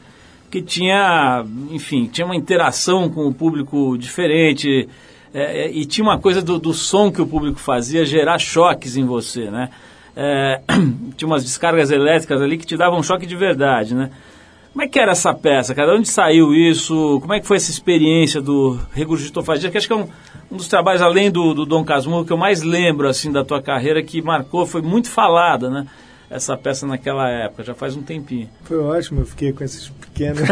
que 0.51 0.61
tinha, 0.61 1.45
enfim, 1.71 2.07
tinha 2.07 2.25
uma 2.25 2.35
interação 2.35 3.09
com 3.09 3.27
o 3.27 3.33
público 3.33 3.97
diferente 3.97 4.89
é, 5.33 5.67
é, 5.67 5.71
e 5.71 5.85
tinha 5.85 6.05
uma 6.05 6.19
coisa 6.19 6.43
do, 6.43 6.59
do 6.59 6.75
som 6.75 7.11
que 7.11 7.23
o 7.23 7.27
público 7.27 7.61
fazia 7.61 8.05
gerar 8.05 8.39
choques 8.39 8.97
em 8.97 9.05
você, 9.05 9.49
né? 9.49 9.71
É, 10.17 10.61
tinha 11.17 11.29
umas 11.29 11.45
descargas 11.45 11.93
elétricas 11.93 12.43
ali 12.43 12.59
que 12.59 12.67
te 12.67 12.77
davam 12.77 12.99
um 12.99 13.03
choque 13.03 13.27
de 13.27 13.37
verdade, 13.37 13.95
né? 13.95 14.11
Como 14.73 14.83
é 14.85 14.89
que 14.89 14.99
era 14.99 15.13
essa 15.13 15.33
peça, 15.33 15.75
cara? 15.75 15.97
Onde 15.97 16.09
saiu 16.09 16.53
isso? 16.53 17.19
Como 17.21 17.33
é 17.33 17.41
que 17.41 17.47
foi 17.47 17.57
essa 17.57 17.71
experiência 17.71 18.41
do 18.41 18.79
regurgitofagia? 18.93 19.71
Que 19.71 19.79
acho 19.79 19.87
que 19.87 19.93
é 19.93 19.97
um, 19.97 20.09
um 20.51 20.57
dos 20.57 20.69
trabalhos, 20.69 21.03
além 21.03 21.31
do, 21.31 21.55
do 21.55 21.67
Dom 21.67 21.85
Casmurro, 21.85 22.25
que 22.25 22.33
eu 22.33 22.37
mais 22.37 22.63
lembro, 22.63 23.09
assim, 23.09 23.33
da 23.33 23.45
tua 23.45 23.61
carreira, 23.61 24.03
que 24.03 24.23
marcou, 24.23 24.65
foi 24.67 24.81
muito 24.81 25.11
falada, 25.11 25.69
né? 25.69 25.87
Essa 26.31 26.57
peça 26.57 26.87
naquela 26.87 27.29
época, 27.29 27.65
já 27.65 27.75
faz 27.75 27.97
um 27.97 28.03
tempinho. 28.03 28.49
Foi 28.63 28.79
ótimo, 28.79 29.23
eu 29.23 29.27
fiquei 29.27 29.53
com 29.53 29.65
esses 29.65 29.89
pequenos. 29.89 30.43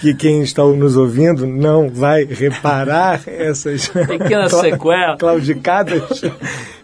que 0.00 0.14
quem 0.14 0.42
está 0.42 0.62
nos 0.62 0.96
ouvindo 0.96 1.44
não 1.44 1.90
vai 1.90 2.24
reparar 2.24 3.22
essas 3.26 3.88
Pequenas 3.88 4.52
sequelas. 4.52 5.18
claudicadas. 5.18 6.22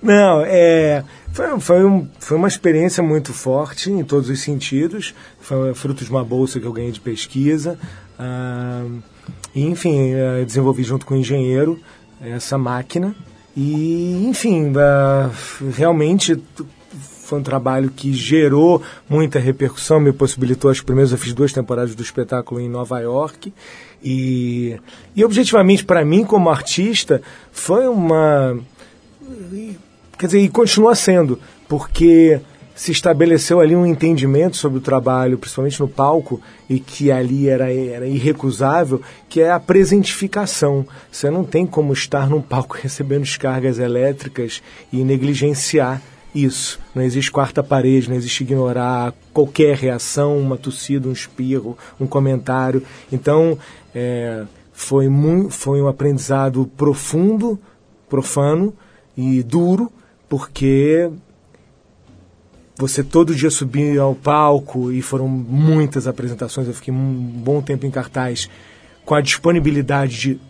Não, 0.03 0.43
é. 0.45 1.05
Foi, 1.33 1.61
foi, 1.61 1.85
um, 1.85 2.09
foi 2.19 2.37
uma 2.37 2.49
experiência 2.49 3.01
muito 3.01 3.33
forte 3.33 3.89
em 3.89 4.03
todos 4.03 4.29
os 4.29 4.41
sentidos. 4.41 5.15
Foi 5.39 5.73
fruto 5.75 6.05
de 6.05 6.11
uma 6.11 6.25
bolsa 6.25 6.59
que 6.59 6.67
eu 6.67 6.73
ganhei 6.73 6.91
de 6.91 7.01
pesquisa. 7.01 7.79
Ah, 8.19 8.85
enfim, 9.55 10.13
eh, 10.13 10.45
desenvolvi 10.45 10.83
junto 10.83 11.07
com 11.07 11.15
o 11.15 11.17
engenheiro 11.17 11.79
essa 12.21 12.59
máquina. 12.59 13.15
E, 13.57 14.27
enfim, 14.29 14.73
ah, 14.77 15.31
realmente 15.77 16.41
foi 17.31 17.39
um 17.39 17.43
trabalho 17.43 17.91
que 17.91 18.13
gerou 18.13 18.83
muita 19.09 19.39
repercussão, 19.39 20.01
me 20.01 20.13
possibilitou 20.13 20.71
as 20.71 20.81
primeiras, 20.81 21.13
eu 21.13 21.19
fiz 21.19 21.33
duas 21.33 21.53
temporadas 21.53 21.95
do 21.95 22.03
espetáculo 22.03 22.61
em 22.61 22.69
Nova 22.69 22.99
York. 22.99 23.53
E, 24.03 24.77
e 25.15 25.25
objetivamente, 25.25 25.85
para 25.85 26.05
mim, 26.05 26.25
como 26.25 26.51
artista, 26.51 27.23
foi 27.53 27.87
uma. 27.87 28.59
Quer 30.19 30.27
dizer, 30.27 30.41
e 30.41 30.49
continua 30.49 30.95
sendo, 30.95 31.39
porque 31.69 32.41
se 32.81 32.93
estabeleceu 32.93 33.61
ali 33.61 33.77
um 33.77 33.85
entendimento 33.85 34.57
sobre 34.57 34.79
o 34.79 34.81
trabalho, 34.81 35.37
principalmente 35.37 35.79
no 35.79 35.87
palco, 35.87 36.41
e 36.67 36.81
que 36.81 37.13
ali 37.13 37.47
era, 37.47 37.71
era 37.71 38.07
irrecusável, 38.07 39.03
que 39.29 39.39
é 39.43 39.51
a 39.51 39.61
presentificação. 39.61 40.87
Você 41.13 41.29
não 41.29 41.45
tem 41.45 41.67
como 41.67 41.93
estar 41.93 42.31
num 42.31 42.41
palco 42.41 42.79
recebendo 42.81 43.25
descargas 43.25 43.79
elétricas 43.79 44.63
e 44.91 45.05
negligenciar 45.05 46.01
isso. 46.35 46.81
Não 46.95 47.03
existe 47.03 47.31
quarta 47.31 47.63
parede, 47.63 48.09
não 48.09 48.17
existe 48.17 48.45
ignorar 48.45 49.13
qualquer 49.31 49.77
reação, 49.77 50.39
uma 50.39 50.57
tossida, 50.57 51.07
um 51.07 51.13
espirro, 51.13 51.77
um 52.01 52.07
comentário. 52.07 52.83
Então, 53.13 53.59
é, 53.95 54.45
foi, 54.73 55.07
muito, 55.07 55.51
foi 55.51 55.83
um 55.83 55.87
aprendizado 55.87 56.67
profundo, 56.79 57.61
profano 58.09 58.73
e 59.15 59.43
duro, 59.43 59.93
porque 60.31 61.11
você 62.81 63.05
todo 63.05 63.35
dia 63.35 63.51
subia 63.51 64.01
ao 64.01 64.15
palco 64.15 64.91
e 64.91 65.03
foram 65.03 65.29
muitas 65.29 66.07
apresentações, 66.07 66.67
eu 66.67 66.75
fiquei 66.75 66.93
um 66.93 67.15
bom 67.15 67.61
tempo 67.61 67.85
em 67.85 67.91
cartaz 67.91 68.49
com 69.05 69.15
a 69.15 69.21
disponibilidade 69.21 70.19
de 70.19 70.41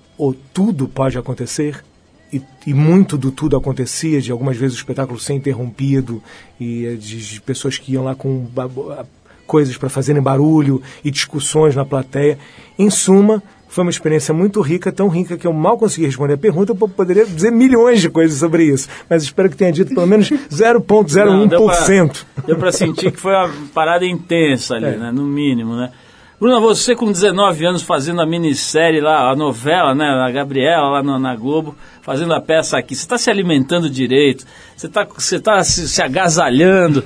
tudo 0.53 0.87
pode 0.87 1.18
acontecer 1.18 1.83
e, 2.33 2.41
e, 2.66 2.72
muito 2.72 3.18
do 3.18 3.33
tudo 3.33 3.57
acontecia, 3.57 4.20
de 4.20 4.31
algumas 4.31 4.57
vezes 4.57 4.76
o 4.76 4.78
espetáculo 4.78 5.18
ser 5.18 5.33
interrompido 5.33 6.22
e 6.61 6.87
eh, 6.87 6.95
de, 6.95 7.18
de 7.26 7.41
pessoas 7.41 7.76
que 7.76 7.93
iam 7.93 8.05
lá 8.05 8.14
com 8.14 8.47
coisas 9.47 9.76
para 9.76 9.89
fazerem 9.89 10.22
barulho 10.22 10.81
e 11.05 11.11
discussões 11.11 11.74
na 11.74 11.85
plateia. 11.85 12.39
Em 12.78 12.89
suma, 12.89 13.43
foi 13.71 13.83
uma 13.83 13.91
experiência 13.91 14.35
muito 14.35 14.61
rica, 14.61 14.91
tão 14.91 15.09
rica 15.09 15.39
que 15.39 15.47
eu 15.47 15.53
mal 15.53 15.79
consegui 15.79 16.07
responder 16.07 16.35
a 16.35 16.39
pergunta, 16.39 16.73
eu 16.73 16.89
poderia 16.89 17.25
dizer 17.25 17.53
milhões 17.53 18.01
de 18.01 18.11
coisas 18.11 18.39
sobre 18.39 18.64
isso, 18.64 18.89
mas 19.09 19.23
espero 19.23 19.49
que 19.49 19.57
tenha 19.57 19.73
dito 19.73 19.95
pelo 19.95 20.07
menos 20.07 20.29
0,01%. 20.51 22.25
Deu 22.47 22.57
para 22.57 22.73
sentir 22.73 23.12
que 23.12 23.21
foi 23.21 23.33
uma 23.33 23.49
parada 23.73 24.05
intensa 24.05 24.75
ali, 24.75 24.87
é. 24.87 24.97
né? 24.97 25.12
no 25.12 25.23
mínimo, 25.23 25.77
né? 25.77 25.91
Bruna, 26.41 26.59
você 26.59 26.97
com 26.97 27.12
19 27.12 27.66
anos 27.66 27.83
fazendo 27.83 28.23
a 28.23 28.27
minissérie 28.27 29.01
lá, 29.01 29.31
a 29.31 29.37
novela, 29.37 29.95
né, 29.95 30.07
a 30.07 30.31
Gabriela 30.31 30.89
lá 30.89 31.03
no, 31.03 31.18
na 31.18 31.37
Globo, 31.37 31.77
fazendo 32.11 32.35
a 32.35 32.41
peça 32.41 32.77
aqui. 32.77 32.97
Você 32.97 33.03
está 33.03 33.17
se 33.17 33.31
alimentando 33.31 33.89
direito, 33.89 34.45
você 34.77 34.89
está 34.89 35.05
você 35.05 35.39
tá 35.39 35.63
se, 35.63 35.89
se 35.89 36.03
agasalhando. 36.03 37.05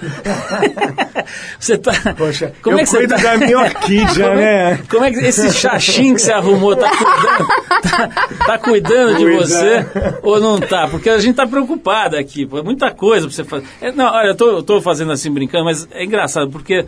você 1.60 1.74
está. 1.74 1.92
Poxa, 2.14 2.54
como 2.62 2.76
eu 2.76 2.80
é 2.80 2.84
que 2.86 2.90
cuido 2.90 3.14
tá... 3.14 3.20
da 3.20 3.36
minha 3.36 3.58
orquídea, 3.58 4.28
como 4.28 4.40
é, 4.40 4.70
né? 4.70 4.80
Como 4.88 5.04
é 5.04 5.10
que 5.10 5.18
esse 5.18 5.52
chachim 5.52 6.14
que 6.14 6.22
você 6.22 6.32
arrumou 6.32 6.74
tá 6.74 6.88
cuidando, 6.88 7.48
tá, 7.82 8.08
tá 8.46 8.58
cuidando 8.58 9.18
de 9.18 9.30
você 9.36 9.86
ou 10.22 10.40
não 10.40 10.58
tá? 10.58 10.88
Porque 10.88 11.10
a 11.10 11.18
gente 11.18 11.32
está 11.32 11.46
preocupado 11.46 12.16
aqui, 12.16 12.46
pô, 12.46 12.58
é 12.58 12.62
muita 12.62 12.90
coisa 12.90 13.26
para 13.26 13.36
você 13.36 13.44
fazer. 13.44 13.66
É, 13.82 13.92
não, 13.92 14.06
olha, 14.06 14.28
eu 14.28 14.34
tô, 14.34 14.50
eu 14.52 14.62
tô 14.62 14.80
fazendo 14.80 15.12
assim 15.12 15.30
brincando, 15.30 15.66
mas 15.66 15.86
é 15.92 16.02
engraçado 16.02 16.50
porque 16.50 16.86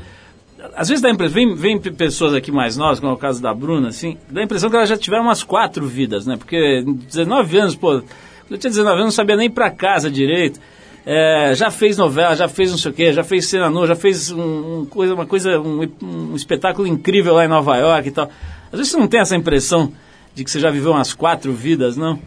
às 0.75 0.89
vezes 0.89 1.03
dá 1.03 1.09
a 1.09 1.12
impressão, 1.12 1.35
vem, 1.35 1.55
vem 1.55 1.79
pessoas 1.79 2.35
aqui 2.35 2.51
mais 2.51 2.77
novas, 2.77 3.01
como 3.01 3.12
é 3.12 3.14
o 3.14 3.19
caso 3.19 3.41
da 3.41 3.53
Bruna, 3.53 3.89
assim, 3.89 4.17
dá 4.31 4.41
a 4.41 4.45
impressão 4.45 4.71
que 4.71 4.77
elas 4.77 4.89
já 4.89 4.97
tiveram 4.97 5.25
umas 5.25 5.43
quatro 5.43 5.87
vidas, 5.87 6.27
né? 6.27 6.37
Porque 6.37 6.83
19 6.85 7.59
anos, 7.59 7.77
pô, 7.77 8.03
eu 8.51 8.59
tinha 8.59 8.71
19 8.71 8.95
anos, 8.95 9.05
não 9.05 9.11
sabia 9.11 9.37
nem 9.37 9.51
pra 9.51 9.71
casa 9.71 10.11
direito. 10.11 10.61
É, 11.05 11.53
já 11.55 11.71
fez 11.71 11.97
novela, 11.97 12.35
já 12.35 12.49
fez 12.49 12.71
não 12.71 12.79
sei 12.79 12.91
o 12.91 12.95
quê, 12.95 13.12
já 13.12 13.23
fez 13.23 13.47
cena 13.47 13.71
nua, 13.71 13.87
já 13.87 13.95
fez 13.95 14.33
um, 14.33 14.81
um, 14.81 14.87
coisa, 14.87 15.14
uma 15.14 15.25
coisa, 15.25 15.61
um, 15.61 15.89
um, 16.03 16.35
espetáculo 16.35 16.87
incrível 16.87 17.35
lá 17.35 17.45
em 17.45 17.49
Nova 17.49 17.77
York 17.77 18.09
e 18.09 18.11
tal. 18.11 18.29
Às 18.73 18.79
vezes 18.79 18.91
você 18.91 18.99
não 18.99 19.07
tem 19.07 19.21
essa 19.21 19.37
impressão 19.37 19.93
de 20.35 20.43
que 20.43 20.51
você 20.51 20.59
já 20.59 20.69
viveu 20.69 20.91
umas 20.91 21.14
quatro 21.14 21.53
vidas, 21.53 21.97
não? 21.97 22.19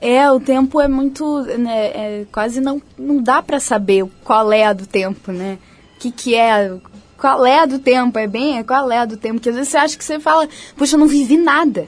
É, 0.00 0.30
o 0.30 0.38
tempo 0.40 0.80
é 0.80 0.88
muito, 0.88 1.42
né, 1.58 1.86
é, 1.88 2.26
quase 2.32 2.60
não, 2.60 2.80
não 2.96 3.22
dá 3.22 3.42
para 3.42 3.60
saber 3.60 4.06
qual 4.24 4.50
é 4.52 4.64
a 4.64 4.72
do 4.72 4.86
tempo, 4.86 5.30
né? 5.30 5.58
O 5.96 6.00
que, 6.00 6.10
que 6.10 6.34
é, 6.34 6.72
qual 7.20 7.44
é 7.44 7.60
a 7.60 7.66
do 7.66 7.78
tempo, 7.78 8.18
é 8.18 8.26
bem, 8.26 8.58
é 8.58 8.64
qual 8.64 8.90
é 8.90 8.98
a 8.98 9.04
do 9.04 9.16
tempo, 9.16 9.40
que 9.40 9.48
às 9.48 9.54
vezes 9.54 9.70
você 9.70 9.76
acha 9.76 9.96
que 9.96 10.04
você 10.04 10.18
fala, 10.18 10.48
puxa, 10.76 10.96
eu 10.96 11.00
não 11.00 11.06
vivi 11.06 11.36
nada, 11.36 11.86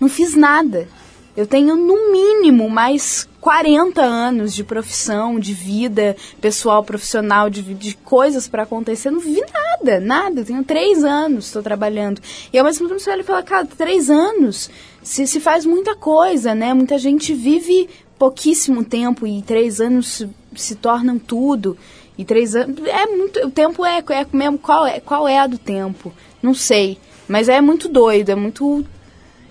não 0.00 0.08
fiz 0.08 0.34
nada. 0.34 0.88
Eu 1.36 1.46
tenho 1.46 1.76
no 1.76 2.10
mínimo 2.10 2.68
mais 2.68 3.28
40 3.40 4.02
anos 4.02 4.52
de 4.52 4.64
profissão, 4.64 5.38
de 5.38 5.54
vida 5.54 6.16
pessoal, 6.40 6.82
profissional, 6.82 7.48
de, 7.48 7.62
de 7.62 7.94
coisas 7.96 8.48
para 8.48 8.64
acontecer. 8.64 9.10
Não 9.10 9.20
vivi 9.20 9.40
nada, 9.52 10.00
nada. 10.00 10.40
Eu 10.40 10.44
tenho 10.44 10.64
três 10.64 11.04
anos, 11.04 11.46
estou 11.46 11.62
trabalhando. 11.62 12.20
E 12.52 12.58
ao 12.58 12.64
mesmo 12.64 12.88
tempo 12.88 12.98
você 12.98 13.10
olha 13.10 13.20
e 13.20 13.24
fala, 13.24 13.42
cara, 13.42 13.64
três 13.64 14.10
anos 14.10 14.68
se, 15.02 15.26
se 15.26 15.38
faz 15.38 15.64
muita 15.64 15.94
coisa, 15.94 16.54
né? 16.54 16.74
Muita 16.74 16.98
gente 16.98 17.32
vive 17.32 17.88
pouquíssimo 18.18 18.84
tempo 18.84 19.26
e 19.26 19.40
três 19.40 19.80
anos 19.80 20.08
se, 20.08 20.30
se 20.54 20.74
tornam 20.74 21.18
tudo. 21.18 21.78
E 22.20 22.24
três 22.26 22.54
anos. 22.54 22.76
É 22.86 23.06
muito. 23.06 23.40
O 23.46 23.50
tempo 23.50 23.82
é, 23.82 23.96
é 24.10 24.26
mesmo. 24.30 24.58
Qual 24.58 24.86
é, 24.86 25.00
qual 25.00 25.26
é 25.26 25.38
a 25.38 25.46
do 25.46 25.56
tempo? 25.56 26.12
Não 26.42 26.52
sei. 26.52 26.98
Mas 27.26 27.48
é 27.48 27.62
muito 27.62 27.88
doido, 27.88 28.28
é 28.28 28.34
muito. 28.34 28.84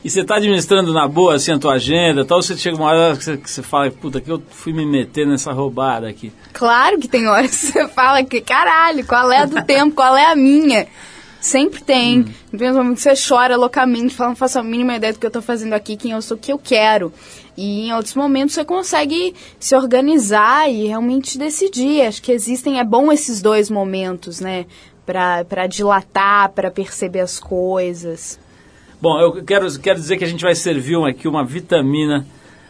E 0.03 0.09
você 0.09 0.21
está 0.21 0.35
administrando 0.35 0.93
na 0.93 1.07
boa 1.07 1.33
assim 1.33 1.51
a 1.51 1.57
tua 1.57 1.73
agenda 1.73 2.23
tal? 2.23 2.43
Você 2.43 2.55
chega 2.55 2.77
uma 2.77 2.91
hora 2.91 3.17
que 3.17 3.23
você, 3.23 3.37
que 3.37 3.49
você 3.49 3.63
fala, 3.63 3.89
puta, 3.89 4.21
que 4.21 4.31
eu 4.31 4.39
fui 4.51 4.71
me 4.71 4.85
meter 4.85 5.25
nessa 5.25 5.51
roubada 5.51 6.07
aqui. 6.07 6.31
Claro 6.53 6.99
que 6.99 7.07
tem 7.07 7.27
horas 7.27 7.49
que 7.49 7.65
você 7.71 7.87
fala 7.87 8.23
que, 8.23 8.39
caralho, 8.39 9.03
qual 9.03 9.31
é 9.31 9.39
a 9.39 9.45
do 9.45 9.61
tempo, 9.65 9.95
qual 9.95 10.15
é 10.15 10.31
a 10.31 10.35
minha? 10.35 10.87
Sempre 11.41 11.81
tem. 11.81 12.19
Hum. 12.19 12.93
que 12.93 13.01
você 13.01 13.13
chora 13.15 13.57
loucamente, 13.57 14.13
fala, 14.13 14.29
não 14.29 14.35
faço 14.35 14.59
a 14.59 14.63
mínima 14.63 14.95
ideia 14.95 15.11
do 15.11 15.17
que 15.17 15.25
eu 15.25 15.29
estou 15.29 15.41
fazendo 15.41 15.73
aqui, 15.73 15.97
quem 15.97 16.11
eu 16.11 16.21
sou, 16.21 16.37
o 16.37 16.39
que 16.39 16.51
eu 16.51 16.59
quero. 16.59 17.11
E 17.59 17.89
em 17.89 17.93
outros 17.93 18.15
momentos 18.15 18.55
você 18.55 18.63
consegue 18.63 19.35
se 19.59 19.75
organizar 19.75 20.71
e 20.71 20.87
realmente 20.87 21.37
decidir. 21.37 22.03
Acho 22.03 22.21
que 22.21 22.31
existem, 22.31 22.79
é 22.79 22.85
bom 22.85 23.11
esses 23.11 23.41
dois 23.41 23.69
momentos, 23.69 24.39
né? 24.39 24.65
Para 25.05 25.67
dilatar, 25.67 26.53
para 26.53 26.71
perceber 26.71 27.19
as 27.19 27.37
coisas. 27.37 28.39
Bom, 29.01 29.19
eu 29.19 29.43
quero, 29.43 29.77
quero 29.77 29.99
dizer 29.99 30.15
que 30.15 30.23
a 30.23 30.27
gente 30.27 30.41
vai 30.41 30.55
servir 30.55 30.95
aqui 31.03 31.27
uma 31.27 31.43
vitamina, 31.43 32.25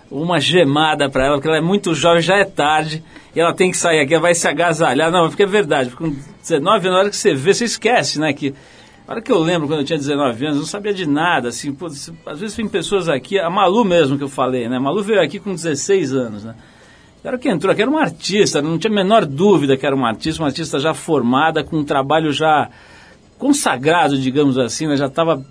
uma 0.10 0.40
gemada 0.40 1.08
para 1.08 1.28
ela, 1.28 1.36
porque 1.36 1.48
ela 1.48 1.58
é 1.58 1.62
muito 1.62 1.94
jovem, 1.94 2.24
já 2.24 2.38
é 2.38 2.46
tarde, 2.46 3.04
e 3.36 3.40
ela 3.40 3.54
tem 3.54 3.70
que 3.70 3.78
sair 3.78 4.00
aqui, 4.00 4.16
ela 4.16 4.24
vai 4.24 4.34
se 4.34 4.48
agasalhar. 4.48 5.12
Não, 5.12 5.30
porque 5.30 5.44
é 5.44 5.48
verdade, 5.48 5.92
com 5.92 6.16
19 6.42 6.88
anos, 6.88 6.92
na 6.92 6.98
hora 6.98 7.10
que 7.12 7.16
você 7.16 7.36
vê, 7.36 7.54
você 7.54 7.66
esquece, 7.66 8.20
né? 8.20 8.34
Que 8.34 8.56
a 9.10 9.14
hora 9.14 9.22
que 9.24 9.32
eu 9.32 9.40
lembro, 9.40 9.68
quando 9.68 9.80
eu 9.80 9.86
tinha 9.86 9.98
19 9.98 10.46
anos, 10.46 10.58
eu 10.58 10.62
não 10.62 10.68
sabia 10.68 10.94
de 10.94 11.08
nada, 11.08 11.50
assim, 11.50 11.74
pô, 11.74 11.88
às 11.88 12.40
vezes 12.40 12.56
tem 12.56 12.68
pessoas 12.68 13.10
aqui, 13.10 13.40
a 13.40 13.50
Malu 13.50 13.84
mesmo 13.84 14.20
que 14.20 14.24
eu 14.24 14.30
falei, 14.30 14.70
né? 14.70 14.78
A 14.78 14.80
Malu 14.80 15.02
veio 15.02 15.20
aqui 15.20 15.40
com 15.40 15.56
16 15.56 16.14
anos, 16.14 16.44
né? 16.44 16.54
A 17.24 17.28
hora 17.28 17.38
que 17.40 17.50
entrou 17.50 17.72
aqui 17.72 17.82
era 17.82 17.90
uma 17.90 18.02
artista, 18.02 18.62
não 18.62 18.78
tinha 18.78 18.92
a 18.92 18.96
menor 18.96 19.26
dúvida 19.26 19.76
que 19.76 19.84
era 19.84 19.96
uma 19.96 20.10
artista, 20.10 20.44
uma 20.44 20.50
artista 20.50 20.78
já 20.78 20.94
formada, 20.94 21.64
com 21.64 21.78
um 21.78 21.84
trabalho 21.84 22.32
já 22.32 22.70
consagrado, 23.40 24.16
digamos 24.16 24.60
assim, 24.60 24.86
né? 24.86 24.96
Já 24.96 25.08
estava... 25.08 25.44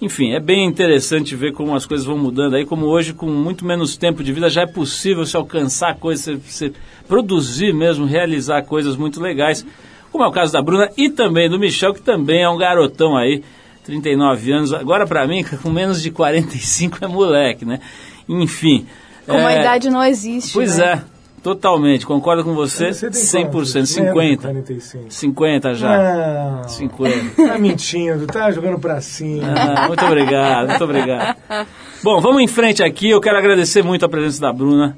Enfim, 0.00 0.32
é 0.32 0.40
bem 0.40 0.64
interessante 0.64 1.36
ver 1.36 1.52
como 1.52 1.76
as 1.76 1.84
coisas 1.84 2.06
vão 2.06 2.16
mudando 2.16 2.56
aí, 2.56 2.64
como 2.64 2.86
hoje, 2.86 3.12
com 3.12 3.26
muito 3.26 3.62
menos 3.62 3.94
tempo 3.94 4.24
de 4.24 4.32
vida, 4.32 4.48
já 4.48 4.62
é 4.62 4.66
possível 4.66 5.26
se 5.26 5.36
alcançar 5.36 5.96
coisas, 5.96 6.40
se, 6.42 6.50
se 6.50 6.72
produzir 7.06 7.74
mesmo, 7.74 8.06
realizar 8.06 8.62
coisas 8.62 8.96
muito 8.96 9.20
legais 9.20 9.66
como 10.12 10.22
é 10.22 10.28
o 10.28 10.30
caso 10.30 10.52
da 10.52 10.60
Bruna 10.60 10.90
e 10.96 11.08
também 11.08 11.48
do 11.48 11.58
Michel, 11.58 11.94
que 11.94 12.02
também 12.02 12.42
é 12.42 12.48
um 12.48 12.58
garotão 12.58 13.16
aí, 13.16 13.42
39 13.82 14.52
anos. 14.52 14.72
Agora, 14.74 15.06
para 15.06 15.26
mim, 15.26 15.42
com 15.62 15.70
menos 15.70 16.02
de 16.02 16.10
45 16.10 16.98
é 17.02 17.08
moleque, 17.08 17.64
né? 17.64 17.80
Enfim. 18.28 18.86
Como 19.26 19.40
é... 19.40 19.56
a 19.56 19.60
idade 19.60 19.88
não 19.88 20.04
existe. 20.04 20.52
Pois 20.52 20.76
né? 20.76 21.02
é. 21.08 21.12
Totalmente, 21.42 22.06
concordo 22.06 22.44
com 22.44 22.54
você, 22.54 22.92
você 22.92 23.08
100%, 23.08 23.84
50. 23.84 24.42
45. 24.42 25.06
50 25.08 25.74
já. 25.74 26.60
Não. 26.62 26.68
50. 26.68 27.32
Tá 27.48 27.58
mentindo, 27.58 28.26
tá 28.28 28.48
jogando 28.52 28.78
pra 28.78 29.00
cima. 29.00 29.52
Ah, 29.52 29.88
muito 29.88 30.04
obrigado, 30.04 30.68
muito 30.68 30.84
obrigado. 30.84 31.36
Bom, 32.00 32.20
vamos 32.20 32.42
em 32.42 32.46
frente 32.46 32.80
aqui. 32.80 33.10
Eu 33.10 33.20
quero 33.20 33.36
agradecer 33.36 33.82
muito 33.82 34.06
a 34.06 34.08
presença 34.08 34.40
da 34.40 34.52
Bruna 34.52 34.96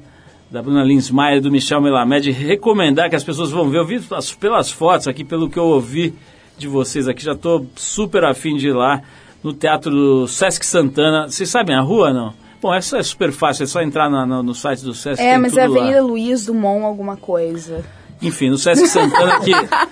da 0.49 0.61
Bruna 0.61 0.83
Linsmaier, 0.83 1.41
do 1.41 1.51
Michel 1.51 1.81
Melamed, 1.81 2.31
recomendar 2.31 3.09
que 3.09 3.15
as 3.15 3.23
pessoas 3.23 3.51
vão 3.51 3.69
ver. 3.69 3.79
Eu 3.79 3.85
vi 3.85 3.99
pelas 4.39 4.71
fotos 4.71 5.07
aqui, 5.07 5.23
pelo 5.23 5.49
que 5.49 5.57
eu 5.57 5.65
ouvi 5.65 6.13
de 6.57 6.67
vocês 6.67 7.07
aqui, 7.07 7.23
já 7.23 7.33
estou 7.33 7.65
super 7.75 8.23
afim 8.23 8.55
de 8.55 8.67
ir 8.67 8.73
lá 8.73 9.01
no 9.43 9.53
Teatro 9.53 9.91
do 9.91 10.27
Sesc 10.27 10.65
Santana. 10.65 11.27
Vocês 11.27 11.49
sabem 11.49 11.75
a 11.75 11.81
rua, 11.81 12.13
não? 12.13 12.33
Bom, 12.61 12.73
essa 12.73 12.97
é 12.97 13.03
super 13.03 13.31
fácil, 13.31 13.63
é 13.63 13.67
só 13.67 13.81
entrar 13.81 14.09
na, 14.09 14.25
no, 14.25 14.41
no 14.41 14.55
site 14.55 14.83
do 14.83 14.93
Sesc. 14.93 15.21
É, 15.21 15.37
mas 15.37 15.55
é 15.57 15.65
Avenida 15.65 16.01
lá. 16.01 16.07
Luiz 16.07 16.45
Dumont 16.45 16.83
alguma 16.83 17.17
coisa. 17.17 17.83
Enfim, 18.21 18.49
no 18.49 18.57
Sesc 18.57 18.87
Santana, 18.87 19.39
que 19.41 19.51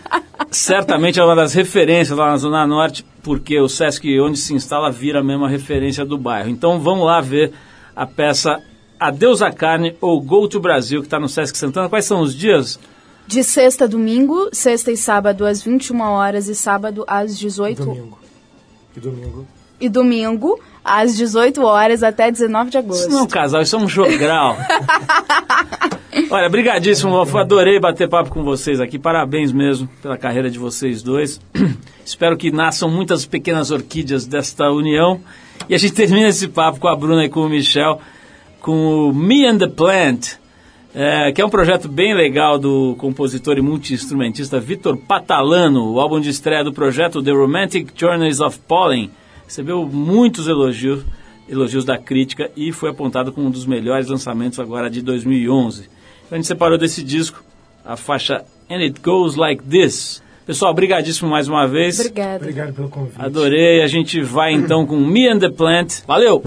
certamente 0.49 1.19
é 1.19 1.23
uma 1.23 1.35
das 1.35 1.53
referências 1.53 2.17
lá 2.17 2.31
na 2.31 2.37
Zona 2.37 2.65
Norte, 2.65 3.05
porque 3.21 3.59
o 3.59 3.67
Sesc, 3.67 4.19
onde 4.19 4.39
se 4.39 4.53
instala, 4.53 4.89
vira 4.89 5.19
a 5.19 5.23
mesma 5.23 5.47
referência 5.49 6.05
do 6.05 6.17
bairro. 6.17 6.49
Então 6.49 6.79
vamos 6.79 7.05
lá 7.05 7.19
ver 7.21 7.51
a 7.95 8.07
peça 8.07 8.59
Adeus 9.03 9.41
à 9.41 9.51
Carne 9.51 9.97
ou 9.99 10.21
Go 10.21 10.47
to 10.47 10.61
Brasil, 10.61 11.01
que 11.01 11.07
está 11.07 11.19
no 11.19 11.27
Sesc 11.27 11.57
Santana. 11.57 11.89
Quais 11.89 12.05
são 12.05 12.21
os 12.21 12.33
dias? 12.33 12.79
De 13.27 13.43
sexta 13.43 13.83
a 13.83 13.87
domingo, 13.87 14.49
sexta 14.53 14.93
e 14.93 14.97
sábado 14.97 15.45
às 15.45 15.61
21 15.61 15.99
horas 16.01 16.47
e 16.47 16.55
sábado 16.55 17.03
às 17.05 17.37
18 17.37 17.83
Domingo. 17.83 18.19
E 18.95 18.99
domingo. 19.01 19.47
E 19.81 19.89
domingo 19.89 20.59
às 20.85 21.17
18 21.17 21.61
horas 21.63 22.01
até 22.01 22.31
19 22.31 22.69
de 22.69 22.77
agosto. 22.77 23.01
Isso 23.01 23.09
não 23.09 23.19
é 23.19 23.23
um 23.23 23.27
casal, 23.27 23.61
isso 23.61 23.75
é 23.75 23.79
um 23.79 23.89
jogral. 23.89 24.55
Olha, 26.31 26.47
brigadíssimo, 26.49 27.19
adorei 27.37 27.79
bater 27.81 28.07
papo 28.07 28.29
com 28.29 28.43
vocês 28.43 28.79
aqui. 28.79 28.97
Parabéns 28.97 29.51
mesmo 29.51 29.89
pela 30.01 30.17
carreira 30.17 30.49
de 30.49 30.57
vocês 30.57 31.03
dois. 31.03 31.41
Espero 32.05 32.37
que 32.37 32.51
nasçam 32.51 32.89
muitas 32.89 33.25
pequenas 33.25 33.69
orquídeas 33.69 34.25
desta 34.25 34.71
união. 34.71 35.19
E 35.67 35.75
a 35.75 35.77
gente 35.77 35.93
termina 35.93 36.29
esse 36.29 36.47
papo 36.47 36.79
com 36.79 36.87
a 36.87 36.95
Bruna 36.95 37.25
e 37.25 37.29
com 37.29 37.41
o 37.41 37.49
Michel 37.49 37.99
com 38.63 39.09
o 39.09 39.13
Me 39.13 39.45
and 39.45 39.57
the 39.57 39.67
Plant, 39.67 40.35
é, 40.95 41.33
que 41.33 41.41
é 41.41 41.45
um 41.45 41.49
projeto 41.49 41.89
bem 41.89 42.15
legal 42.15 42.57
do 42.57 42.95
compositor 42.97 43.57
e 43.57 43.61
multi-instrumentista 43.61 44.57
Vitor 44.57 44.95
Patalano. 44.95 45.91
O 45.91 45.99
álbum 45.99 46.19
de 46.21 46.29
estreia 46.29 46.63
do 46.63 46.71
projeto 46.71 47.21
The 47.21 47.31
Romantic 47.31 47.89
Journeys 47.93 48.39
of 48.39 48.57
Pollen 48.65 49.11
recebeu 49.45 49.85
muitos 49.85 50.47
elogios, 50.47 51.03
elogios 51.47 51.83
da 51.83 51.97
crítica 51.97 52.49
e 52.55 52.71
foi 52.71 52.89
apontado 52.89 53.33
como 53.33 53.47
um 53.47 53.51
dos 53.51 53.65
melhores 53.65 54.07
lançamentos 54.07 54.57
agora 54.59 54.89
de 54.89 55.01
2011. 55.01 55.89
Então 56.25 56.31
a 56.31 56.35
gente 56.35 56.47
separou 56.47 56.77
desse 56.77 57.03
disco 57.03 57.43
a 57.83 57.97
faixa 57.97 58.45
And 58.71 58.77
It 58.77 59.01
Goes 59.01 59.35
Like 59.35 59.61
This. 59.61 60.23
Pessoal, 60.45 60.71
obrigadíssimo 60.71 61.29
mais 61.29 61.49
uma 61.49 61.67
vez. 61.67 61.99
Obrigada. 61.99 62.37
Obrigado 62.37 62.73
pelo 62.73 62.87
convite. 62.87 63.15
Adorei. 63.19 63.81
A 63.81 63.87
gente 63.87 64.21
vai 64.21 64.53
então 64.53 64.85
com 64.85 64.95
Me 65.01 65.27
and 65.27 65.39
the 65.39 65.49
Plant. 65.49 66.05
Valeu! 66.07 66.41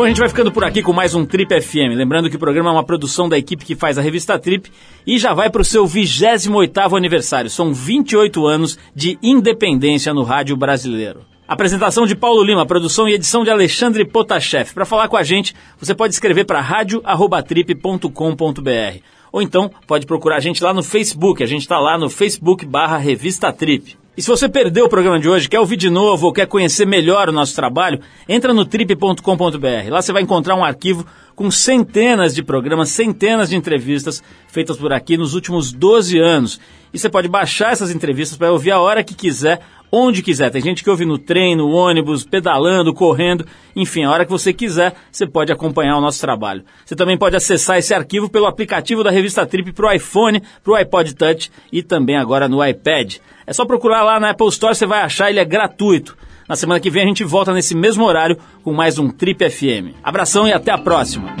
Bom, 0.00 0.04
a 0.04 0.08
gente 0.08 0.18
vai 0.18 0.30
ficando 0.30 0.50
por 0.50 0.64
aqui 0.64 0.82
com 0.82 0.94
mais 0.94 1.14
um 1.14 1.26
Trip 1.26 1.60
FM. 1.60 1.94
Lembrando 1.94 2.30
que 2.30 2.36
o 2.36 2.38
programa 2.38 2.70
é 2.70 2.72
uma 2.72 2.82
produção 2.82 3.28
da 3.28 3.36
equipe 3.36 3.66
que 3.66 3.76
faz 3.76 3.98
a 3.98 4.00
revista 4.00 4.38
Trip 4.38 4.72
e 5.06 5.18
já 5.18 5.34
vai 5.34 5.50
para 5.50 5.60
o 5.60 5.64
seu 5.64 5.84
28º 5.84 6.96
aniversário. 6.96 7.50
São 7.50 7.74
28 7.74 8.46
anos 8.46 8.78
de 8.94 9.18
independência 9.22 10.14
no 10.14 10.22
rádio 10.22 10.56
brasileiro. 10.56 11.20
Apresentação 11.46 12.06
de 12.06 12.16
Paulo 12.16 12.42
Lima, 12.42 12.64
produção 12.64 13.06
e 13.10 13.12
edição 13.12 13.44
de 13.44 13.50
Alexandre 13.50 14.06
Potashev. 14.06 14.72
Para 14.72 14.86
falar 14.86 15.08
com 15.08 15.18
a 15.18 15.22
gente, 15.22 15.54
você 15.78 15.94
pode 15.94 16.14
escrever 16.14 16.46
para 16.46 16.62
radio@trip.com.br 16.62 19.02
ou 19.30 19.42
então 19.42 19.70
pode 19.86 20.06
procurar 20.06 20.36
a 20.36 20.40
gente 20.40 20.64
lá 20.64 20.72
no 20.72 20.82
Facebook. 20.82 21.42
A 21.42 21.46
gente 21.46 21.60
está 21.60 21.78
lá 21.78 21.98
no 21.98 22.08
Facebook 22.08 22.64
barra 22.64 22.96
Revista 22.96 23.52
Trip. 23.52 23.99
E 24.16 24.22
se 24.22 24.28
você 24.28 24.48
perdeu 24.48 24.86
o 24.86 24.88
programa 24.88 25.20
de 25.20 25.28
hoje, 25.28 25.48
quer 25.48 25.60
ouvir 25.60 25.76
de 25.76 25.88
novo 25.88 26.26
ou 26.26 26.32
quer 26.32 26.46
conhecer 26.46 26.84
melhor 26.84 27.28
o 27.28 27.32
nosso 27.32 27.54
trabalho, 27.54 28.00
entra 28.28 28.52
no 28.52 28.64
trip.com.br. 28.64 29.88
Lá 29.88 30.02
você 30.02 30.12
vai 30.12 30.22
encontrar 30.22 30.56
um 30.56 30.64
arquivo 30.64 31.06
com 31.36 31.50
centenas 31.50 32.34
de 32.34 32.42
programas, 32.42 32.90
centenas 32.90 33.48
de 33.48 33.56
entrevistas 33.56 34.22
feitas 34.48 34.76
por 34.76 34.92
aqui 34.92 35.16
nos 35.16 35.34
últimos 35.34 35.72
12 35.72 36.18
anos. 36.18 36.60
E 36.92 36.98
você 36.98 37.08
pode 37.08 37.28
baixar 37.28 37.72
essas 37.72 37.90
entrevistas 37.92 38.36
para 38.36 38.52
ouvir 38.52 38.72
a 38.72 38.80
hora 38.80 39.04
que 39.04 39.14
quiser, 39.14 39.60
onde 39.90 40.22
quiser. 40.22 40.50
Tem 40.50 40.62
gente 40.62 40.82
que 40.82 40.90
ouve 40.90 41.04
no 41.04 41.18
trem, 41.18 41.56
no 41.56 41.70
ônibus, 41.70 42.24
pedalando, 42.24 42.94
correndo, 42.94 43.46
enfim, 43.74 44.04
a 44.04 44.10
hora 44.10 44.24
que 44.24 44.30
você 44.30 44.52
quiser, 44.52 44.94
você 45.10 45.26
pode 45.26 45.52
acompanhar 45.52 45.96
o 45.96 46.00
nosso 46.00 46.20
trabalho. 46.20 46.64
Você 46.84 46.94
também 46.94 47.18
pode 47.18 47.36
acessar 47.36 47.78
esse 47.78 47.94
arquivo 47.94 48.28
pelo 48.28 48.46
aplicativo 48.46 49.02
da 49.02 49.10
revista 49.10 49.46
Trip 49.46 49.72
para 49.72 49.88
o 49.88 49.92
iPhone, 49.92 50.42
para 50.62 50.72
o 50.72 50.76
iPod 50.76 51.14
Touch 51.14 51.50
e 51.72 51.82
também 51.82 52.16
agora 52.16 52.48
no 52.48 52.64
iPad. 52.64 53.16
É 53.46 53.52
só 53.52 53.64
procurar 53.64 54.02
lá 54.02 54.20
na 54.20 54.30
Apple 54.30 54.48
Store, 54.48 54.74
você 54.74 54.86
vai 54.86 55.00
achar, 55.00 55.30
ele 55.30 55.40
é 55.40 55.44
gratuito. 55.44 56.16
Na 56.48 56.56
semana 56.56 56.80
que 56.80 56.90
vem 56.90 57.04
a 57.04 57.06
gente 57.06 57.22
volta 57.22 57.52
nesse 57.52 57.76
mesmo 57.76 58.04
horário 58.04 58.36
com 58.64 58.72
mais 58.72 58.98
um 58.98 59.08
Trip 59.08 59.48
FM. 59.48 59.94
Abração 60.02 60.48
e 60.48 60.52
até 60.52 60.72
a 60.72 60.78
próxima! 60.78 61.34